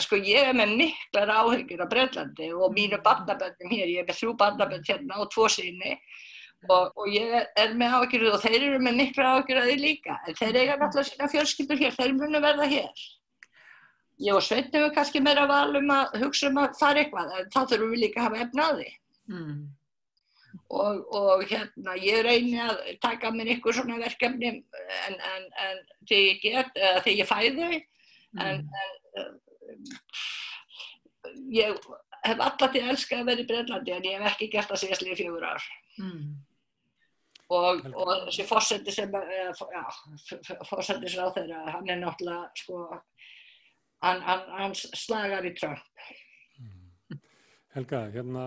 sko 0.03 0.17
ég 0.17 0.49
er 0.49 0.55
með 0.57 0.75
miklar 0.79 1.31
áhengjur 1.33 1.83
á 1.83 1.87
Breitlandi 1.91 2.51
og 2.53 2.73
mínu 2.75 3.01
barnaböndum 3.05 3.73
hér, 3.73 3.91
ég 3.91 4.01
er 4.03 4.07
með 4.07 4.19
þrjú 4.21 4.33
barnabönd 4.39 4.87
hérna 4.87 5.19
og 5.21 5.29
tvo 5.33 5.49
síni 5.51 5.95
og, 6.69 6.95
og 6.95 7.09
ég 7.11 7.35
er 7.35 7.75
með 7.77 7.97
áhengjur 7.99 8.25
og 8.31 8.41
þeir 8.43 8.57
eru 8.61 8.81
með 8.81 8.99
miklar 9.01 9.31
áhengjur 9.31 9.61
að 9.61 9.69
því 9.71 9.77
líka 9.81 10.17
en 10.25 10.39
þeir 10.39 10.59
eiga 10.61 10.79
náttúrulega 10.79 11.09
sína 11.11 11.29
fjölskyldur 11.33 11.81
hér, 11.83 11.95
þeir 11.97 12.17
munu 12.17 12.41
verða 12.43 12.67
hér. 12.71 13.05
Ég 14.25 14.37
og 14.37 14.43
Sveitin 14.43 14.79
hefur 14.79 14.93
kannski 14.95 15.21
meira 15.23 15.43
valum 15.49 15.89
að 15.91 16.21
hugsa 16.23 16.49
um 16.49 16.61
að 16.61 16.77
fara 16.79 17.01
eitthvað 17.03 17.33
en 17.35 17.49
þá 17.51 17.59
þurfum 17.61 17.91
við 17.91 18.03
líka 18.05 18.21
að 18.21 18.27
hafa 18.29 18.45
efnaði. 18.45 18.91
Mm. 19.31 19.57
Og, 20.71 21.01
og 21.19 21.43
hérna 21.49 21.97
ég 21.99 22.21
reyni 22.25 22.61
að 22.63 22.79
taka 23.03 23.29
mér 23.35 23.51
ykkur 23.57 23.75
svona 23.75 23.99
verkefni 23.99 24.53
en, 24.53 24.61
en, 25.11 25.49
en 25.65 25.81
þegar 26.07 26.71
ég 27.11 27.19
ég 27.19 27.27
fæði 27.27 27.67
mm. 27.67 28.39
en, 28.39 28.63
en 29.19 29.33
ég 31.53 31.79
hef 32.25 32.41
alltaf 32.41 32.73
til 32.73 32.83
að 32.83 32.91
elska 32.93 33.21
að 33.21 33.31
vera 33.31 33.43
í 33.43 33.47
Brennlandi 33.49 33.95
en 33.95 34.09
ég 34.09 34.19
hef 34.19 34.33
ekki 34.33 34.51
gert 34.53 34.71
það 34.71 34.81
síðast 34.83 35.05
líka 35.05 35.19
fjögur 35.21 35.47
ár 35.47 35.67
mm. 36.01 36.23
og, 37.57 37.85
og 37.93 38.13
þessi 38.27 38.47
fósetti 38.49 38.95
sem 38.95 39.17
fósetti 40.69 41.11
sem 41.11 41.25
á 41.25 41.29
þeirra 41.37 41.61
hann 41.77 41.91
er 41.91 42.01
náttúrulega 42.01 42.49
sko, 42.61 42.81
hann, 44.05 44.25
hann, 44.25 44.49
hann 44.59 44.75
slagar 44.75 45.47
í 45.47 45.53
Trump 45.59 46.03
mm. 46.59 47.21
Helga, 47.75 48.05
hérna 48.15 48.45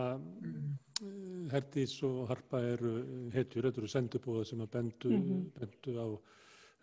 Herdís 1.52 1.94
og 2.06 2.26
Harpa 2.30 2.60
eru 2.72 2.92
hetjur, 3.34 3.68
þetta 3.68 3.82
eru 3.82 3.90
sendubóða 3.92 4.46
sem 4.48 4.62
að 4.64 4.72
bendu, 4.72 5.10
mm 5.12 5.22
-hmm. 5.28 5.44
bendu 5.60 5.94
á 6.02 6.06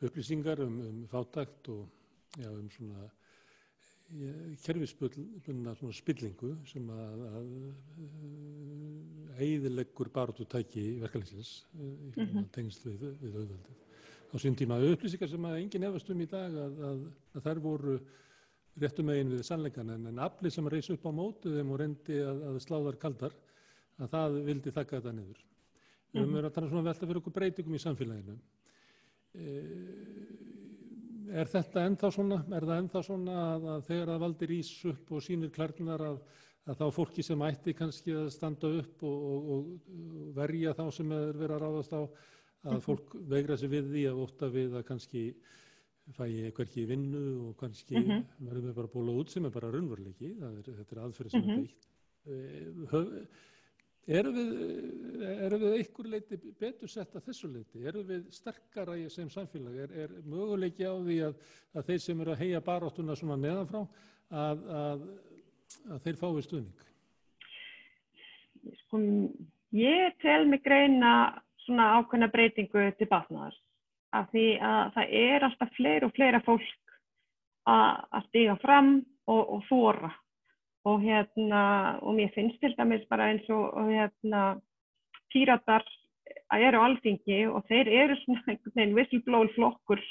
upplýsingar 0.06 0.62
um, 0.64 0.80
um 0.89 1.08
fátækt 1.12 1.70
og 1.70 1.89
já, 2.38 2.49
um 2.49 2.70
svona 2.72 3.10
kerfisbundna 4.64 5.74
spillingu 5.95 6.51
sem 6.70 6.89
að, 6.93 7.24
að 7.39 7.47
eiðileggur 9.41 10.12
baróttu 10.14 10.45
tæki 10.47 10.84
verkefliðsins 11.01 11.66
mm 11.74 12.12
-hmm. 12.14 12.45
tengst 12.53 12.86
við, 12.86 13.01
við 13.22 13.34
auðvöldið. 13.41 13.82
Á 14.32 14.36
sín 14.39 14.56
tíma 14.56 14.80
upplýsingar 14.91 15.30
sem 15.30 15.45
að 15.45 15.58
enginn 15.62 15.88
hefast 15.88 16.10
um 16.10 16.22
í 16.22 16.28
dag 16.30 16.51
að, 16.53 16.80
að, 16.89 17.01
að 17.34 17.43
þær 17.47 17.60
voru 17.60 17.99
réttum 18.78 19.06
megin 19.06 19.32
við 19.32 19.43
sannleikan 19.43 19.89
en, 19.89 20.08
en 20.08 20.20
aflið 20.20 20.53
sem 20.53 20.66
að 20.66 20.74
reysa 20.74 20.93
upp 20.93 21.06
á 21.08 21.12
mótu 21.12 21.56
þeim 21.56 21.72
og 21.72 21.80
reyndi 21.80 22.22
að 22.22 22.60
sláðar 22.60 22.97
kaldar 22.99 23.34
að 23.97 24.10
það 24.12 24.41
vildi 24.45 24.72
þakka 24.72 24.99
þetta 24.99 25.12
niður. 25.16 25.39
Við 26.12 26.22
höfum 26.22 26.22
mm 26.22 26.28
-hmm. 26.28 26.36
verið 26.36 26.49
að 26.49 26.56
tala 26.56 26.70
svona 26.70 26.88
velta 26.89 27.08
fyrir 27.08 27.22
okkur 27.22 27.34
breytingum 27.34 27.76
í 27.76 27.86
samfélaginu. 27.86 28.38
E 29.36 30.55
er 31.32 31.49
þetta 31.49 31.86
ennþá 31.89 32.11
svona, 32.13 32.39
er 32.53 32.65
það 32.65 32.82
ennþá 32.82 33.03
svona 33.07 33.36
að, 33.55 33.67
að 33.76 33.86
þegar 33.89 34.11
það 34.11 34.23
valdir 34.26 34.55
ís 34.55 34.71
upp 34.91 35.11
og 35.11 35.23
sínir 35.26 35.51
klærnar 35.55 36.05
að, 36.05 36.21
að 36.65 36.80
þá 36.82 36.86
fólki 36.99 37.26
sem 37.26 37.45
ætti 37.47 37.76
kannski 37.78 38.15
að 38.15 38.30
standa 38.36 38.71
upp 38.82 39.03
og, 39.03 39.26
og, 39.26 39.43
og 39.55 40.32
verja 40.38 40.73
þá 40.78 40.86
sem 40.97 41.11
er 41.11 41.34
verið 41.34 41.55
að 41.57 41.63
ráðast 41.65 41.95
á 41.95 42.01
að 42.65 42.82
fólk 42.82 43.15
veigra 43.30 43.57
sig 43.57 43.69
við 43.69 43.91
því 43.93 44.05
að 44.09 44.21
óta 44.26 44.49
við 44.49 44.78
að 44.80 44.88
kannski 44.88 45.26
fæ 46.15 46.23
ég 46.30 46.53
hverki 46.53 46.86
vinnu 46.89 47.26
og 47.49 47.57
kannski 47.57 47.97
mm 47.97 48.05
-hmm. 48.05 48.23
verðum 48.47 48.69
við 48.69 48.78
bara 48.80 48.93
bóla 48.93 49.17
út 49.21 49.30
sem 49.30 49.45
er 49.45 49.53
bara 49.53 49.71
raunveruleiki, 49.73 50.36
þetta 50.39 50.95
er 50.95 51.03
aðferð 51.03 51.32
sem 51.32 51.41
mm 51.41 51.49
-hmm. 51.49 51.67
er 52.26 53.05
beitt. 53.15 53.28
Erum 54.06 54.36
við, 54.38 54.49
erum 55.47 55.62
við 55.64 55.76
einhver 55.80 56.08
leiti 56.12 56.38
betur 56.60 56.89
sett 56.91 57.16
að 57.18 57.24
þessu 57.26 57.47
leiti? 57.49 57.82
Erum 57.89 58.06
við 58.06 58.28
sterkara 58.36 58.97
í 59.01 59.08
sem 59.10 59.32
samfélag? 59.34 59.80
Er, 59.82 59.95
er 60.03 60.12
möguleiki 60.30 60.86
á 60.86 60.93
því 60.93 61.16
að, 61.26 61.39
að 61.74 61.88
þeir 61.88 62.03
sem 62.03 62.22
eru 62.22 62.36
að 62.36 62.43
heia 62.43 62.62
baráttuna 62.68 63.16
svona 63.18 63.38
neðanfrá 63.41 63.82
að, 64.30 64.62
að, 64.82 65.08
að 65.89 66.03
þeir 66.06 66.20
fái 66.22 66.43
stuðning? 66.45 66.86
Sko, 68.84 69.01
ég 69.74 70.20
tel 70.22 70.43
mig 70.51 70.62
greina 70.66 71.16
svona 71.66 71.95
ákveðna 71.97 72.30
breytingu 72.34 72.86
til 72.99 73.10
batnaðar 73.10 73.58
af 74.16 74.30
því 74.30 74.45
að 74.62 74.93
það 74.99 75.16
er 75.24 75.47
alltaf 75.49 75.74
fleir 75.80 76.06
og 76.06 76.14
fleira 76.14 76.43
fólk 76.45 76.93
að 77.66 78.30
stiga 78.30 78.53
fram 78.62 78.99
og, 79.26 79.41
og 79.58 79.66
þóra 79.66 80.14
og 80.86 81.01
hérna 81.01 81.61
og 82.01 82.15
mér 82.17 82.33
finnst 82.36 82.59
til 82.61 82.75
dæmis 82.77 83.05
bara 83.09 83.31
eins 83.31 83.49
og, 83.49 83.73
og 83.73 83.89
hérna 83.89 84.41
píratar 85.33 85.86
eru 86.53 86.81
alþingi 86.81 87.45
og 87.49 87.65
þeir 87.69 87.89
eru 88.03 88.17
svona 88.21 88.43
einhvern 88.47 88.75
veginn 88.75 88.97
whistleblower 88.97 89.51
flokkur 89.55 90.01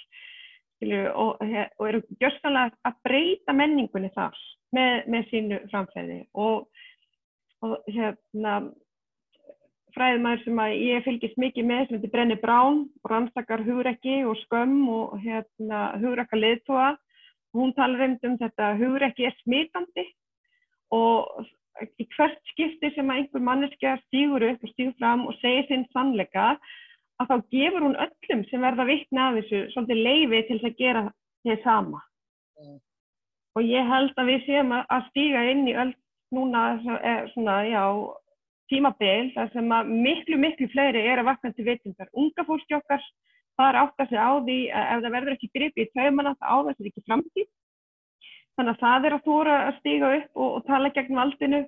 skilju, 0.76 1.02
og, 1.14 1.42
og 1.78 1.88
eru 1.88 2.02
gjörstanlega 2.20 2.74
að 2.88 2.98
breyta 3.06 3.54
menningunni 3.56 4.10
þar 4.14 4.38
með, 4.74 5.04
með 5.12 5.28
sínu 5.30 5.60
framfæði 5.70 6.18
og, 6.34 6.66
og 7.62 7.76
hérna 7.88 8.56
fræðumæður 9.94 10.42
sem 10.42 10.60
að 10.64 10.76
ég 10.82 11.06
fylgist 11.06 11.38
mikið 11.38 11.68
með 11.70 11.86
sem 11.86 11.96
heitir 11.98 12.12
Brenni 12.12 12.36
Brán 12.42 12.82
og 13.02 13.10
rannstakar 13.12 13.62
hugrekki 13.62 14.22
og 14.26 14.38
skömm 14.42 14.88
og 14.90 15.14
hérna 15.22 15.86
hugrekka 16.02 16.38
leðtóa 16.38 16.90
og 17.54 17.60
hún 17.60 17.74
talar 17.78 18.08
um 18.10 18.38
þetta 18.40 18.74
hugrekki 18.80 19.28
er 19.28 19.36
smitandi 19.44 20.08
og 20.94 21.44
í 21.98 22.06
hvert 22.14 22.38
skipti 22.52 22.90
sem 22.94 23.10
að 23.10 23.20
einhver 23.20 23.44
manneskja 23.48 23.96
stýgur 24.04 24.46
upp 24.46 24.62
og 24.62 24.72
stýgur 24.72 24.96
fram 25.00 25.26
og 25.28 25.36
segir 25.40 25.66
sinn 25.68 25.86
sannleika 25.92 26.54
að 27.22 27.30
þá 27.30 27.36
gefur 27.54 27.86
hún 27.86 28.00
öllum 28.04 28.42
sem 28.50 28.64
verða 28.64 28.86
vittna 28.88 29.28
af 29.28 29.38
þessu 29.40 29.62
svolítið 29.72 30.02
leiði 30.06 30.42
til 30.48 30.58
að 30.60 30.78
gera 30.78 31.04
því 31.44 31.56
sama. 31.64 32.02
Mm. 32.60 32.78
Og 33.54 33.70
ég 33.70 33.90
held 33.90 34.18
að 34.18 34.30
við 34.32 34.46
séum 34.48 34.74
að 34.74 35.08
stýga 35.10 35.44
inn 35.50 35.66
í 35.70 35.76
öll 35.78 35.92
núna 36.34 36.62
eh, 36.98 37.26
svona, 37.34 37.60
já, 37.68 37.84
tímabil 38.72 39.30
þar 39.34 39.52
sem 39.52 39.74
að 39.76 39.92
miklu, 40.06 40.38
miklu 40.40 40.70
fleiri 40.72 41.04
er 41.04 41.22
að 41.22 41.30
vakna 41.30 41.52
til 41.54 41.66
vitundar. 41.68 42.10
Unga 42.18 42.46
fólki 42.48 42.78
okkar 42.78 43.02
þar 43.58 43.80
átta 43.84 44.06
sig 44.10 44.18
á 44.18 44.32
því 44.40 44.58
að 44.74 44.88
ef 44.94 45.04
það 45.04 45.14
verður 45.16 45.36
ekki 45.36 45.52
gripið 45.54 45.84
í 45.84 45.92
taumana 45.94 46.34
þá 46.40 46.46
á 46.50 46.56
þessi 46.70 46.90
ekki 46.90 47.04
framtíð. 47.06 47.50
Þannig 48.54 48.74
að 48.74 48.82
það 48.84 49.06
er 49.06 49.16
að 49.16 49.24
þóra 49.28 49.54
að 49.66 49.78
stíga 49.80 50.10
upp 50.18 50.38
og, 50.38 50.50
og 50.56 50.66
tala 50.68 50.90
gegn 50.94 51.18
valdinu 51.18 51.60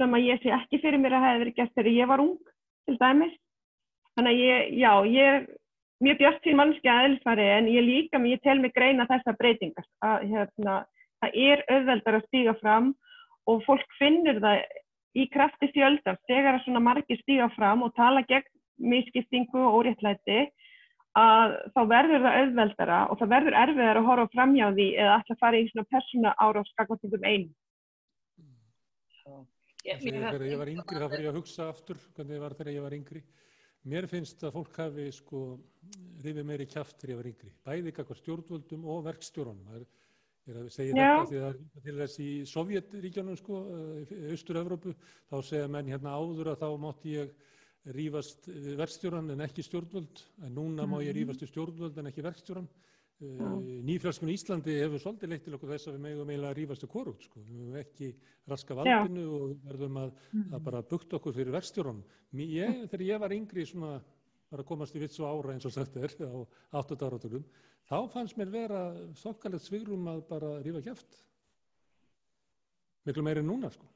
sem 0.00 0.16
að 0.16 0.26
ég 0.26 0.42
sé 0.42 0.52
ekki 0.56 0.80
fyrir 0.80 1.02
mér 1.02 1.16
að 1.18 1.26
hefði 1.26 1.42
verið 1.44 1.56
gert 1.58 1.74
þegar 1.76 1.96
ég 1.96 2.10
var 2.10 2.22
ung 2.24 2.36
til 2.88 2.96
dæmis. 3.00 3.34
Þannig 4.16 4.30
að 4.30 4.44
ég, 4.44 4.70
já, 4.80 4.92
ég 5.10 5.34
er 5.34 5.42
mjög 6.00 6.22
bjart 6.22 6.40
til 6.44 6.54
mannski 6.56 6.90
aðeinsfari 6.90 7.48
en 7.58 7.68
ég 7.70 7.84
líka 7.84 8.18
mig, 8.18 8.38
ég 8.38 8.44
tel 8.46 8.56
mig 8.62 8.72
greina 8.76 9.06
þessar 9.10 9.36
breytingar. 9.40 9.86
Að, 10.04 10.24
hérna, 10.32 10.76
það 11.20 11.36
er 11.50 11.64
auðveldar 11.68 12.18
að 12.18 12.26
stíga 12.30 12.56
fram 12.62 12.94
og 13.50 13.60
fólk 13.66 13.98
finnur 13.98 14.40
það 14.40 14.64
í 15.20 15.26
krafti 15.34 15.68
fjöldar 15.74 16.18
þegar 16.30 16.56
að 16.56 16.64
svona 16.64 16.82
margir 16.86 17.20
stíga 17.20 17.50
fram 17.56 17.84
og 17.84 17.94
tala 17.98 18.22
gegn 18.28 18.48
misskiptingu 18.90 19.60
og 19.60 19.80
óréttlæti 19.80 20.46
að 21.18 21.56
þá 21.74 21.80
verður 21.90 22.22
það 22.24 22.36
auðveldara 22.40 22.98
og 23.10 23.18
það 23.18 23.32
verður 23.34 23.56
erfiðar 23.64 23.98
að 23.98 24.08
horfa 24.10 24.32
fram 24.34 24.54
hjá 24.54 24.66
því 24.76 24.86
eða 24.94 25.16
alltaf 25.16 25.40
fara 25.40 25.58
í 25.58 25.68
svona 25.70 25.90
persóna 25.90 26.34
ára 26.38 26.62
á 26.62 26.70
skakvartingum 26.70 27.26
einu. 27.26 27.50
Þegar 29.80 30.44
ég 30.46 30.60
var 30.60 30.70
yngri 30.70 31.00
þá 31.00 31.08
fyrir 31.08 31.24
ég 31.24 31.30
að 31.32 31.38
hugsa 31.40 31.68
aftur 31.72 32.00
hvernig 32.14 32.36
ég 32.36 32.44
var 32.44 32.56
þegar 32.58 32.74
ég 32.76 32.84
var 32.84 32.96
yngri. 32.98 33.22
Mér 33.90 34.06
finnst 34.10 34.42
að 34.44 34.58
fólk 34.58 34.76
hafi 34.76 35.06
sko 35.16 35.40
rifið 36.20 36.44
meiri 36.46 36.66
kjátt 36.68 36.98
þegar 37.00 37.14
ég 37.14 37.20
var 37.22 37.30
yngri. 37.32 37.52
Bæði 37.64 37.94
kakvar 37.96 38.20
stjórnvöldum 38.20 38.84
og 38.92 39.06
verkstjórnum. 39.08 39.86
Ég 40.48 40.54
er 40.54 40.58
að 40.60 40.68
segja 40.74 40.96
Já. 40.96 41.12
þetta 41.20 41.30
því 41.30 41.40
að 41.46 41.84
til 41.86 41.94
þess 42.00 42.20
í 42.20 42.28
Sovjetríkjónum 42.48 43.38
sko, 43.40 43.60
Östur-Európu, 44.34 44.94
þá 45.30 45.36
segja 45.48 45.70
menn 45.72 45.90
hérna 45.90 46.14
áður 46.16 46.52
að 46.52 46.62
þá 46.62 46.68
mátti 46.84 47.16
ég 47.16 47.34
rýfast 47.84 48.48
verkstjóran 48.76 49.32
en 49.32 49.40
ekki 49.46 49.64
stjórnvöld. 49.64 50.22
En 50.44 50.54
núna 50.54 50.86
má 50.88 50.98
ég 51.04 51.14
rýfast 51.16 51.44
í 51.44 51.48
stjórnvöld 51.48 51.98
en 51.98 52.10
ekki 52.10 52.24
verkstjóran 52.24 52.68
uh, 52.68 53.56
Nýfjölskun 53.88 54.30
í 54.30 54.36
Íslandi 54.36 54.76
hefur 54.82 55.02
svolítið 55.02 55.32
leitt 55.32 55.44
til 55.46 55.56
okkur 55.56 55.72
þess 55.74 55.88
að 55.88 55.96
við 55.96 56.04
megum 56.06 56.32
eiginlega 56.32 56.52
að 56.52 56.60
rýfast 56.60 56.86
í 56.86 56.90
korút 56.92 57.26
sko. 57.26 57.42
við 57.46 57.58
hefum 57.62 57.80
ekki 57.80 58.10
raska 58.52 58.76
valdinu 58.78 59.24
Já. 59.24 59.34
og 59.38 59.66
verðum 59.66 60.00
að, 60.04 60.14
að 60.42 60.64
bara 60.68 60.82
bukt 60.92 61.18
okkur 61.18 61.36
fyrir 61.36 61.56
verkstjóran 61.56 62.02
ég, 62.36 62.84
þegar 62.90 63.06
ég 63.08 63.22
var 63.24 63.36
yngri 63.36 63.66
svona 63.68 63.98
var 64.50 64.64
að 64.64 64.68
komast 64.72 64.96
í 64.98 65.02
vits 65.02 65.20
og 65.22 65.30
ára 65.30 65.54
eins 65.54 65.66
og 65.68 65.74
sagt 65.74 65.96
er 65.96 66.14
á 66.26 66.38
8. 66.82 66.98
áratugum 67.06 67.44
þá 67.88 67.96
fannst 68.12 68.38
mér 68.38 68.50
vera 68.52 68.80
þokkalegt 69.20 69.66
svigrum 69.66 70.08
að 70.10 70.24
bara 70.30 70.56
rýfa 70.64 70.82
kæft 70.88 71.20
miklu 73.06 73.24
meiri 73.24 73.44
en 73.44 73.50
núna 73.52 73.70
sko 73.72 73.86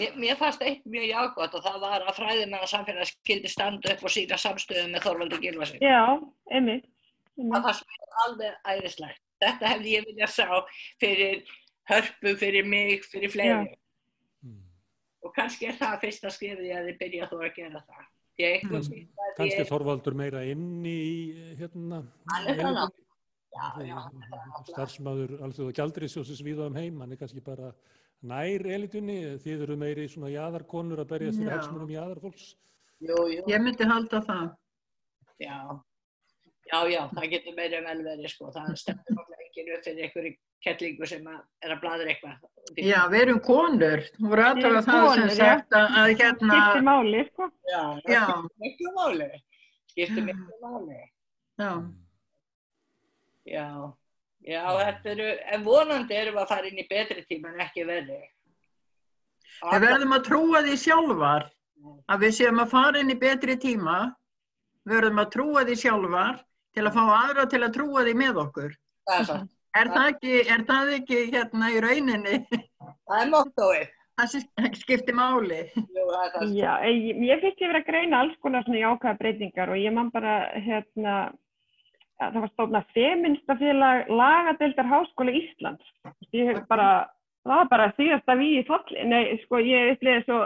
Mér, 0.00 0.14
mér 0.16 0.36
fannst 0.40 0.62
eitt 0.64 0.84
mjög 0.88 1.08
jágótt 1.10 1.56
og 1.58 1.64
það 1.64 1.82
var 1.82 2.04
að 2.06 2.16
fræðimenn 2.16 2.62
og 2.64 2.70
samfélag 2.70 3.08
skildi 3.10 3.50
standa 3.52 3.92
upp 3.94 4.04
og 4.06 4.14
sína 4.14 4.38
samstöðu 4.40 4.86
með 4.92 5.04
Þorvaldur 5.06 5.42
Gilvarsson. 5.42 5.82
Já, 5.84 6.16
einmitt. 6.54 6.86
Það 7.40 7.66
fannst 7.66 7.90
mér 7.90 8.14
alveg 8.24 8.70
æðislegt. 8.72 9.22
Þetta 9.40 9.74
hefði 9.74 9.92
ég 9.94 10.08
viljað 10.08 10.32
sá 10.36 10.46
fyrir 11.00 11.52
hörpu, 11.90 12.34
fyrir 12.40 12.66
mig, 12.68 13.04
fyrir 13.08 13.32
fleiri. 13.32 13.76
Mm. 14.44 14.56
Og 15.24 15.36
kannski 15.36 15.68
er 15.68 15.76
það 15.80 16.00
fyrsta 16.06 16.32
skrifið 16.32 16.72
að 16.76 16.90
þið 16.90 16.98
byrja 17.04 17.30
þó 17.30 17.36
að 17.40 17.54
gera 17.60 17.84
það. 17.84 18.08
Kannski, 18.40 19.04
kannski 19.36 19.60
er 19.60 19.68
Þorvaldur 19.68 20.16
meira 20.16 20.42
inni 20.48 20.96
í 20.96 21.16
hérna. 21.58 22.02
Hann 22.32 22.48
er 22.48 22.60
það 22.62 22.76
náttúrulega. 22.78 23.06
Starfsmáður 24.70 25.40
alþjóð 25.44 25.72
og 25.72 25.76
gjaldriðsjósins 25.76 26.42
við 26.46 26.60
á 26.62 26.64
um 26.70 26.76
heim, 26.78 27.00
hann 27.02 27.12
er 27.12 27.18
kannski 27.20 27.42
bara 27.44 27.72
nær 28.20 28.66
elitunni, 28.74 29.18
þið 29.40 29.62
eru 29.66 29.76
meiri 29.80 30.08
svona 30.10 30.32
jæðarkonur 30.32 31.02
að 31.02 31.12
berja 31.12 31.36
fyrir 31.36 31.54
hagsmunum 31.54 31.92
jæðarfólks? 31.94 32.50
Jú, 33.00 33.16
jú. 33.32 33.44
Ég 33.48 33.62
myndi 33.64 33.86
halda 33.88 34.20
það. 34.26 34.50
Já, 35.40 35.56
já, 36.68 36.78
já, 36.92 37.02
það 37.14 37.28
getur 37.32 37.56
meira 37.56 37.80
vel 37.86 38.02
verið 38.04 38.32
sko, 38.32 38.50
það 38.52 38.74
stefnir 38.82 39.16
náttúrulega 39.16 39.46
ekki 39.46 39.64
upp 39.64 39.86
fyrir 39.86 40.06
einhverju 40.06 40.32
kettlingu 40.60 41.08
sem 41.08 41.30
að 41.32 41.38
er 41.64 41.72
að 41.72 41.80
bladra 41.80 42.12
eitthvað. 42.12 42.42
Já, 42.76 42.98
við 43.08 43.22
erum 43.22 43.40
konur, 43.46 44.04
þú 44.18 44.32
voru 44.34 44.44
aðtöða 44.50 44.82
það 44.84 45.06
konur, 45.06 45.22
sem 45.22 45.38
sagt 45.38 45.78
að, 45.78 45.96
að 46.02 46.10
hérna... 46.10 46.50
Skiptir 46.50 46.84
máli, 46.90 47.22
sko. 47.30 47.48
Já, 47.70 47.80
það 48.04 48.18
skiptir 48.20 48.66
miklu 48.66 48.92
máli, 48.98 49.30
skiptir 49.94 50.28
miklu 50.28 50.60
máli. 50.66 51.00
Já. 51.60 51.72
Já. 53.48 53.66
Já, 54.48 54.64
eru, 55.04 55.26
en 55.52 55.64
vonandi 55.64 56.16
erum 56.16 56.38
við 56.38 56.42
að 56.42 56.48
fara 56.48 56.68
inn 56.70 56.80
í 56.80 56.86
betri 56.88 57.24
tíma 57.28 57.50
en 57.52 57.64
ekki 57.66 57.84
verði. 57.84 58.20
Við 59.60 59.84
verðum 59.84 60.16
að 60.16 60.26
trúa 60.30 60.62
því 60.64 60.76
sjálfar 60.80 61.48
að 62.08 62.24
við 62.24 62.36
séum 62.38 62.62
að 62.62 62.72
fara 62.72 63.02
inn 63.02 63.12
í 63.12 63.18
betri 63.20 63.56
tíma, 63.60 63.98
við 64.88 64.96
verðum 64.96 65.20
að 65.20 65.32
trúa 65.34 65.64
því 65.68 65.76
sjálfar 65.82 66.40
til 66.76 66.86
að 66.86 66.96
fá 66.96 67.02
aðra 67.18 67.46
til 67.52 67.62
að 67.66 67.74
trúa 67.76 68.04
því 68.06 68.14
með 68.22 68.40
okkur. 68.46 68.76
Það 69.10 69.18
er 69.18 69.30
það. 69.30 69.48
Er 69.80 69.90
það 69.94 70.08
ekki, 70.10 70.36
er 70.50 70.62
það 70.66 70.92
ekki 70.96 71.18
hérna 71.30 71.70
í 71.70 71.82
rauninni? 71.84 72.38
Það 72.80 73.20
er 73.20 73.28
mottoið. 73.34 73.92
Það 74.20 74.74
skiptir 74.80 75.16
máli. 75.16 75.60
Jú, 75.76 76.06
það 76.10 76.40
er 76.40 76.48
Já, 76.56 76.72
ég, 76.88 77.20
ég 77.28 77.44
finnst 77.44 77.62
ég 77.62 77.70
verið 77.70 77.80
að 77.80 77.86
greina 77.92 78.24
alls 78.24 78.40
konar 78.42 78.66
svona 78.66 78.82
jákvæða 78.82 79.20
breytingar 79.20 79.72
og 79.72 79.80
ég 79.80 79.94
man 79.94 80.10
bara 80.12 80.34
hérna 80.56 81.14
það 82.20 82.42
var 82.42 82.52
stofnað 82.52 82.92
feminstafélag 82.96 84.10
lagadeildar 84.12 84.88
háskóla 84.90 85.34
Íslands. 85.36 85.92
Bara, 86.68 86.88
það 87.46 87.54
var 87.54 87.70
bara 87.70 87.92
síðast 87.96 88.28
að 88.28 88.42
við 88.42 88.56
í 88.58 88.64
falli, 88.68 89.06
nei, 89.08 89.22
sko, 89.44 89.60
ég 89.64 89.94
upplýði 89.94 90.24
svo, 90.26 90.40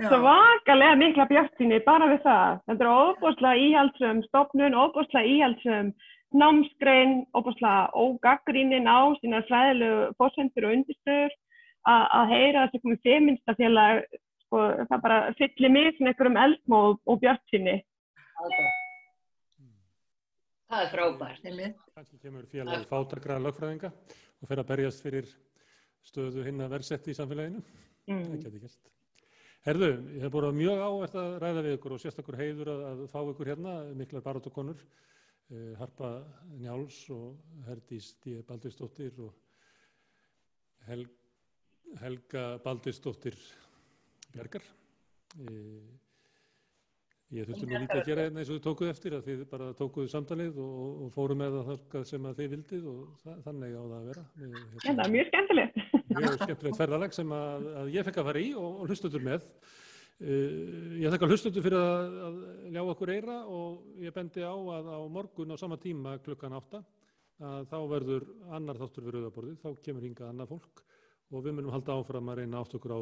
svo 0.00 0.22
vakalega 0.24 0.98
mikla 1.00 1.28
björnsinni 1.30 1.82
bara 1.86 2.10
við 2.10 2.24
það. 2.26 2.58
Þetta 2.70 2.88
er 2.88 3.04
óbúslega 3.06 3.68
íhaldsum 3.68 4.24
stofnun, 4.26 4.78
óbúslega 4.78 5.30
íhaldsum 5.36 5.94
námsgrein, 6.42 7.22
óbúslega 7.36 7.92
ógaggrínin 7.92 8.88
á 8.88 9.12
sína 9.20 9.42
svæðilegu 9.46 10.10
fórsendur 10.18 10.68
og 10.68 10.76
undirstöður 10.78 11.38
að 11.92 12.30
heyra 12.34 12.68
þessu 12.70 12.82
komið 12.82 13.02
feminstafélag, 13.06 14.04
sko, 14.46 14.68
það 14.90 15.02
bara 15.06 15.24
fyllir 15.38 15.74
mig 15.74 15.90
svona 15.96 16.14
einhverjum 16.14 16.44
eldmóð 16.46 16.94
og 17.06 17.20
björnsinni. 17.22 17.82
Okay. 18.42 18.70
Það 18.72 18.81
er 20.80 20.90
frábært. 20.92 21.46
Kanski 21.96 22.18
kemur 22.22 22.46
félagi 22.50 22.88
fátakra 22.88 23.38
lögfræðinga 23.42 23.92
og 23.92 24.48
fer 24.48 24.62
að 24.62 24.70
berjast 24.70 25.04
fyrir 25.04 25.28
stöðu 26.06 26.44
hinn 26.46 26.62
að 26.64 26.74
verðsetti 26.76 27.12
í 27.12 27.18
samfélaginu. 27.18 27.62
Mm. 28.08 28.24
Það 28.24 28.42
getur 28.46 28.62
gert. 28.64 28.92
Herðu, 29.62 29.88
ég 30.16 30.24
hef 30.24 30.32
búin 30.34 30.56
mjög 30.58 30.80
ávert 30.82 31.16
að 31.20 31.34
ræða 31.44 31.60
við 31.62 31.76
ykkur 31.76 31.92
og 31.94 32.00
sérstakur 32.02 32.38
heiður 32.40 32.72
að, 32.72 32.80
að 32.88 33.02
fá 33.12 33.18
ykkur 33.20 33.50
hérna, 33.52 33.74
miklar 33.94 34.24
barátokonur, 34.24 34.80
eh, 35.54 35.68
Harpa 35.78 36.10
Njáls 36.56 36.98
og 37.14 37.36
Herdís 37.68 38.08
D. 38.24 38.40
Baldursdóttir 38.48 39.20
og 39.22 39.36
Hel, 40.88 41.04
Helga 42.00 42.46
Baldursdóttir 42.64 43.38
Bjarkar. 44.32 44.66
Eh, 45.38 46.11
Ég 47.32 47.46
þurfti 47.48 47.64
nú 47.64 47.78
lítið 47.80 47.96
að 47.96 48.08
gera 48.10 48.24
hérna 48.26 48.42
eins 48.42 48.48
og 48.50 48.58
þið 48.58 48.64
tókuð 48.66 48.88
eftir 48.92 49.14
að 49.16 49.28
þið 49.28 49.44
bara 49.48 49.66
tókuðu 49.78 50.10
samtalið 50.12 50.58
og, 50.60 50.80
og 51.06 51.12
fóru 51.14 51.36
með 51.40 51.54
það 51.88 52.02
sem 52.10 52.26
að 52.28 52.40
þið 52.42 52.50
vildið 52.52 52.88
og 52.90 52.98
það, 53.22 53.38
þannig 53.46 53.72
á 53.72 53.82
það 53.82 53.94
að 53.98 54.10
vera. 54.10 54.24
Ég, 54.42 54.58
hérna, 54.82 55.06
er 55.06 55.14
mjög 55.14 55.30
skemmtilegt. 55.30 55.78
Mjög 56.10 56.36
skemmtilegt 56.42 56.80
ferðalag 56.82 57.16
sem 57.16 57.32
að, 57.38 57.64
að 57.82 57.88
ég 57.94 58.08
fekk 58.08 58.20
að 58.20 58.28
fara 58.28 58.42
í 58.42 58.50
og, 58.52 58.66
og 58.82 58.92
hlustutur 58.92 59.24
með. 59.24 59.46
Uh, 60.20 60.98
ég 61.00 61.14
þakka 61.14 61.30
hlustutur 61.30 61.64
fyrir 61.64 61.78
að, 61.80 62.18
að 62.26 62.36
ljá 62.76 62.82
okkur 62.82 63.14
eira 63.14 63.38
og 63.48 64.02
ég 64.04 64.16
bendi 64.18 64.44
á 64.44 64.52
að 64.52 64.92
á 64.92 65.00
morgun 65.16 65.56
á 65.56 65.62
sama 65.62 65.80
tíma 65.80 66.18
klukkan 66.26 66.58
átta 66.60 66.82
að 67.42 67.64
þá 67.72 67.78
verður 67.94 68.28
annar 68.52 68.78
þáttur 68.78 69.08
við 69.08 69.16
rauðaborðið, 69.16 69.56
þá 69.64 69.80
kemur 69.88 70.04
hingað 70.04 70.28
annað 70.28 70.52
fólk 70.52 70.84
og 71.32 71.46
við 71.46 71.56
munum 71.56 71.72
halda 71.72 71.96
áfram 71.96 72.28
að 72.28 72.42
reyna 72.42 72.60
átt 72.60 72.76
okkur 72.76 72.92
á 72.92 73.00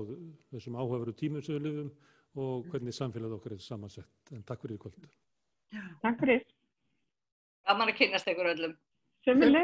þessum 0.55 0.79
áhugaveru 0.79 1.19
tímum 1.19 1.43
sem 1.43 1.59
við 1.59 1.67
lifum 1.67 1.91
og 2.39 2.67
hvernig 2.71 2.95
samfélag 2.95 3.35
okkar 3.37 3.57
er 3.57 3.63
samansett. 3.65 4.33
En 4.35 4.43
takk 4.47 4.63
fyrir 4.63 4.79
í 4.79 4.83
kvöld. 4.83 5.11
Takk 6.03 6.21
fyrir. 6.23 6.45
Gaman 7.67 7.91
að 7.93 7.99
kynast 7.99 8.31
ykkur 8.31 8.53
öllum. 8.55 8.77